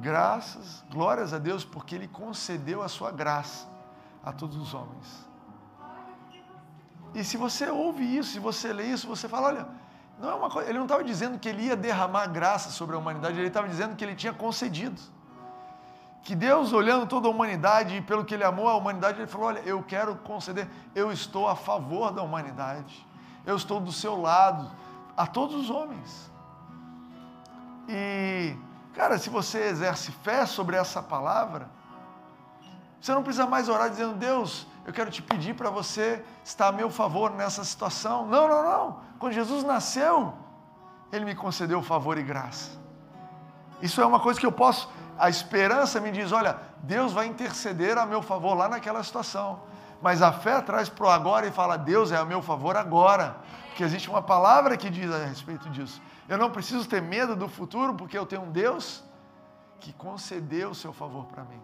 graças, 0.00 0.84
glórias 0.90 1.32
a 1.32 1.38
Deus, 1.38 1.64
porque 1.64 1.94
Ele 1.94 2.08
concedeu 2.08 2.82
a 2.82 2.88
sua 2.88 3.10
graça 3.10 3.68
a 4.24 4.32
todos 4.32 4.56
os 4.56 4.74
homens. 4.74 5.28
E 7.14 7.24
se 7.24 7.36
você 7.36 7.68
ouve 7.68 8.04
isso, 8.04 8.32
se 8.32 8.38
você 8.38 8.72
lê 8.72 8.86
isso, 8.86 9.06
você 9.06 9.28
fala: 9.28 9.48
Olha, 9.48 9.68
não 10.18 10.30
é 10.30 10.34
uma 10.34 10.50
coisa, 10.50 10.68
ele 10.68 10.78
não 10.78 10.84
estava 10.84 11.02
dizendo 11.02 11.38
que 11.38 11.48
ele 11.48 11.62
ia 11.62 11.76
derramar 11.76 12.26
graça 12.26 12.70
sobre 12.70 12.94
a 12.94 12.98
humanidade, 12.98 13.38
ele 13.38 13.48
estava 13.48 13.68
dizendo 13.68 13.96
que 13.96 14.04
ele 14.04 14.14
tinha 14.14 14.32
concedido. 14.32 15.00
Que 16.22 16.34
Deus, 16.34 16.72
olhando 16.72 17.06
toda 17.06 17.26
a 17.26 17.30
humanidade 17.30 17.96
e 17.96 18.02
pelo 18.02 18.24
que 18.24 18.34
ele 18.34 18.44
amou 18.44 18.68
a 18.68 18.76
humanidade, 18.76 19.18
ele 19.18 19.26
falou: 19.26 19.48
Olha, 19.48 19.60
eu 19.60 19.82
quero 19.82 20.16
conceder, 20.16 20.68
eu 20.94 21.10
estou 21.10 21.48
a 21.48 21.56
favor 21.56 22.12
da 22.12 22.22
humanidade, 22.22 23.06
eu 23.46 23.56
estou 23.56 23.80
do 23.80 23.90
seu 23.90 24.20
lado, 24.20 24.70
a 25.16 25.26
todos 25.26 25.56
os 25.56 25.70
homens. 25.70 26.29
E, 27.88 28.56
cara, 28.94 29.18
se 29.18 29.28
você 29.28 29.64
exerce 29.64 30.12
fé 30.12 30.46
sobre 30.46 30.76
essa 30.76 31.02
palavra, 31.02 31.68
você 33.00 33.12
não 33.12 33.22
precisa 33.22 33.46
mais 33.46 33.68
orar 33.68 33.88
dizendo: 33.88 34.14
Deus, 34.14 34.66
eu 34.86 34.92
quero 34.92 35.10
te 35.10 35.22
pedir 35.22 35.54
para 35.54 35.70
você 35.70 36.22
estar 36.44 36.68
a 36.68 36.72
meu 36.72 36.90
favor 36.90 37.30
nessa 37.30 37.64
situação. 37.64 38.26
Não, 38.26 38.46
não, 38.46 38.62
não. 38.62 39.00
Quando 39.18 39.32
Jesus 39.32 39.64
nasceu, 39.64 40.34
Ele 41.12 41.24
me 41.24 41.34
concedeu 41.34 41.82
favor 41.82 42.18
e 42.18 42.22
graça. 42.22 42.78
Isso 43.80 44.00
é 44.00 44.06
uma 44.06 44.20
coisa 44.20 44.38
que 44.38 44.46
eu 44.46 44.52
posso. 44.52 44.90
A 45.18 45.28
esperança 45.28 46.00
me 46.00 46.10
diz: 46.10 46.32
olha, 46.32 46.58
Deus 46.82 47.12
vai 47.12 47.26
interceder 47.26 47.96
a 47.98 48.06
meu 48.06 48.22
favor 48.22 48.54
lá 48.54 48.68
naquela 48.68 49.02
situação. 49.02 49.60
Mas 50.02 50.22
a 50.22 50.32
fé 50.32 50.60
traz 50.60 50.88
para 50.88 51.06
o 51.06 51.08
agora 51.08 51.46
e 51.46 51.50
fala: 51.50 51.76
Deus 51.76 52.12
é 52.12 52.16
a 52.16 52.24
meu 52.24 52.42
favor 52.42 52.76
agora. 52.76 53.36
Porque 53.68 53.82
existe 53.82 54.08
uma 54.08 54.22
palavra 54.22 54.76
que 54.76 54.90
diz 54.90 55.10
a 55.12 55.24
respeito 55.24 55.68
disso. 55.70 56.00
Eu 56.30 56.38
não 56.38 56.48
preciso 56.48 56.88
ter 56.88 57.02
medo 57.02 57.34
do 57.34 57.48
futuro, 57.48 57.92
porque 57.92 58.16
eu 58.16 58.24
tenho 58.24 58.42
um 58.42 58.52
Deus 58.52 59.02
que 59.80 59.92
concedeu 59.92 60.70
o 60.70 60.74
seu 60.76 60.92
favor 60.92 61.26
para 61.26 61.42
mim. 61.42 61.60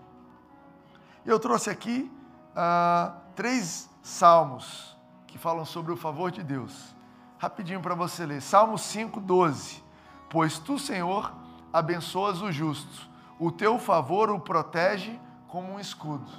Eu 1.25 1.39
trouxe 1.39 1.71
aqui 1.71 2.11
ah, 2.53 3.15
três 3.37 3.89
salmos 4.03 4.97
que 5.29 5.39
falam 5.39 5.65
sobre 5.65 5.93
o 5.93 5.97
favor 5.97 6.33
de 6.33 6.43
Deus. 6.43 6.97
Rapidinho 7.39 7.81
para 7.81 7.95
você 7.95 8.27
ler. 8.27 8.43
Salmo 8.43 8.77
5, 8.77 9.21
12. 9.21 9.85
Pois 10.29 10.59
tu, 10.59 10.81
Senhor, 10.81 11.33
abençoas 11.73 12.43
o 12.43 12.51
justo, 12.51 13.09
o 13.39 13.53
teu 13.53 13.79
favor 13.79 14.31
o 14.31 14.41
protege 14.41 15.17
como 15.47 15.75
um 15.75 15.79
escudo. 15.79 16.33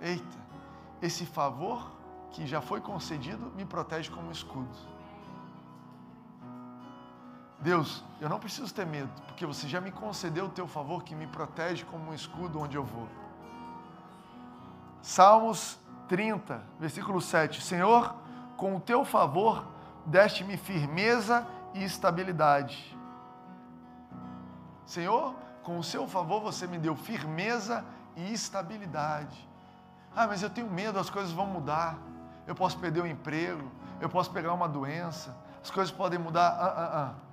Eita, 0.00 0.38
esse 1.02 1.26
favor 1.26 1.90
que 2.30 2.46
já 2.46 2.60
foi 2.60 2.80
concedido 2.80 3.50
me 3.56 3.64
protege 3.64 4.12
como 4.12 4.28
um 4.28 4.32
escudo. 4.32 4.97
Deus, 7.60 8.04
eu 8.20 8.28
não 8.28 8.38
preciso 8.38 8.72
ter 8.72 8.86
medo, 8.86 9.10
porque 9.26 9.44
você 9.44 9.66
já 9.66 9.80
me 9.80 9.90
concedeu 9.90 10.46
o 10.46 10.48
teu 10.48 10.68
favor 10.68 11.02
que 11.02 11.14
me 11.14 11.26
protege 11.26 11.84
como 11.84 12.10
um 12.10 12.14
escudo 12.14 12.60
onde 12.60 12.76
eu 12.76 12.84
vou. 12.84 13.08
Salmos 15.02 15.78
30, 16.08 16.62
versículo 16.78 17.20
7. 17.20 17.60
Senhor, 17.62 18.14
com 18.56 18.76
o 18.76 18.80
teu 18.80 19.04
favor 19.04 19.66
deste-me 20.06 20.56
firmeza 20.56 21.46
e 21.74 21.84
estabilidade. 21.84 22.96
Senhor, 24.86 25.34
com 25.62 25.78
o 25.78 25.84
seu 25.84 26.08
favor 26.08 26.40
você 26.40 26.66
me 26.66 26.78
deu 26.78 26.96
firmeza 26.96 27.84
e 28.16 28.32
estabilidade. 28.32 29.48
Ah, 30.16 30.26
mas 30.26 30.42
eu 30.42 30.50
tenho 30.50 30.70
medo, 30.70 30.98
as 30.98 31.10
coisas 31.10 31.30
vão 31.32 31.46
mudar. 31.46 31.98
Eu 32.46 32.54
posso 32.54 32.78
perder 32.78 33.02
o 33.02 33.06
emprego, 33.06 33.70
eu 34.00 34.08
posso 34.08 34.30
pegar 34.30 34.52
uma 34.54 34.68
doença, 34.68 35.36
as 35.62 35.70
coisas 35.70 35.92
podem 35.92 36.18
mudar. 36.18 36.48
Ah, 36.48 36.74
ah, 36.76 36.90
ah. 36.94 37.27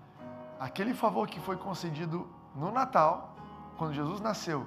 Aquele 0.59 0.93
favor 0.93 1.27
que 1.27 1.39
foi 1.39 1.57
concedido 1.57 2.27
no 2.55 2.71
Natal, 2.71 3.35
quando 3.77 3.93
Jesus 3.93 4.21
nasceu, 4.21 4.65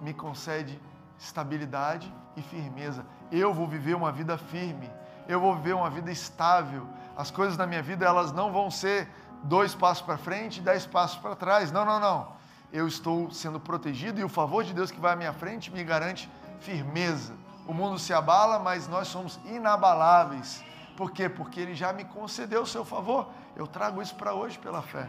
me 0.00 0.14
concede 0.14 0.80
estabilidade 1.18 2.12
e 2.36 2.42
firmeza. 2.42 3.04
Eu 3.30 3.52
vou 3.52 3.66
viver 3.66 3.94
uma 3.94 4.12
vida 4.12 4.38
firme, 4.38 4.88
eu 5.26 5.40
vou 5.40 5.56
viver 5.56 5.74
uma 5.74 5.90
vida 5.90 6.10
estável. 6.10 6.86
As 7.16 7.30
coisas 7.30 7.56
na 7.56 7.66
minha 7.66 7.82
vida, 7.82 8.06
elas 8.06 8.32
não 8.32 8.52
vão 8.52 8.70
ser 8.70 9.08
dois 9.42 9.74
passos 9.74 10.02
para 10.02 10.16
frente 10.16 10.58
e 10.58 10.62
dez 10.62 10.86
passos 10.86 11.18
para 11.18 11.34
trás. 11.34 11.72
Não, 11.72 11.84
não, 11.84 11.98
não. 11.98 12.28
Eu 12.72 12.86
estou 12.86 13.30
sendo 13.30 13.58
protegido 13.58 14.20
e 14.20 14.24
o 14.24 14.28
favor 14.28 14.62
de 14.62 14.72
Deus 14.72 14.90
que 14.90 15.00
vai 15.00 15.14
à 15.14 15.16
minha 15.16 15.32
frente 15.32 15.70
me 15.70 15.82
garante 15.82 16.30
firmeza. 16.60 17.34
O 17.66 17.74
mundo 17.74 17.98
se 17.98 18.12
abala, 18.12 18.58
mas 18.58 18.86
nós 18.88 19.08
somos 19.08 19.38
inabaláveis. 19.44 20.62
Por 20.98 21.12
quê? 21.12 21.28
Porque 21.28 21.60
Ele 21.60 21.76
já 21.76 21.92
me 21.92 22.04
concedeu 22.04 22.62
o 22.62 22.66
seu 22.66 22.84
favor. 22.84 23.28
Eu 23.54 23.68
trago 23.68 24.02
isso 24.02 24.16
para 24.16 24.34
hoje 24.34 24.58
pela 24.58 24.82
fé. 24.82 25.06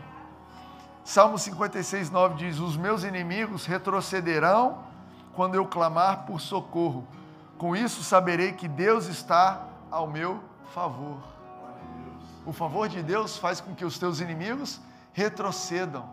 Salmo 1.04 1.36
56, 1.36 2.12
9 2.12 2.36
diz: 2.36 2.60
Os 2.60 2.78
meus 2.78 3.04
inimigos 3.04 3.66
retrocederão 3.66 4.84
quando 5.34 5.56
eu 5.56 5.66
clamar 5.66 6.28
por 6.28 6.40
socorro. 6.40 7.08
Com 7.58 7.76
isso 7.76 8.04
saberei 8.04 8.52
que 8.52 8.68
Deus 8.68 9.08
está 9.08 9.66
ao 9.90 10.06
meu 10.06 10.44
favor. 10.76 11.18
O 12.46 12.54
favor 12.54 12.88
de 12.88 13.02
Deus 13.02 13.38
faz 13.38 13.60
com 13.60 13.74
que 13.74 13.84
os 13.84 13.98
teus 13.98 14.20
inimigos 14.20 14.80
retrocedam. 15.12 16.08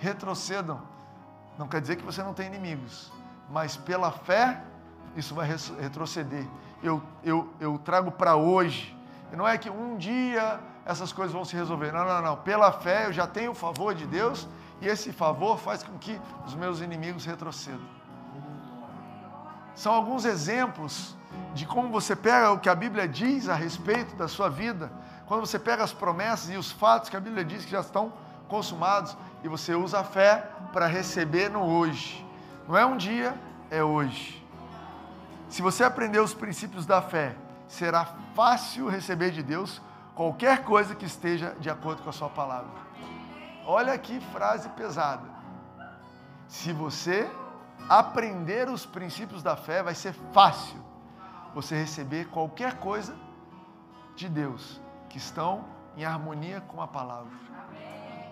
Retrocedam. 0.00 0.82
Não 1.56 1.68
quer 1.68 1.80
dizer 1.80 1.94
que 1.94 2.04
você 2.04 2.24
não 2.24 2.34
tem 2.34 2.48
inimigos, 2.48 3.12
mas 3.48 3.76
pela 3.76 4.10
fé 4.10 4.64
isso 5.14 5.32
vai 5.32 5.48
retroceder. 5.80 6.44
Eu, 6.82 7.02
eu, 7.22 7.48
eu 7.60 7.78
trago 7.78 8.10
para 8.10 8.36
hoje. 8.36 8.96
E 9.32 9.36
não 9.36 9.46
é 9.46 9.56
que 9.58 9.70
um 9.70 9.96
dia 9.96 10.60
essas 10.84 11.12
coisas 11.12 11.32
vão 11.32 11.44
se 11.44 11.54
resolver. 11.54 11.92
Não, 11.92 12.04
não, 12.04 12.22
não. 12.22 12.36
Pela 12.36 12.72
fé 12.72 13.06
eu 13.06 13.12
já 13.12 13.26
tenho 13.26 13.52
o 13.52 13.54
favor 13.54 13.94
de 13.94 14.06
Deus 14.06 14.48
E 14.80 14.88
esse 14.88 15.12
favor 15.12 15.58
faz 15.58 15.82
com 15.82 15.96
que 15.98 16.20
os 16.46 16.54
meus 16.54 16.80
inimigos 16.80 17.24
retrocedam. 17.24 18.00
São 19.74 19.92
alguns 19.92 20.24
exemplos 20.24 21.16
de 21.54 21.66
como 21.66 21.90
você 21.90 22.16
pega 22.16 22.50
o 22.50 22.58
que 22.58 22.68
a 22.68 22.74
Bíblia 22.74 23.06
diz 23.06 23.48
a 23.48 23.54
respeito 23.54 24.16
da 24.16 24.26
sua 24.26 24.48
vida, 24.48 24.90
quando 25.26 25.40
você 25.40 25.58
pega 25.58 25.84
as 25.84 25.92
promessas 25.92 26.50
e 26.50 26.56
os 26.56 26.72
fatos 26.72 27.08
que 27.08 27.16
a 27.16 27.20
Bíblia 27.20 27.44
diz 27.44 27.64
que 27.64 27.70
já 27.70 27.80
estão 27.80 28.12
consumados 28.48 29.16
e 29.44 29.48
você 29.48 29.74
usa 29.74 30.00
a 30.00 30.04
fé 30.04 30.48
para 30.72 30.86
receber 30.86 31.48
no 31.48 31.62
hoje. 31.62 32.26
Não 32.66 32.76
é 32.76 32.84
um 32.84 32.96
dia, 32.96 33.38
é 33.70 33.82
hoje. 33.82 34.39
Se 35.50 35.60
você 35.62 35.82
aprender 35.82 36.20
os 36.20 36.32
princípios 36.32 36.86
da 36.86 37.02
fé, 37.02 37.34
será 37.66 38.04
fácil 38.36 38.88
receber 38.88 39.32
de 39.32 39.42
Deus 39.42 39.82
qualquer 40.14 40.62
coisa 40.62 40.94
que 40.94 41.04
esteja 41.04 41.56
de 41.58 41.68
acordo 41.68 42.02
com 42.02 42.08
a 42.08 42.12
sua 42.12 42.28
palavra. 42.28 42.70
Olha 43.66 43.98
que 43.98 44.20
frase 44.32 44.68
pesada. 44.70 45.28
Se 46.46 46.72
você 46.72 47.28
aprender 47.88 48.68
os 48.68 48.86
princípios 48.86 49.42
da 49.42 49.56
fé, 49.56 49.82
vai 49.82 49.94
ser 49.94 50.12
fácil 50.32 50.78
você 51.52 51.74
receber 51.74 52.28
qualquer 52.28 52.74
coisa 52.74 53.16
de 54.14 54.28
Deus 54.28 54.80
que 55.08 55.18
estão 55.18 55.64
em 55.96 56.04
harmonia 56.04 56.60
com 56.60 56.80
a 56.80 56.86
palavra. 56.86 57.32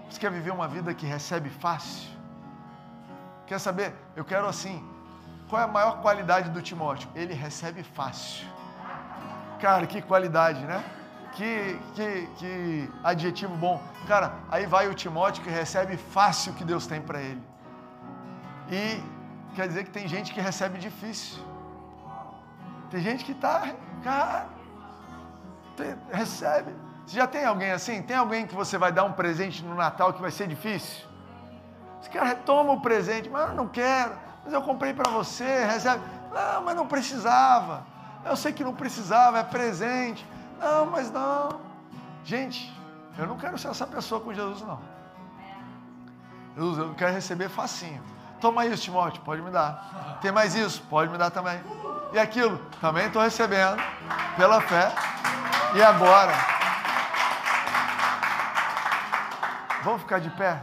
Você 0.09 0.21
quer 0.21 0.31
viver 0.31 0.53
uma 0.53 0.69
vida 0.69 0.95
que 0.95 1.05
recebe 1.05 1.51
fácil? 1.51 2.11
Quer 3.45 3.59
saber? 3.59 3.93
Eu 4.15 4.25
quero 4.25 4.47
assim. 4.47 4.98
Qual 5.49 5.63
é 5.63 5.65
a 5.65 5.69
maior 5.69 6.03
qualidade 6.03 6.51
do 6.51 6.61
Timóteo? 6.61 7.09
Ele 7.15 7.33
recebe 7.33 7.83
fácil. 7.83 8.47
Cara, 9.61 9.87
que 9.87 10.03
qualidade, 10.03 10.61
né? 10.65 10.85
Que, 11.33 11.81
que, 11.95 12.27
que 12.37 12.91
adjetivo 13.03 13.55
bom. 13.57 13.81
Cara, 14.07 14.35
aí 14.51 14.67
vai 14.67 14.89
o 14.89 14.95
Timóteo 14.95 15.43
que 15.43 15.49
recebe 15.49 15.97
fácil 15.97 16.53
o 16.53 16.55
que 16.55 16.65
Deus 16.65 16.87
tem 16.87 17.01
para 17.01 17.21
ele. 17.21 17.43
E 18.71 19.03
quer 19.55 19.67
dizer 19.67 19.85
que 19.85 19.91
tem 19.91 20.07
gente 20.07 20.35
que 20.35 20.41
recebe 20.41 20.79
difícil. 20.79 21.43
Tem 22.91 23.01
gente 23.01 23.25
que 23.25 23.33
está, 23.33 23.75
cara, 24.03 24.47
tem, 25.77 25.97
recebe. 26.13 26.75
Você 27.07 27.17
já 27.17 27.27
tem 27.27 27.45
alguém 27.45 27.71
assim? 27.71 28.03
Tem 28.03 28.17
alguém 28.17 28.47
que 28.47 28.55
você 28.55 28.77
vai 28.77 28.93
dar 28.93 29.05
um 29.05 29.13
presente 29.13 29.65
no 29.65 29.75
Natal 29.75 30.13
que 30.13 30.21
vai 30.21 30.31
ser 30.31 30.47
difícil? 30.47 31.07
Esse 32.01 32.11
cara 32.11 32.35
toma 32.35 32.73
o 32.73 32.81
presente, 32.81 33.31
mas 33.31 33.49
eu 33.49 33.55
não 33.55 33.67
quero, 33.67 34.13
mas 34.49 34.55
eu 34.55 34.63
comprei 34.63 34.95
para 34.95 35.11
você, 35.11 35.67
recebe. 35.67 36.03
Não, 36.33 36.63
mas 36.63 36.75
não 36.75 36.87
precisava. 36.87 37.85
Eu 38.25 38.35
sei 38.35 38.51
que 38.51 38.65
não 38.65 38.75
precisava, 38.75 39.39
é 39.39 39.43
presente. 39.43 40.27
Não, 40.59 40.87
mas 40.87 41.11
não. 41.11 41.61
Gente, 42.25 42.75
eu 43.19 43.27
não 43.27 43.37
quero 43.37 43.59
ser 43.59 43.69
essa 43.69 43.87
pessoa 43.87 44.23
com 44.23 44.33
Jesus, 44.33 44.63
não. 44.63 44.81
Jesus, 46.57 46.79
eu 46.79 46.95
quero 46.95 47.13
receber 47.13 47.51
facinho. 47.51 48.03
Toma 48.41 48.65
isso, 48.65 48.85
Timóteo, 48.85 49.21
pode 49.21 49.43
me 49.43 49.51
dar. 49.51 50.19
Tem 50.23 50.33
mais 50.33 50.55
isso? 50.55 50.83
Pode 50.89 51.13
me 51.13 51.19
dar 51.19 51.31
também. 51.31 51.61
E 52.15 52.19
aquilo? 52.19 52.57
Também 52.81 53.09
estou 53.09 53.21
recebendo 53.21 53.77
pela 54.35 54.63
fé. 54.63 54.91
E 55.75 55.83
agora? 55.83 56.33
Vamos 59.85 60.01
ficar 60.01 60.21
de 60.21 60.31
pé? 60.31 60.63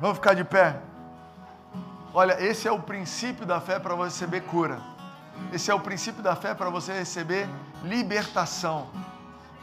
Vamos 0.00 0.16
ficar 0.16 0.34
de 0.34 0.42
pé? 0.42 0.82
Olha, 2.14 2.42
esse 2.44 2.68
é 2.68 2.72
o 2.72 2.78
princípio 2.78 3.46
da 3.46 3.60
fé 3.60 3.78
para 3.78 3.94
você 3.94 4.24
receber 4.24 4.42
cura. 4.42 4.80
Esse 5.50 5.70
é 5.70 5.74
o 5.74 5.80
princípio 5.80 6.22
da 6.22 6.36
fé 6.36 6.54
para 6.54 6.68
você 6.68 6.92
receber 6.92 7.48
libertação. 7.82 8.88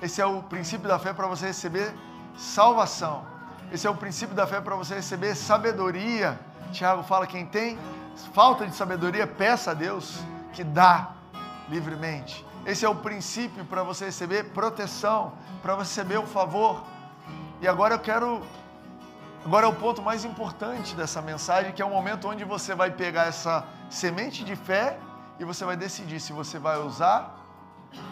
Esse 0.01 0.19
é 0.19 0.25
o 0.25 0.41
princípio 0.41 0.87
da 0.87 0.97
fé 0.97 1.13
para 1.13 1.27
você 1.27 1.47
receber 1.47 1.93
salvação. 2.35 3.23
Esse 3.71 3.85
é 3.85 3.89
o 3.89 3.95
princípio 3.95 4.35
da 4.35 4.47
fé 4.47 4.59
para 4.59 4.75
você 4.75 4.95
receber 4.95 5.35
sabedoria. 5.35 6.39
Tiago 6.71 7.03
fala: 7.03 7.27
quem 7.27 7.45
tem 7.45 7.77
falta 8.33 8.65
de 8.65 8.75
sabedoria, 8.75 9.27
peça 9.27 9.71
a 9.71 9.73
Deus 9.75 10.19
que 10.53 10.63
dá 10.63 11.11
livremente. 11.69 12.43
Esse 12.65 12.83
é 12.83 12.89
o 12.89 12.95
princípio 12.95 13.63
para 13.65 13.83
você 13.83 14.05
receber 14.05 14.45
proteção, 14.45 15.33
para 15.61 15.75
você 15.75 16.01
receber 16.01 16.17
o 16.17 16.25
favor. 16.25 16.83
E 17.61 17.67
agora 17.67 17.95
eu 17.95 17.99
quero. 17.99 18.41
Agora 19.45 19.65
é 19.65 19.69
o 19.69 19.75
ponto 19.75 20.01
mais 20.01 20.25
importante 20.25 20.95
dessa 20.95 21.21
mensagem, 21.21 21.71
que 21.71 21.81
é 21.81 21.85
o 21.85 21.89
momento 21.89 22.27
onde 22.27 22.43
você 22.43 22.75
vai 22.75 22.91
pegar 22.91 23.23
essa 23.23 23.65
semente 23.89 24.43
de 24.43 24.55
fé 24.55 24.99
e 25.39 25.45
você 25.45 25.63
vai 25.63 25.77
decidir 25.77 26.19
se 26.19 26.33
você 26.33 26.59
vai 26.59 26.77
usar, 26.77 27.35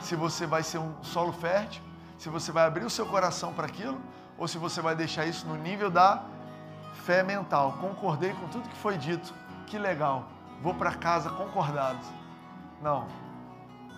se 0.01 0.15
você 0.15 0.45
vai 0.45 0.63
ser 0.63 0.77
um 0.77 0.93
solo 1.03 1.33
fértil, 1.33 1.83
se 2.17 2.29
você 2.29 2.51
vai 2.51 2.65
abrir 2.65 2.85
o 2.85 2.89
seu 2.89 3.05
coração 3.05 3.53
para 3.53 3.67
aquilo, 3.67 3.99
ou 4.37 4.47
se 4.47 4.57
você 4.57 4.81
vai 4.81 4.95
deixar 4.95 5.25
isso 5.25 5.45
no 5.45 5.55
nível 5.55 5.91
da 5.91 6.23
fé 7.05 7.23
mental. 7.23 7.73
Concordei 7.73 8.33
com 8.33 8.47
tudo 8.47 8.69
que 8.69 8.77
foi 8.77 8.97
dito, 8.97 9.33
que 9.65 9.77
legal, 9.77 10.29
vou 10.61 10.73
para 10.73 10.93
casa 10.95 11.29
concordado. 11.29 11.99
Não, 12.81 13.05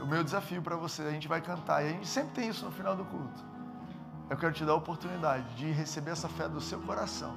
o 0.01 0.05
meu 0.05 0.23
desafio 0.23 0.61
para 0.61 0.75
você, 0.75 1.03
a 1.03 1.11
gente 1.11 1.27
vai 1.27 1.41
cantar, 1.41 1.83
e 1.83 1.89
a 1.89 1.91
gente 1.91 2.07
sempre 2.07 2.31
tem 2.31 2.49
isso 2.49 2.65
no 2.65 2.71
final 2.71 2.95
do 2.95 3.05
culto. 3.05 3.48
Eu 4.29 4.37
quero 4.37 4.53
te 4.53 4.63
dar 4.63 4.73
a 4.73 4.75
oportunidade 4.75 5.43
de 5.55 5.71
receber 5.71 6.11
essa 6.11 6.29
fé 6.29 6.47
do 6.47 6.61
seu 6.61 6.79
coração. 6.81 7.33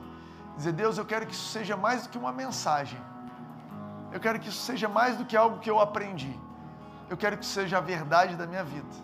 Dizer, 0.57 0.73
Deus, 0.73 0.99
eu 0.99 1.07
quero 1.07 1.27
que 1.27 1.33
isso 1.33 1.49
seja 1.49 1.77
mais 1.77 2.03
do 2.03 2.11
que 2.11 2.19
uma 2.19 2.33
mensagem. 2.33 3.01
Eu 4.13 4.21
quero 4.21 4.39
que 4.39 4.49
isso 4.49 4.61
seja 4.61 4.89
mais 4.89 5.17
do 5.17 5.25
que 5.25 5.37
algo 5.37 5.59
que 5.59 5.71
eu 5.71 5.81
aprendi. 5.81 6.39
Eu 7.09 7.17
quero 7.17 7.39
que 7.39 7.45
isso 7.45 7.55
seja 7.55 7.79
a 7.79 7.81
verdade 7.81 8.37
da 8.37 8.47
minha 8.47 8.63
vida. 8.63 8.95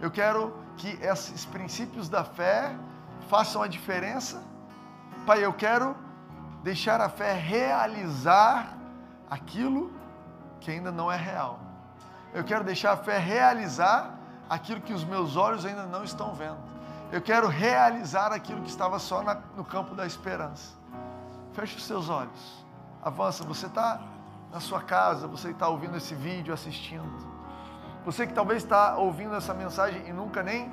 Eu 0.00 0.10
quero 0.10 0.54
que 0.76 0.90
esses 1.02 1.44
princípios 1.44 2.08
da 2.08 2.22
fé 2.22 2.76
façam 3.28 3.60
a 3.60 3.66
diferença. 3.66 4.40
Pai, 5.26 5.44
eu 5.44 5.52
quero 5.52 5.96
deixar 6.62 7.00
a 7.00 7.08
fé 7.08 7.32
realizar 7.32 8.76
aquilo 9.28 9.92
que 10.60 10.70
ainda 10.70 10.92
não 10.92 11.10
é 11.10 11.16
real. 11.16 11.58
Eu 12.32 12.44
quero 12.44 12.62
deixar 12.62 12.92
a 12.92 12.96
fé 12.96 13.18
realizar 13.18 14.14
aquilo 14.48 14.80
que 14.80 14.92
os 14.92 15.04
meus 15.04 15.36
olhos 15.36 15.64
ainda 15.64 15.86
não 15.86 16.04
estão 16.04 16.32
vendo. 16.34 16.75
Eu 17.12 17.22
quero 17.22 17.46
realizar 17.46 18.32
aquilo 18.32 18.62
que 18.62 18.68
estava 18.68 18.98
só 18.98 19.22
na, 19.22 19.36
no 19.56 19.64
campo 19.64 19.94
da 19.94 20.06
esperança. 20.06 20.74
Feche 21.52 21.76
os 21.76 21.84
seus 21.84 22.08
olhos. 22.08 22.66
Avança. 23.00 23.44
Você 23.44 23.66
está 23.66 24.00
na 24.50 24.58
sua 24.58 24.82
casa, 24.82 25.26
você 25.28 25.50
está 25.50 25.68
ouvindo 25.68 25.96
esse 25.96 26.14
vídeo, 26.14 26.52
assistindo. 26.52 27.26
Você 28.04 28.26
que 28.26 28.32
talvez 28.32 28.62
está 28.62 28.96
ouvindo 28.96 29.34
essa 29.34 29.54
mensagem 29.54 30.06
e 30.08 30.12
nunca 30.12 30.42
nem 30.42 30.72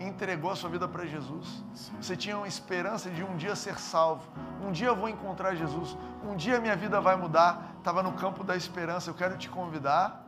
entregou 0.00 0.50
a 0.50 0.56
sua 0.56 0.68
vida 0.68 0.86
para 0.88 1.06
Jesus. 1.06 1.64
Você 2.00 2.16
tinha 2.16 2.36
uma 2.36 2.48
esperança 2.48 3.08
de 3.10 3.22
um 3.22 3.36
dia 3.36 3.54
ser 3.54 3.78
salvo. 3.78 4.28
Um 4.60 4.72
dia 4.72 4.88
eu 4.88 4.96
vou 4.96 5.08
encontrar 5.08 5.54
Jesus. 5.54 5.96
Um 6.24 6.34
dia 6.34 6.60
minha 6.60 6.76
vida 6.76 7.00
vai 7.00 7.16
mudar. 7.16 7.74
Estava 7.78 8.02
no 8.02 8.12
campo 8.12 8.42
da 8.42 8.56
esperança. 8.56 9.10
Eu 9.10 9.14
quero 9.14 9.36
te 9.38 9.48
convidar 9.48 10.24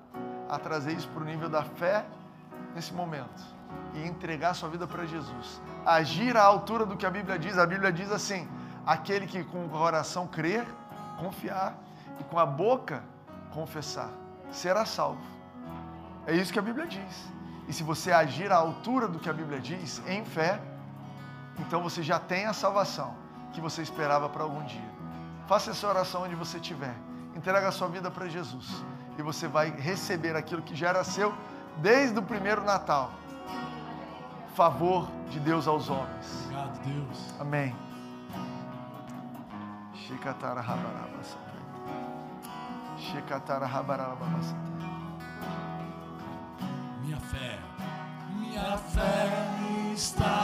a 0.48 0.58
trazer 0.58 0.92
isso 0.92 1.08
para 1.08 1.22
o 1.22 1.26
nível 1.26 1.48
da 1.48 1.62
fé 1.62 2.06
nesse 2.74 2.94
momento 2.94 3.59
e 3.94 4.06
entregar 4.06 4.54
sua 4.54 4.68
vida 4.68 4.86
para 4.86 5.04
Jesus. 5.04 5.60
Agir 5.84 6.36
à 6.36 6.42
altura 6.42 6.86
do 6.86 6.96
que 6.96 7.06
a 7.06 7.10
Bíblia 7.10 7.38
diz. 7.38 7.58
A 7.58 7.66
Bíblia 7.66 7.92
diz 7.92 8.10
assim: 8.10 8.48
aquele 8.86 9.26
que 9.26 9.42
com 9.44 9.64
o 9.64 9.68
coração 9.68 10.26
crer, 10.26 10.66
confiar 11.18 11.74
e 12.18 12.24
com 12.24 12.38
a 12.38 12.46
boca 12.46 13.02
confessar, 13.52 14.10
será 14.50 14.84
salvo. 14.84 15.20
É 16.26 16.34
isso 16.34 16.52
que 16.52 16.58
a 16.58 16.62
Bíblia 16.62 16.86
diz. 16.86 17.28
E 17.68 17.72
se 17.72 17.82
você 17.82 18.12
agir 18.12 18.50
à 18.52 18.56
altura 18.56 19.06
do 19.06 19.18
que 19.18 19.28
a 19.28 19.32
Bíblia 19.32 19.60
diz, 19.60 20.02
em 20.06 20.24
fé, 20.24 20.60
então 21.58 21.82
você 21.82 22.02
já 22.02 22.18
tem 22.18 22.46
a 22.46 22.52
salvação 22.52 23.14
que 23.52 23.60
você 23.60 23.82
esperava 23.82 24.28
para 24.28 24.42
algum 24.42 24.62
dia. 24.64 24.90
Faça 25.46 25.70
essa 25.70 25.86
oração 25.86 26.22
onde 26.22 26.34
você 26.34 26.58
estiver. 26.58 26.94
Entrega 27.34 27.68
a 27.68 27.72
sua 27.72 27.88
vida 27.88 28.10
para 28.10 28.28
Jesus. 28.28 28.84
E 29.18 29.22
você 29.22 29.46
vai 29.48 29.70
receber 29.70 30.36
aquilo 30.36 30.62
que 30.62 30.74
já 30.74 30.88
era 30.88 31.04
seu 31.04 31.34
desde 31.78 32.18
o 32.18 32.22
primeiro 32.22 32.62
Natal. 32.64 33.12
Favor 34.54 35.08
de 35.30 35.40
Deus 35.40 35.66
aos 35.66 35.88
homens. 35.88 36.44
Obrigado, 36.44 36.80
Deus. 36.84 37.34
Amém. 37.40 37.74
Minha 47.02 47.16
fé, 47.18 47.58
minha 48.36 48.76
fé 48.76 49.28
está 49.92 50.39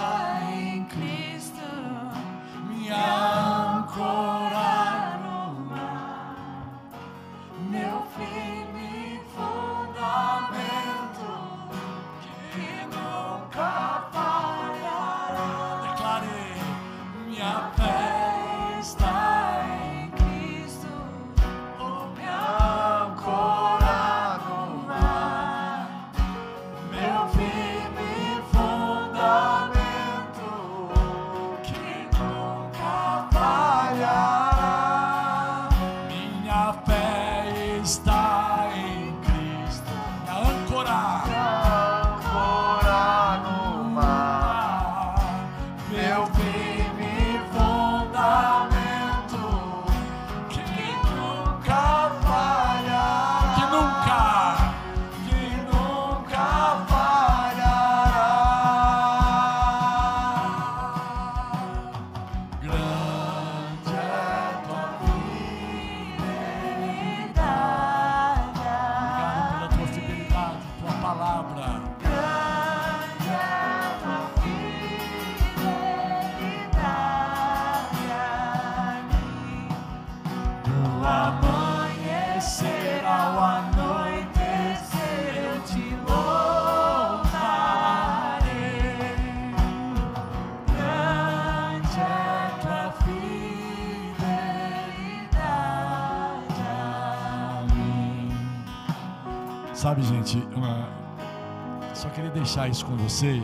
deixar 102.46 102.68
isso 102.68 102.86
com 102.86 102.96
você. 102.96 103.42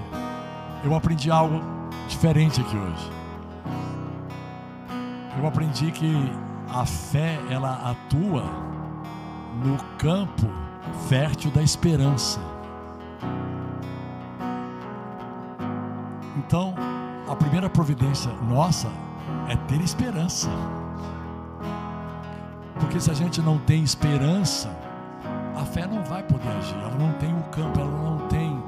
Eu 0.84 0.94
aprendi 0.94 1.28
algo 1.28 1.60
diferente 2.08 2.60
aqui 2.60 2.76
hoje. 2.76 3.10
Eu 5.36 5.44
aprendi 5.44 5.90
que 5.90 6.14
a 6.72 6.86
fé 6.86 7.40
ela 7.50 7.90
atua 7.90 8.44
no 9.64 9.76
campo 9.98 10.46
fértil 11.08 11.50
da 11.50 11.60
esperança. 11.60 12.38
Então, 16.36 16.72
a 17.28 17.34
primeira 17.34 17.68
providência 17.68 18.30
nossa 18.48 18.88
é 19.48 19.56
ter 19.66 19.80
esperança. 19.80 20.48
Porque 22.78 23.00
se 23.00 23.10
a 23.10 23.14
gente 23.14 23.40
não 23.40 23.58
tem 23.58 23.82
esperança, 23.82 24.70
a 25.56 25.64
fé 25.64 25.88
não 25.88 26.04
vai 26.04 26.22
poder 26.22 26.48
agir, 26.48 26.76
ela 26.76 26.94
não 26.96 27.12
tem 27.14 27.32
o 27.36 27.42
campo, 27.44 27.80
ela 27.80 27.90
não 27.90 28.28
tem 28.28 28.61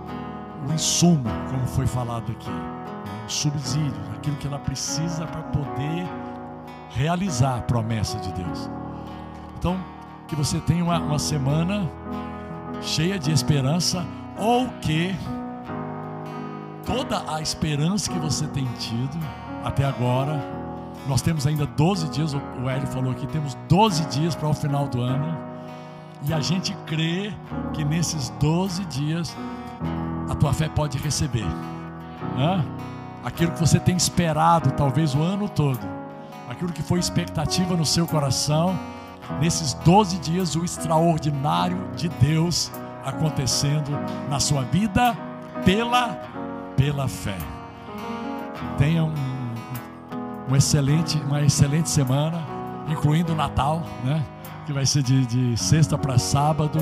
o 0.69 0.73
insumo, 0.73 1.29
como 1.51 1.67
foi 1.67 1.87
falado 1.87 2.33
aqui, 2.33 2.51
né? 2.51 2.85
o 3.27 3.31
subsídio, 3.31 4.01
aquilo 4.15 4.37
que 4.37 4.47
ela 4.47 4.59
precisa 4.59 5.27
para 5.27 5.43
poder 5.43 6.07
realizar 6.91 7.59
a 7.59 7.63
promessa 7.63 8.19
de 8.19 8.33
Deus. 8.33 8.71
Então, 9.59 9.79
que 10.29 10.37
você 10.37 10.61
tenha 10.61 10.85
uma, 10.85 10.99
uma 10.99 11.19
semana 11.19 11.91
cheia 12.81 13.19
de 13.19 13.31
esperança, 13.31 14.07
ou 14.39 14.69
que 14.81 15.15
toda 16.85 17.23
a 17.33 17.41
esperança 17.41 18.11
que 18.11 18.19
você 18.19 18.47
tem 18.47 18.65
tido 18.79 19.19
até 19.65 19.85
agora, 19.85 20.39
nós 21.07 21.23
temos 21.23 21.47
ainda 21.47 21.67
12 21.67 22.09
dias, 22.11 22.35
o 22.35 22.69
Hélio 22.69 22.87
falou 22.87 23.13
aqui, 23.13 23.27
temos 23.27 23.57
12 23.69 24.07
dias 24.07 24.35
para 24.35 24.49
o 24.49 24.55
final 24.55 24.87
do 24.89 25.01
ano. 25.01 25.37
E 26.27 26.33
a 26.33 26.41
gente 26.41 26.75
crê 26.87 27.33
que 27.75 27.85
nesses 27.85 28.31
12 28.41 28.85
dias 28.87 29.37
a 30.29 30.35
tua 30.35 30.53
fé 30.53 30.69
pode 30.69 30.99
receber. 30.99 31.47
Hã? 32.37 32.65
Aquilo 33.25 33.53
que 33.53 33.61
você 33.61 33.81
tem 33.81 33.97
esperado, 33.97 34.71
talvez 34.73 35.15
o 35.15 35.23
ano 35.23 35.49
todo. 35.49 35.81
Aquilo 36.49 36.73
que 36.73 36.83
foi 36.83 36.99
expectativa 36.99 37.75
no 37.75 37.87
seu 37.87 38.07
coração. 38.07 38.79
Nesses 39.41 39.73
12 39.75 40.19
dias, 40.19 40.55
o 40.55 40.65
extraordinário 40.65 41.79
de 41.97 42.09
Deus 42.09 42.71
acontecendo 43.05 43.91
na 44.29 44.39
sua 44.39 44.63
vida 44.63 45.17
pela, 45.65 46.09
pela 46.77 47.09
fé. 47.09 47.37
Tenha 48.77 49.05
um, 49.05 49.15
um 50.51 50.57
excelente, 50.57 51.19
uma 51.23 51.43
excelente 51.43 51.89
semana, 51.89 52.43
incluindo 52.89 53.33
o 53.33 53.37
Natal, 53.37 53.83
né? 54.05 54.23
que 54.67 54.73
vai 54.73 54.85
ser 54.87 55.03
de, 55.03 55.25
de 55.27 55.57
sexta 55.57 55.97
para 55.97 56.19
sábado. 56.19 56.79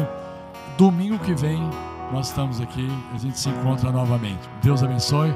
Domingo 0.76 1.18
que 1.18 1.34
vem 1.34 1.68
nós 2.12 2.28
estamos 2.28 2.60
aqui, 2.60 2.86
a 3.14 3.16
gente 3.16 3.38
se 3.38 3.48
encontra 3.48 3.90
novamente. 3.90 4.46
Deus 4.62 4.82
abençoe. 4.82 5.34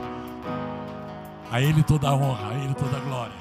A 1.50 1.60
Ele 1.60 1.82
toda 1.82 2.08
a 2.08 2.14
honra, 2.14 2.50
a 2.50 2.54
Ele 2.54 2.74
toda 2.74 2.98
a 2.98 3.00
glória. 3.00 3.34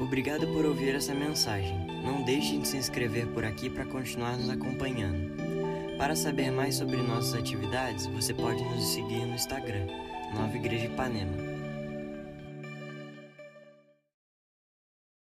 Obrigado 0.00 0.46
por 0.46 0.64
ouvir 0.64 0.94
essa 0.94 1.14
mensagem. 1.14 1.86
Não 2.02 2.22
deixe 2.22 2.56
de 2.56 2.66
se 2.66 2.78
inscrever 2.78 3.26
por 3.28 3.44
aqui 3.44 3.68
para 3.68 3.84
continuar 3.84 4.36
nos 4.36 4.48
acompanhando. 4.48 5.34
Para 5.98 6.16
saber 6.16 6.50
mais 6.50 6.76
sobre 6.76 6.96
nossas 6.96 7.34
atividades, 7.34 8.06
você 8.06 8.32
pode 8.32 8.62
nos 8.64 8.84
seguir 8.84 9.26
no 9.26 9.34
Instagram, 9.34 9.86
Nova 10.34 10.56
Igreja 10.56 10.86
Ipanema. 10.86 11.53